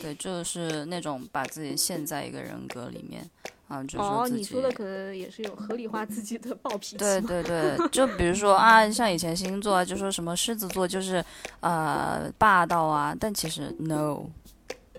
[0.00, 3.28] 对，就是那种把自己陷在一个人格里面
[3.68, 4.38] 啊，就说哦，自己。
[4.38, 7.20] 你说的可能也是有合理化自己的暴脾气对。
[7.22, 11.24] 对对，就比如说啊，像以前星座啊，就说什么狮子座就是
[11.60, 14.22] 呃霸道啊，但其实 no，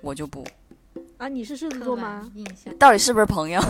[0.01, 0.45] 我就不。
[1.17, 2.29] 啊，你是狮子座吗？
[2.35, 2.75] 印象。
[2.77, 3.61] 到底是不是朋友？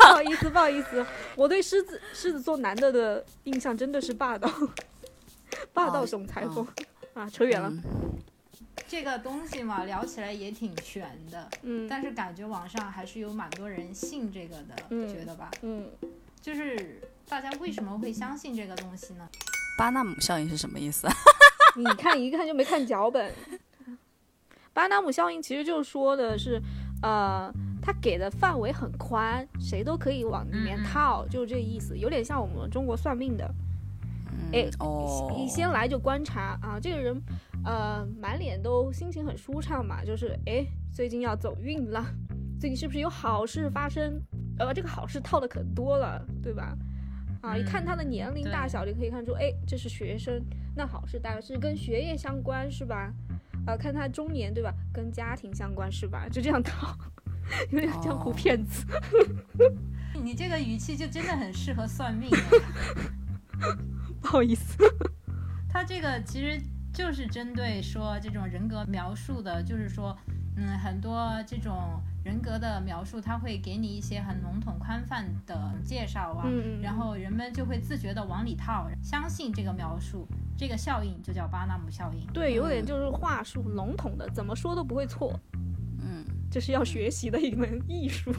[0.00, 1.04] 不好意思，不好意思，
[1.36, 4.50] 我对狮子狮子座男的的印象真的是霸道，
[5.72, 6.66] 霸道哦总裁风、
[7.14, 7.68] 啊，扯远了。
[7.68, 7.82] 嗯
[8.88, 15.50] 这个东西嘛，聊起来也挺悬的，嗯但是感觉网上还是有蛮多人信这个的，嗯觉得吧？
[15.62, 15.88] 嗯，
[16.40, 19.28] 就是大家为什么会相信这个东西呢？
[19.78, 21.14] 巴纳姆效应是什么意思啊？
[21.76, 23.32] 你看一看就没看脚本。
[24.72, 26.60] 巴纳姆效应其实就是说的是，
[27.02, 27.52] 呃，
[27.82, 33.44] 它给的范围很宽，谁都可以往里面套，就是这意思，有点像我们中国算命的。
[34.52, 37.20] 哎嗯哦，你先来就观察啊，这个人，
[37.64, 42.04] 呃，满脸都心情很舒畅嘛，就是哎，最近要走运了，
[42.58, 44.20] 最近是不是有好事发生？
[44.58, 46.76] 呃，这个好事套的可多了，对吧？
[47.42, 50.42] 啊，一看他的年龄大小就可以看出，哎，这是学生，
[50.76, 53.12] 那好事大概是跟学业相关，是吧？
[53.66, 54.72] 啊，看他中年，对吧？
[54.92, 56.28] 跟家庭相关，是吧？
[56.30, 56.96] 就这样套，
[57.70, 58.84] 有点江湖哦骗子。
[60.22, 62.30] 你这个语气就真的很适合算命。
[64.20, 64.76] 不好意思，
[65.68, 66.60] 他这个其实
[67.00, 70.14] 就是针对说这种人格描述的，就是说，
[70.56, 76.46] 嗯，很多这种人格的描述，它会给你一些很笼统宽泛的介绍啊，
[76.82, 80.28] 然后人们就会自觉的往里套，相信这个描述，
[80.58, 82.26] 这个效应就叫巴纳姆效应。
[82.34, 85.32] 对，有点嗯就是话术笼统的，怎么说都不会错。
[86.00, 88.30] 嗯，这是要学习的一门艺术。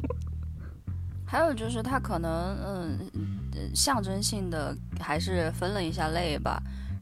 [1.25, 2.31] 还有就是它可能
[2.63, 2.99] 嗯
[3.53, 6.61] 呃象征性的还是分了一下类吧。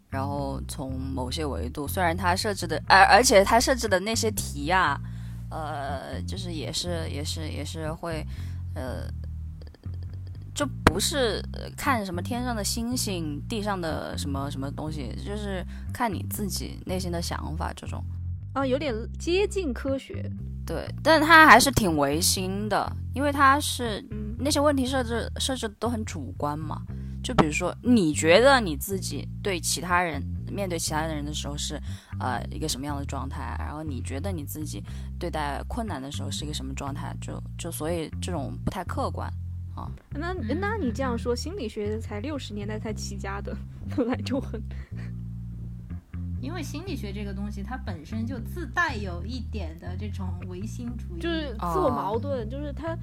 [0.09, 4.99] 然后从某些维度，虽然它设置的，而而且它设置的那些题啊、
[5.51, 8.25] 呃，就是也是也是也是会，
[8.73, 9.07] 呃，
[10.55, 15.63] 就不是呃看什么天上的星星、地上的什么什么东西，就是
[15.93, 18.03] 看你自己内心的想法这种。
[18.53, 20.27] 啊，有点接近科学。
[20.65, 26.81] 对，但它还是挺违心的，因为它是嗯那些问题设置设置都很主观嘛。
[27.29, 30.19] 就比如说，你觉得你自己对其他人
[30.51, 31.79] 面对其他人的时候是
[32.19, 34.83] 呃一个什么样的状态，然后你觉得你自己
[35.19, 39.31] 对待困难的时候是一个什么状态，就就所以这种不太客观
[39.75, 39.91] 啊。
[40.09, 43.55] 那那你这样说，心理学才六十年代才起家的，
[43.95, 44.59] 本来就很
[46.41, 52.97] 因为心理学这个东西，它本身就自带有一点的这种唯心主义，就是自我矛盾，就是它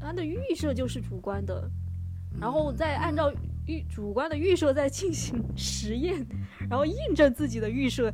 [0.00, 1.70] 它的预设就是主观的，
[2.40, 3.30] 然后再按照
[3.66, 6.26] 预主观的预设在进行 实验，
[6.68, 8.12] 然后印证自己的预设，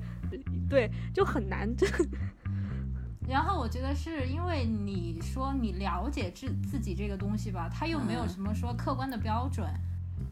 [0.69, 1.69] 对，就很难。
[3.29, 9.67] 然后我觉得是因为你说你了解自自己这个东西吧，它又没有什么说客观的标准。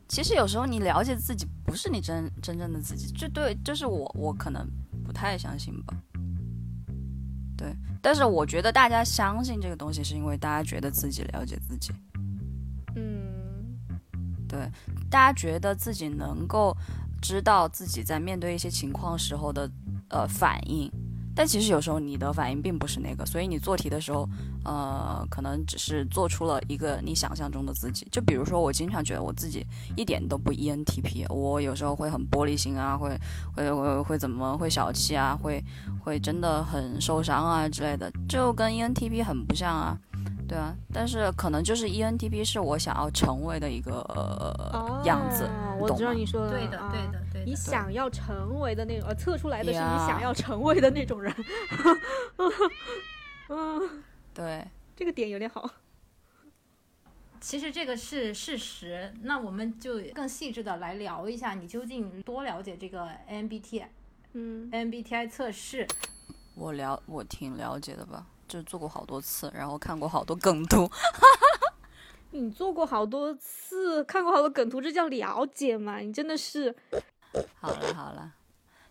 [0.08, 4.68] 其实有时候你了解自己不是你真真正的自己，这对就是我我可能
[5.04, 5.96] 不太相信吧。
[7.56, 7.72] 对，
[8.02, 11.92] 但是我觉得大家相信这个东西，是因为大家觉得自己了解自己。
[12.96, 13.29] 嗯，
[14.50, 14.58] 对，
[15.08, 16.76] 大家觉得自己能够
[17.22, 19.70] 知道自己在面对一些情况时候的
[20.08, 20.90] 呃反应。
[21.32, 24.28] 但其实有时候你的反应并不是那个，所以你做题的时候，
[24.64, 28.06] 呃，可能只是做出了一个你想象中的自己。
[28.10, 29.64] 就比如说，我经常觉得我自己
[29.96, 33.16] 一点都不 ENTP，我有时候会很玻璃心啊，会
[33.54, 35.64] 会会会怎么会小气啊，会
[36.02, 39.96] 会真的很受伤啊之类的，就跟 ENTP 很不像啊，
[40.50, 40.74] 对啊。
[40.92, 44.04] 但是可能就是 ENTP 是我想要成为的一个
[45.04, 45.48] 样子，
[45.78, 47.44] 我知道你说的，对的，对的。
[47.46, 51.32] 你想要成为的那种，呃，测出来的是你想要成为的那种人。
[53.48, 54.02] 嗯，
[54.34, 54.66] 对，
[54.96, 55.70] 这个点有点好。
[57.40, 63.86] 其实这个是事实，那我们就更细致的来聊一下，你究竟多了解这个 MBTI？
[64.34, 65.86] 嗯，MBTI 测试。
[66.54, 70.90] 我了，我挺了解的吧，就做过好多次，然后看过好多梗图。
[72.32, 75.98] 你做过好多次，看过好多梗图，这叫了解吗？
[75.98, 76.74] 你真的是。
[77.60, 78.32] 好了好了，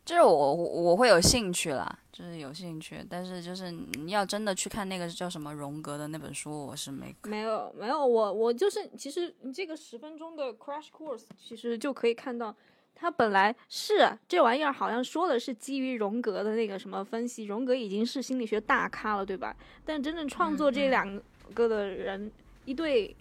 [0.06, 12.56] 就是我我会有兴趣啦，就是有兴趣，但是就是你要真的去看那个叫什么荣格的那本书，我是没没有没有我我就是其实你这个十分钟的 crash course 其实就可以看到，
[13.00, 19.56] 它本来是这玩意儿好像说的是基于荣格的那个什么分析，荣格已经是心理学大咖了，对吧？
[19.86, 21.22] 但真正创作这两
[21.54, 22.32] 个的人，
[22.66, 23.16] 一对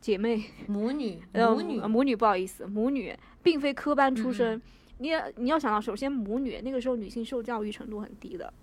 [0.00, 3.16] 姐妹母女 母女母女不好意思母女。
[3.44, 4.62] 并非科班出身，
[4.98, 8.54] 你你要想到，首先母女那个时候女性受教育程度很低的，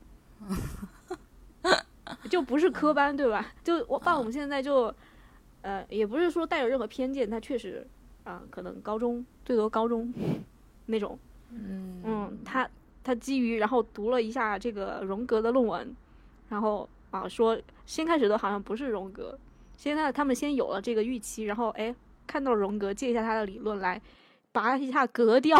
[2.31, 3.53] 就不是科班对吧？
[3.61, 4.95] 就我爸我们现在就，
[5.63, 7.85] 呃，也不是说带有任何偏见，他确实
[8.29, 10.13] 啊，可能高中最多高中
[10.85, 11.17] 那种，
[11.51, 12.69] 嗯嗯，他
[13.03, 15.95] 他基于然后读了一下这个荣格的论文，
[16.49, 19.37] 然后啊说先开始的好像不是荣格，
[19.75, 21.93] 现在他们先有了这个预期，然后哎
[22.27, 24.01] 看到荣格借一下他的理论来。
[24.51, 25.55] 拔一下格调，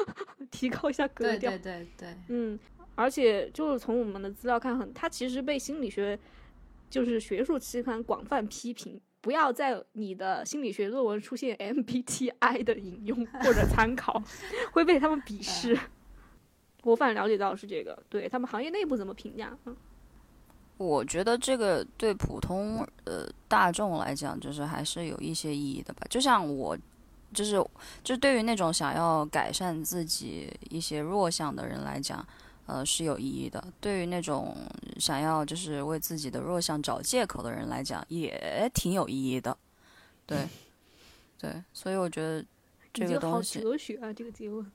[0.52, 1.50] 提高一下格调。
[1.52, 2.16] 对对对对。
[2.28, 2.58] 嗯，
[2.94, 6.18] 而且就是从我们的资料看，很他其实被心理学
[6.90, 14.22] 就是学术期刊广泛批评，不要在你的心理学论文出现 MBTI 的引用或者 参考，
[14.70, 15.76] 会被他们鄙视。
[16.84, 19.58] 我反正了解到是这个，对他们行业内部怎么评价？
[19.64, 19.76] 嗯，
[20.76, 26.06] 我觉得这个对普通呃大众来讲，就是还是有一些意义的吧。
[26.08, 26.78] 就像我。
[27.34, 27.62] 就是，
[28.04, 32.24] 就对于那种想要改善自己一些弱项的人来讲，
[32.66, 33.62] 呃，是有意义的。
[33.80, 34.56] 对于那种
[34.98, 39.56] 想要就是为自己的弱项找借口的人来讲，也挺有意义的。
[40.26, 40.46] 对，
[41.38, 42.44] 对，所以我觉得
[42.92, 43.60] 这个东西。
[43.60, 44.66] 哲学啊，这个结论。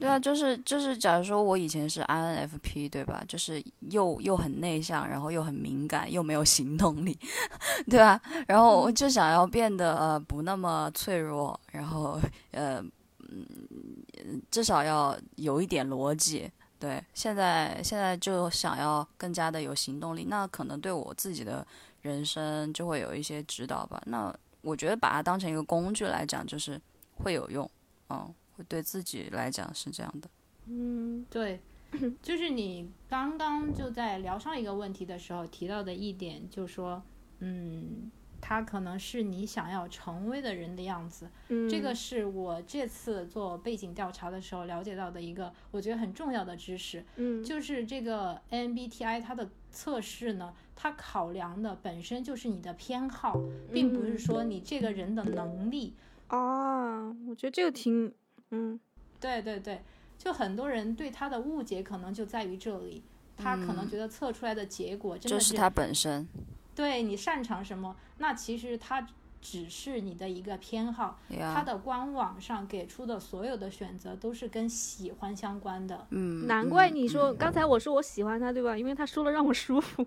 [0.00, 3.22] 对啊，就是就是，假如说我以前是 INFP，对吧？
[3.28, 7.16] 就是又又很内向，然后又很敏感，又没有行动力，
[7.88, 8.20] 对吧？
[8.48, 12.82] 然后我就想要变得呃不那么脆弱，然后呃
[13.28, 16.50] 嗯至少要有一点逻辑。
[16.84, 21.66] 对，现在现在就想要更加的有行动力，那可能对我自己的
[22.02, 24.02] 人生就会有一些指导吧。
[24.06, 26.80] 那我觉得把它当成一个工具来讲，就是
[27.16, 27.70] 会有用，
[28.08, 28.34] 嗯。
[28.56, 30.28] 会对自己来讲是这样的，
[30.66, 31.60] 嗯，对，
[32.22, 37.02] 就是你刚刚就在聊上一个问题的时候提到的一点，就是说，
[37.40, 38.12] 嗯，
[38.46, 53.40] 他可能是你想要成为的人的样子，嗯，这个是我这次做背景调查的时候了解到的一个我觉得很重要的知识，嗯，就是这个 MBTI 它的测试呢，它考量的本身就是你的偏好，
[53.72, 55.94] 并不是说你这个人的能力，
[56.26, 58.12] 啊，我觉得这个挺。
[58.50, 58.78] 嗯，
[59.18, 59.80] 对对对，
[60.18, 63.02] 就很多人对他的误解可能就在于这里，
[63.38, 66.28] 他可能觉得测出来的结果真的是他本身，
[66.74, 69.06] 对你擅长什么，那其实他
[69.40, 76.06] 只是你的一个偏好，他的官网上给出的所有的选择都是跟喜欢相关的。
[76.10, 78.76] 嗯，难怪你说刚才我说我喜欢他，对吧？
[78.76, 80.04] 因为他说了让我舒服，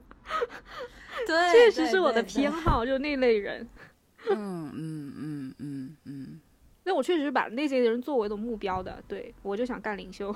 [1.28, 3.68] 对，确实是我的偏好，就那类人。
[4.30, 6.42] 嗯嗯嗯嗯嗯。
[6.84, 10.36] 那我确实把那些人作为的目标的，对我就想干领袖。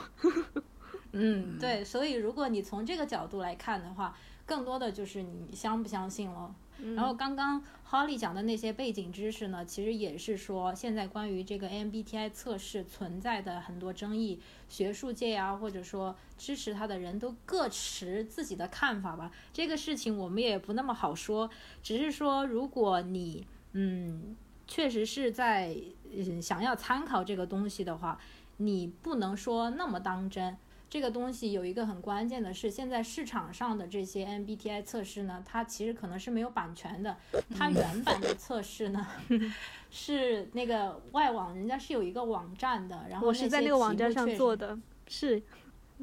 [1.14, 4.16] 嗯，对，所以如果你从这个角度来看的话，
[4.52, 6.54] 更多的就是你相不相信了。
[6.84, 19.32] 嗯然后刚刚 Holly 讲的那些背景知识呢，其实也是说现在关于这个 MBTI 测试存在的很多争议，学术界啊、或者说支持他的人都各持自己的看法吧。
[19.54, 21.50] 这个事情我们也不那么好说，
[21.82, 24.36] 只是说如果你嗯
[24.68, 25.74] 确实是在
[26.12, 28.20] 嗯想要参考这个东西的话，
[28.58, 30.58] 你不能说那么当真。
[30.92, 37.16] 这个东西有一个很关键的是，现在市场上的这些 MBTI 测试呢，它其实可能是没有版权的。
[37.58, 39.08] 它原版的测试呢，
[39.90, 44.78] 是那个外网，人家是有一个网站的，然后我是在那个网站上做的。
[45.08, 45.42] 是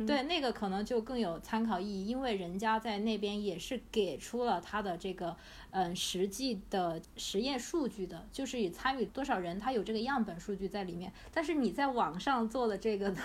[0.06, 5.36] 对，那个可能就更有参考意义，因为人家在那边也是给出了他的这个
[5.72, 11.12] 嗯实际的实验数据的，就是以参与多少人，他有这个样本数据在里面。
[11.30, 13.20] 但是你在网上做的这个呢，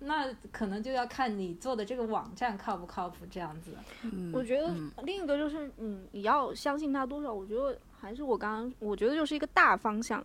[0.00, 3.72] 那可能就要看你做的这个网站靠不靠谱这样子。
[4.02, 7.32] 嗯，我觉得嗯另一个就是，嗯，你要相信它多少？
[7.32, 10.24] 我觉得还是我刚刚，我觉得就是一个大方向。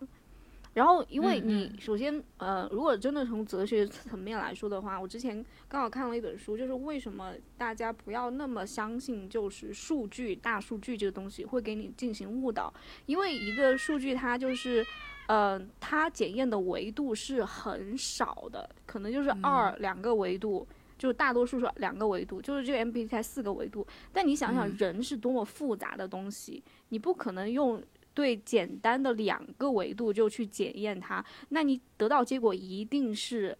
[0.72, 12.74] 然后，因为你首先，呃，如果真的从哲学层面来说的话，我之前刚好看了一本书，就是为什么大家不要那么相信，就是数据、大数据这个东西会给你进行误导，
[13.06, 14.84] 因为一个数据它就是，
[15.26, 20.66] 呃，它检验的维度是很少的，可能就是二、两个维度。
[20.96, 23.84] 就是大多数是两个维度，就是这个 MBTI 四个维度。
[24.12, 27.82] 但你想想，嗯人是多么复杂的东西，你不可能用
[28.14, 33.58] 对简单的两个维度就去检验它，那你得到结果一定是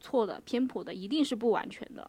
[0.00, 2.08] 错的、偏颇的，一定是不完全的。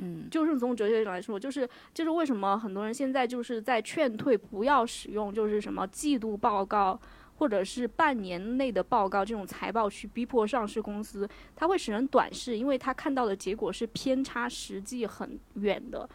[0.00, 6.98] 嗯就是从哲学上来说，就是就是为什么很多人现在就是在劝退不要使用就是什么季度报告
[7.42, 16.08] 或者是半年内的报告这种财报去逼迫上市公司，它会使人短视，因为他看到的结果是偏差实际很远的。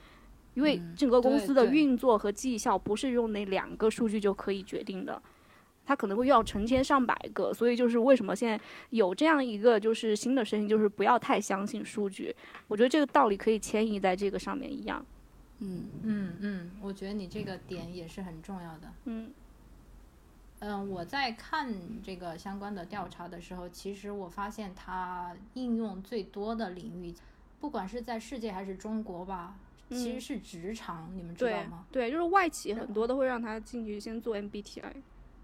[0.53, 5.21] 因为嗯整个公司的运作和绩效不是用那两个数据就可以决定的，
[5.85, 8.57] 它可能会要成千上百个，所以就是为什么现在
[8.91, 12.33] 有这样一个就是新的声音，就是不要太相信数据。
[12.69, 15.05] 我觉得这个道理可以迁移在这个上面一样。
[15.59, 18.93] 嗯嗯嗯，我觉得你这个点也是很重要的。
[19.03, 19.29] 嗯
[20.59, 21.71] 嗯，我在看
[22.03, 27.13] 这个相关的调查的时候，其实我发现它应用最多的领域，
[27.59, 29.55] 不管是在世界还是中国吧，
[29.89, 31.85] 其实嗯是职场，你们知道吗？
[31.91, 34.93] 对，就是外企很多都会让他进去先做 MBTI，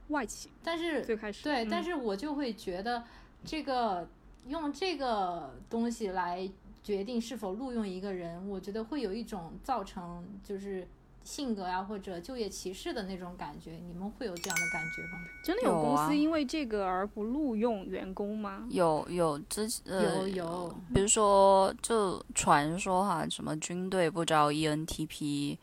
[0.07, 3.03] 外企但是最开始对，但嗯是我就会觉得
[3.45, 4.09] 这个
[4.47, 6.49] 用这个东西来
[6.81, 10.87] 决定是否录用一个人，我觉得会有一种造成就是
[11.23, 13.71] 性格呀、或者就业歧视的那种感觉。
[13.87, 15.19] 你们会有这样的感觉吗？
[15.43, 18.65] 真的有公司因为这个而不录用员工吗？
[18.69, 25.57] 有有之呃有有，比如说就传说哈，什么军队不招 ENTP，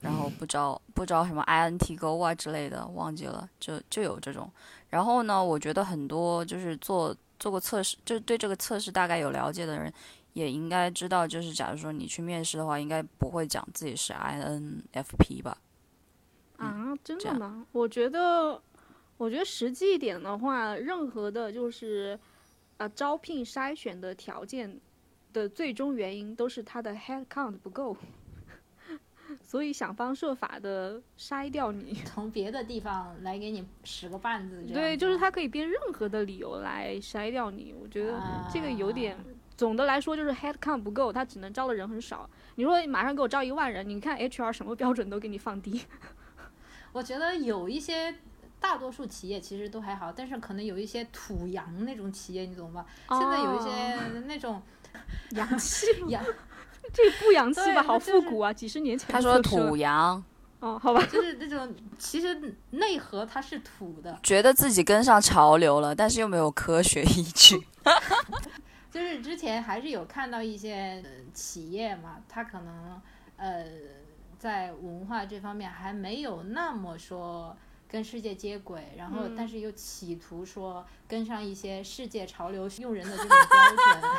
[0.00, 4.50] 然后不招不招什么 INTGO 啊之类的，忘记了，就就有这种。
[4.90, 9.92] 然后呢，我觉得很多就是做做过测试，就是对这个测试大概有了解的人，
[10.32, 15.58] 也应该知道，就是假如说你去面试的话，应该不会讲自己是 INFP 吧？
[16.56, 17.66] 啊，真的吗？
[17.72, 18.60] 我觉得，
[19.16, 22.18] 我觉得实际一点的话，任何的就是
[22.76, 24.80] 呃招聘筛选的条件
[25.32, 27.96] 的最终原因都是他的 head count 不够，
[29.42, 31.94] 所以想方设法的筛掉你。
[32.04, 37.74] 从别的地方来给你使个绊子，对，就是他可以编任何的理由来筛掉你。
[37.80, 38.20] 我觉得
[38.52, 39.24] 这个有点，啊
[39.62, 42.28] 总的来说就是 head count 不够，他只能招的人很少。
[42.56, 45.82] 你说马上给我招一万人，你看 HR 什么标准都给你放低。
[46.92, 48.14] 我觉得有一些。
[48.62, 52.86] 大多数企业其实都还好，但是可能有一些土洋那种企业，你懂吧？
[53.08, 54.62] 现在有一些那种
[55.30, 55.84] 洋气？
[56.06, 56.24] 洋，
[56.92, 57.82] 这不洋气吧？
[57.82, 58.52] 好复古啊！
[58.52, 60.22] 几十年前他说土洋，
[60.60, 67.66] 哦，好吧，就是那种其实内核它是土的，觉得自己跟上潮流了，但是又没有科学依据。
[68.92, 73.00] 就是之前还是有看到一些、呃企业嘛，它可能
[73.38, 73.64] 呃
[74.38, 77.56] 在文化这方面还没有那么说
[77.88, 79.34] 跟世界接轨，然后嗯。
[79.34, 84.12] 但是又企图说跟上一些世界潮流用人的这种标准。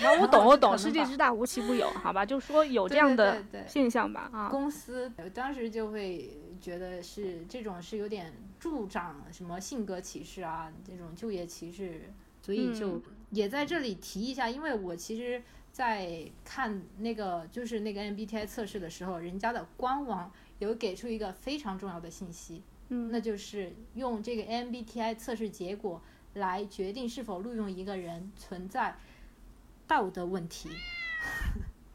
[0.00, 6.30] 然后我懂，我懂，世界之大无奇不有，好吧，就说有这样的对对现象吧，啊，公司当时就会
[6.60, 15.42] 觉得是这种是有点助长什么性格歧视啊，这种就业歧视，所以就嗯也在这里提一下，因为我其实，
[15.72, 26.00] 在看那个就是那个 MBTI 测试的时候，人家的官网有给出一个非常重要的信息，嗯，那就是用这个 MBTI 测试结果
[26.34, 28.96] 来决定是否录用一个人存在
[29.86, 30.70] 道德问题。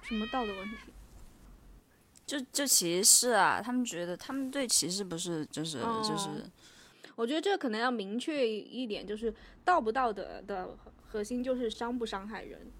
[0.01, 0.75] 什么道德问题？
[2.27, 6.29] 就就歧视啊，他们觉得他们对歧视不是就是、哦就是
[7.17, 9.33] 我觉得这可能要明确一点，就是
[9.65, 10.69] 道不道德的
[11.11, 12.71] 核心就是伤不伤害人。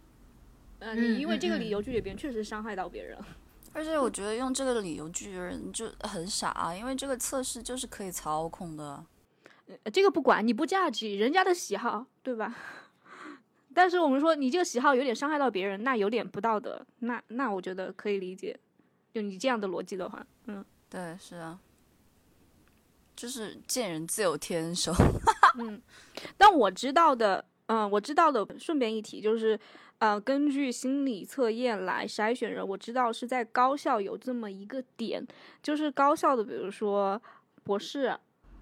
[0.80, 3.18] 呃，嗯你因为这个嗯理由拒绝别人，确实伤害到别人。
[3.74, 9.04] 而且我觉得用这个理由拒绝人就很傻、啊，因为这个测试就是可以操控的。
[9.84, 12.56] 呃这个不管你不价值人家的喜好，对吧？
[13.74, 18.58] 但是我们说你这个喜好有点伤害到别人，那有点不道德，那那我觉得可以理解。
[19.14, 21.60] 就你这样的逻辑的话，嗯对，是啊，
[23.16, 24.94] 就是见人自有天收。
[25.60, 25.82] 嗯。
[26.38, 29.58] 但我知道的，嗯、我知道的，顺便一提就是，
[30.00, 35.26] 呃，根据心理测验来筛选人，我知道是在高校有这么一个点，
[35.64, 37.22] 就是高校的，比如说
[37.64, 38.14] 博士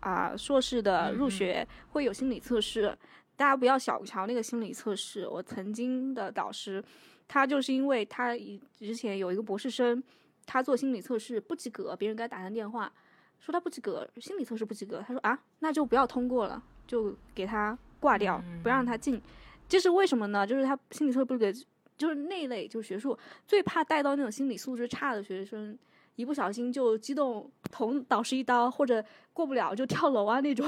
[0.01, 2.95] 啊、硕士的入学会有心理测试，
[3.35, 5.27] 大家不要小瞧那个心理测试。
[5.27, 6.83] 我曾经的导师，
[7.27, 10.03] 他就是因为他以之前有一个博士生，
[10.45, 12.93] 他做心理测试不及格，别人给他打上电话
[13.39, 19.21] 说他不及格，心理测试不及格，他说啊，那就不要通过了，就给他挂掉，不让他进。
[19.67, 20.45] 这是为什么呢？
[20.45, 21.59] 就是他心理测试不及格，
[21.97, 25.77] 就是那类就是学术最怕带到那种心理素质差的学生，
[26.15, 29.03] 一不小心就激动捅导师一刀，或者
[29.33, 30.67] 过不了就跳楼啊那种，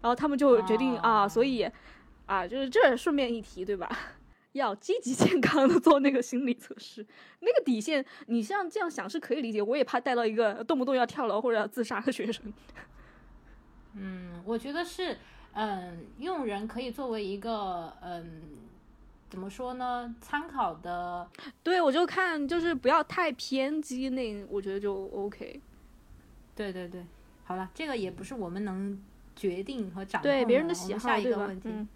[0.00, 1.66] 然后他们就决定啊，哦所以
[2.26, 3.88] 啊，就是这顺便一提，对吧？
[4.52, 7.06] 要积极健康的做那个心理测试，
[7.38, 9.62] 那个底线，你像这样想是可以理解。
[9.62, 12.52] 我也怕带到一个动不动要跳楼或者要自杀的学生。
[13.94, 15.16] 嗯，我觉得是，
[15.52, 18.42] 嗯，用人可以作为一个，嗯，
[19.28, 21.28] 怎么说呢，参考的，
[21.62, 25.60] 对，我就看就是不要太偏激，那我觉得就 OK。
[26.54, 27.04] 对对对，
[27.44, 29.00] 好了，这个也不是我们能
[29.34, 31.24] 决定和掌控对别人的下一？
[31.24, 31.88] 个问题，嗯，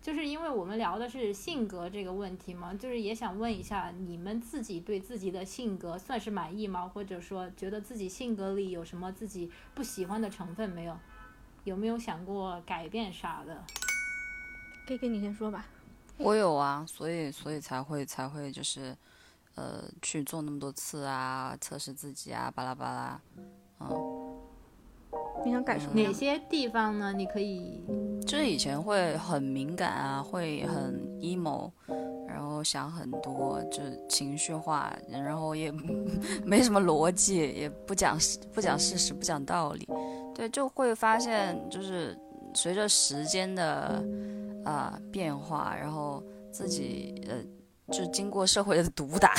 [0.00, 6.88] 就是因为我们聊的是性格这个问题嘛，就是也想问一下，你们自己对自己的性格算是满意吗？
[6.88, 10.96] 或者说觉得自己性格里有什么自己不喜欢的成分没有？
[11.64, 13.62] 有没有想过改变啥的？
[14.86, 15.66] 可以跟你先说吧。
[16.16, 18.96] 我有啊，所以所以才会才会就是，
[19.54, 23.20] 呃，去做那么多次啊，测试自己啊，巴拉巴拉，
[23.80, 23.88] 嗯，
[25.44, 25.92] 你想改什么？
[25.94, 27.12] 哪些地方呢？
[27.12, 27.82] 你可以
[28.26, 31.70] 就是以前会很敏感啊，会很 emo，
[32.28, 35.72] 然后想很多，就是情绪化，然后也
[36.44, 38.18] 没什么逻辑，也不讲
[38.52, 39.88] 不讲事实，不讲道理，
[40.40, 42.16] 对，就会发现就是
[42.54, 44.02] 随着时间的
[44.64, 47.36] 啊、变化，然后自己呃。
[47.92, 49.34] 就经过社会的毒打，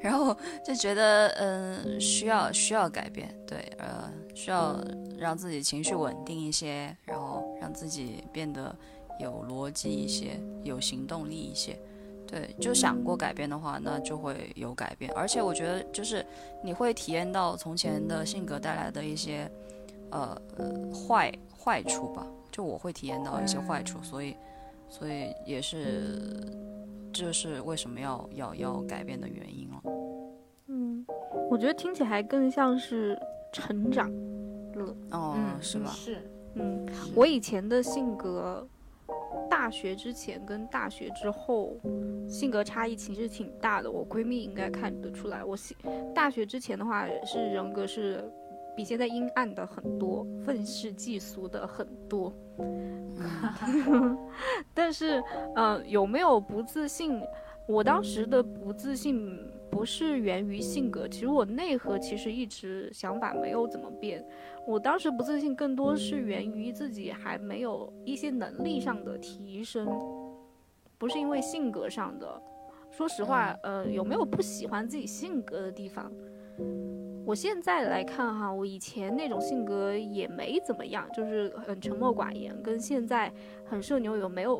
[0.00, 4.76] 然后就觉得嗯、需要需要改变，对，呃需要
[5.16, 8.74] 让自己情绪稳定一些，然后让自己变得
[9.20, 11.78] 有逻辑一些，有行动力一些。
[12.26, 15.12] 对，就想过改变的话，那就会有改变。
[15.12, 16.26] 而且我觉得，就是
[16.64, 19.48] 你会体验到从前的性格带来的一些
[20.10, 22.26] 呃呃坏坏处吧。
[22.50, 24.34] 就我会体验到一些坏处，所以
[24.88, 26.40] 所以也是
[27.12, 29.82] 这是为什么要要要改变的原因了。
[30.68, 31.04] 嗯，
[31.50, 33.18] 我觉得听起来更像是
[33.52, 34.10] 成长
[34.74, 34.96] 了。
[35.10, 35.90] 哦，嗯，是吧？
[35.90, 36.16] 是，
[36.54, 38.66] 嗯，我以前的性格，
[39.50, 41.76] 大学之前跟大学之后
[42.26, 43.90] 性格差异其实挺大的。
[43.90, 45.76] 我闺蜜应该看得出来，我性
[46.14, 48.24] 大学之前的话是人格是
[48.76, 52.32] 比现在阴暗的很多，愤世嫉俗的很多。
[54.74, 55.22] 但是，
[55.54, 57.20] 呃，有没有不自信？
[57.66, 59.28] 我当时的不自信
[59.70, 64.24] 不是源于性格，其实我内核其实一直想法没有怎么变。
[64.66, 69.88] 我当时不自信更多是源于自己还没有一些能力上的提升，
[70.96, 72.40] 不是因为性格上的。
[72.92, 76.12] 说实话，呃，有没有不喜欢自己性格的地方？
[77.26, 83.32] 我现在来看哈，我以前那种性格也没怎么样，就是很沉默寡言，跟现在
[83.64, 84.58] 很社牛有没有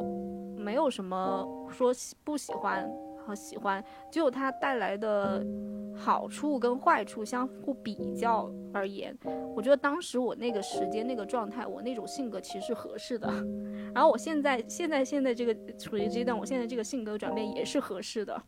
[0.59, 2.91] 没有什么说喜不喜欢
[3.25, 5.47] 和喜欢，只有它带来的
[5.95, 9.17] 好处跟坏处相互比较而言，
[9.55, 13.29] 我觉得当时我那个时间那个状态，我那种性格其实是合适的。
[13.95, 18.43] 然后我现在现在现在这个处于阶段，我现在这个性格转变也是合适的，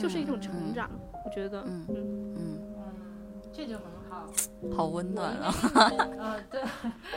[0.00, 0.90] 就是一种成长，
[1.24, 2.19] 我觉得，嗯，嗯，
[3.52, 4.26] 这就很好。
[4.76, 5.52] 好温暖啊！
[6.18, 6.60] 呃，对，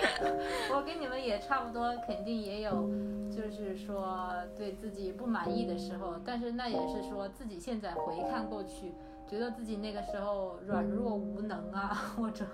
[0.74, 2.90] 我跟你们也差不多，肯定也有，
[3.30, 8.94] 就是说对自己不满意的时候，但是那也是说自己现在回看过去，
[9.28, 12.46] 觉得自己那个时候软弱无能啊， 或者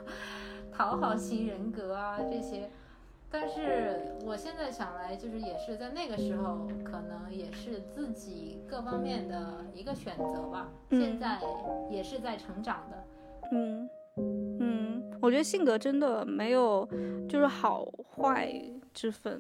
[0.72, 2.70] 讨好型人格啊这些，
[3.30, 10.68] 但是我现在想来，就是也是在那个时候，可能也是自己各方面的一个选择吧。
[10.90, 11.40] 嗯现在
[11.92, 12.98] 也是在成长的。
[12.98, 13.04] 嗯
[13.52, 13.90] 嗯
[14.60, 16.88] 嗯，我觉得性格真的没有
[17.28, 17.86] 就是好
[18.16, 18.54] 坏
[18.94, 19.40] 之分，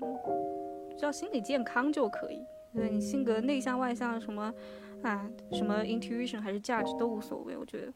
[0.97, 2.39] 只要心理健康就可以。
[2.73, 4.53] 对你性格内向外向什么
[5.01, 7.93] 啊，什么 intuition 还是 judge 都无所谓，我觉得。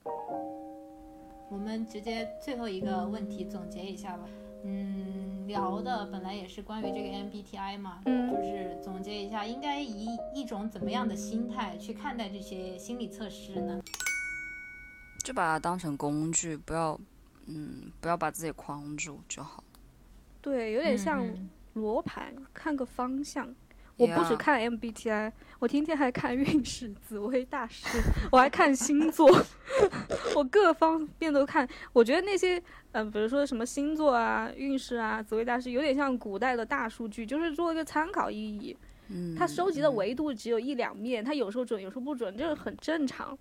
[1.51, 4.23] 我们直接最后一个问题总结一下吧。
[4.65, 13.79] 嗯，聊的本来也是关于这个 MBTI 嘛，嗯就是总结一下，应该以一种怎么样的心态去看待这些心理测试呢？
[15.23, 16.99] 就把它当成工具，不要，
[17.47, 19.63] 嗯，不要把自己框住就好。
[20.41, 23.55] 对，有点像嗯罗盘，看个方向。
[23.95, 27.85] 我不只看 MBTI，我天天还看运势、紫微大师，
[28.31, 29.29] 我还看星座，
[30.35, 31.65] 我各方面都看。
[31.93, 32.61] 我觉得那些，
[32.93, 38.75] 嗯、比如说什么星座啊、运势啊、紫微大师，有点像古代的大数据，就是做一个参考意义。
[39.09, 43.37] 嗯，它收集的嗯维度只有一两面，它有时候准，有时候不准，这个很正常。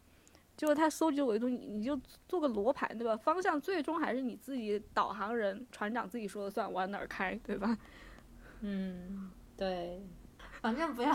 [0.62, 3.16] 就是它搜集的维度，你你就做个罗盘，对吧？
[3.16, 7.76] 方向最终还是你自己导航人、船长自己说了算，往哪儿开，对吧？
[8.60, 10.00] 嗯，对，
[10.60, 11.12] 反正不要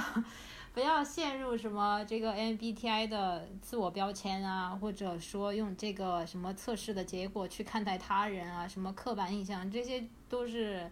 [0.74, 10.92] 不要陷入什么这个 MBTI 的自我标签啊，或者说用这个什么测试的结果去看待他人啊，什么刻板印象，这些都是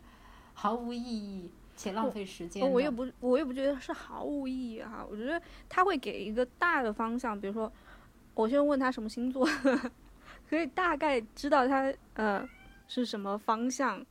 [0.54, 5.06] 毫无意义且浪费时间我也不，我也不觉得是毫无意义哈。
[5.12, 7.70] 我觉得他会给一个大的方向，比如说，
[8.36, 9.48] 我先问他什么星座，
[10.50, 12.48] 可以大概知道他呃
[12.88, 14.06] 是什么方向。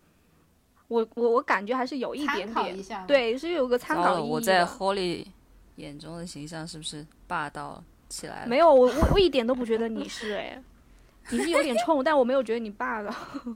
[0.88, 5.26] 我我我感觉还是有一点点对，是有个参，考意义我在的 Holly
[5.76, 8.46] 眼中的形象是不是霸道起来了？
[8.48, 10.62] 没有，我我我一点都不觉得你是哎，
[11.30, 13.10] 你是有点冲，但我没有觉得你霸道。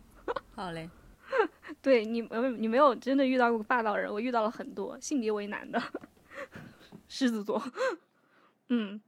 [0.57, 0.89] 好嘞，
[1.83, 5.81] 对你没有你没有真的遇到过霸道人，我遇到了很多性别为难的
[7.09, 7.63] 狮子座。
[8.69, 8.99] 嗯，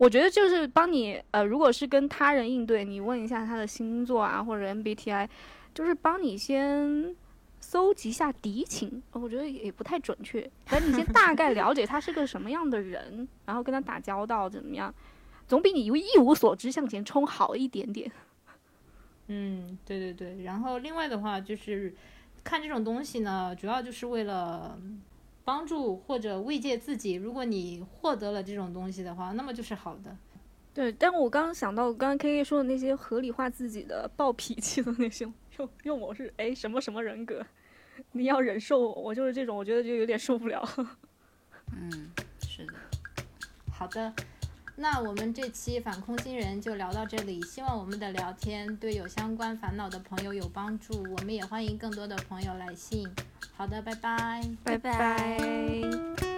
[0.00, 5.28] 我觉得就是帮你呃，如果是跟他人应对，你问一下他的星座啊或者 MBTI，
[5.74, 7.14] 就是帮你先
[7.60, 14.92] 搜集一下敌情，我觉得也不太准确， 反正你先大概了解他是个什么样的人，然后跟他打交道怎么样，
[15.46, 18.10] 总比你一无所知向前冲好一点点。
[19.28, 20.44] 嗯，对对对。
[20.44, 21.94] 然后另外的话就是
[22.42, 24.80] 看这种东西呢，主要就是为了
[25.50, 27.14] 帮助或者慰藉自己。
[27.14, 30.16] 如果你获得了这种东西的话，那么就是好的。
[30.72, 35.28] 对，但我刚刚想到，刚刚 K K 说的那些合理化自己的暴脾气的那些，
[35.58, 37.44] 用用我是哎什么什么人格，
[38.12, 40.64] 你要忍受我，我就是这种，我觉得就有点受不了。
[41.74, 41.90] 嗯，
[42.46, 42.74] 是的，
[43.72, 44.14] 好的，
[44.76, 51.02] 那我们这期反空心人就聊到这里，希望我们的聊天对有相关烦恼的朋友有帮助。
[51.10, 53.08] 我们也欢迎更多的朋友来信。
[53.60, 54.40] 好的，拜拜。
[54.64, 56.29] 拜拜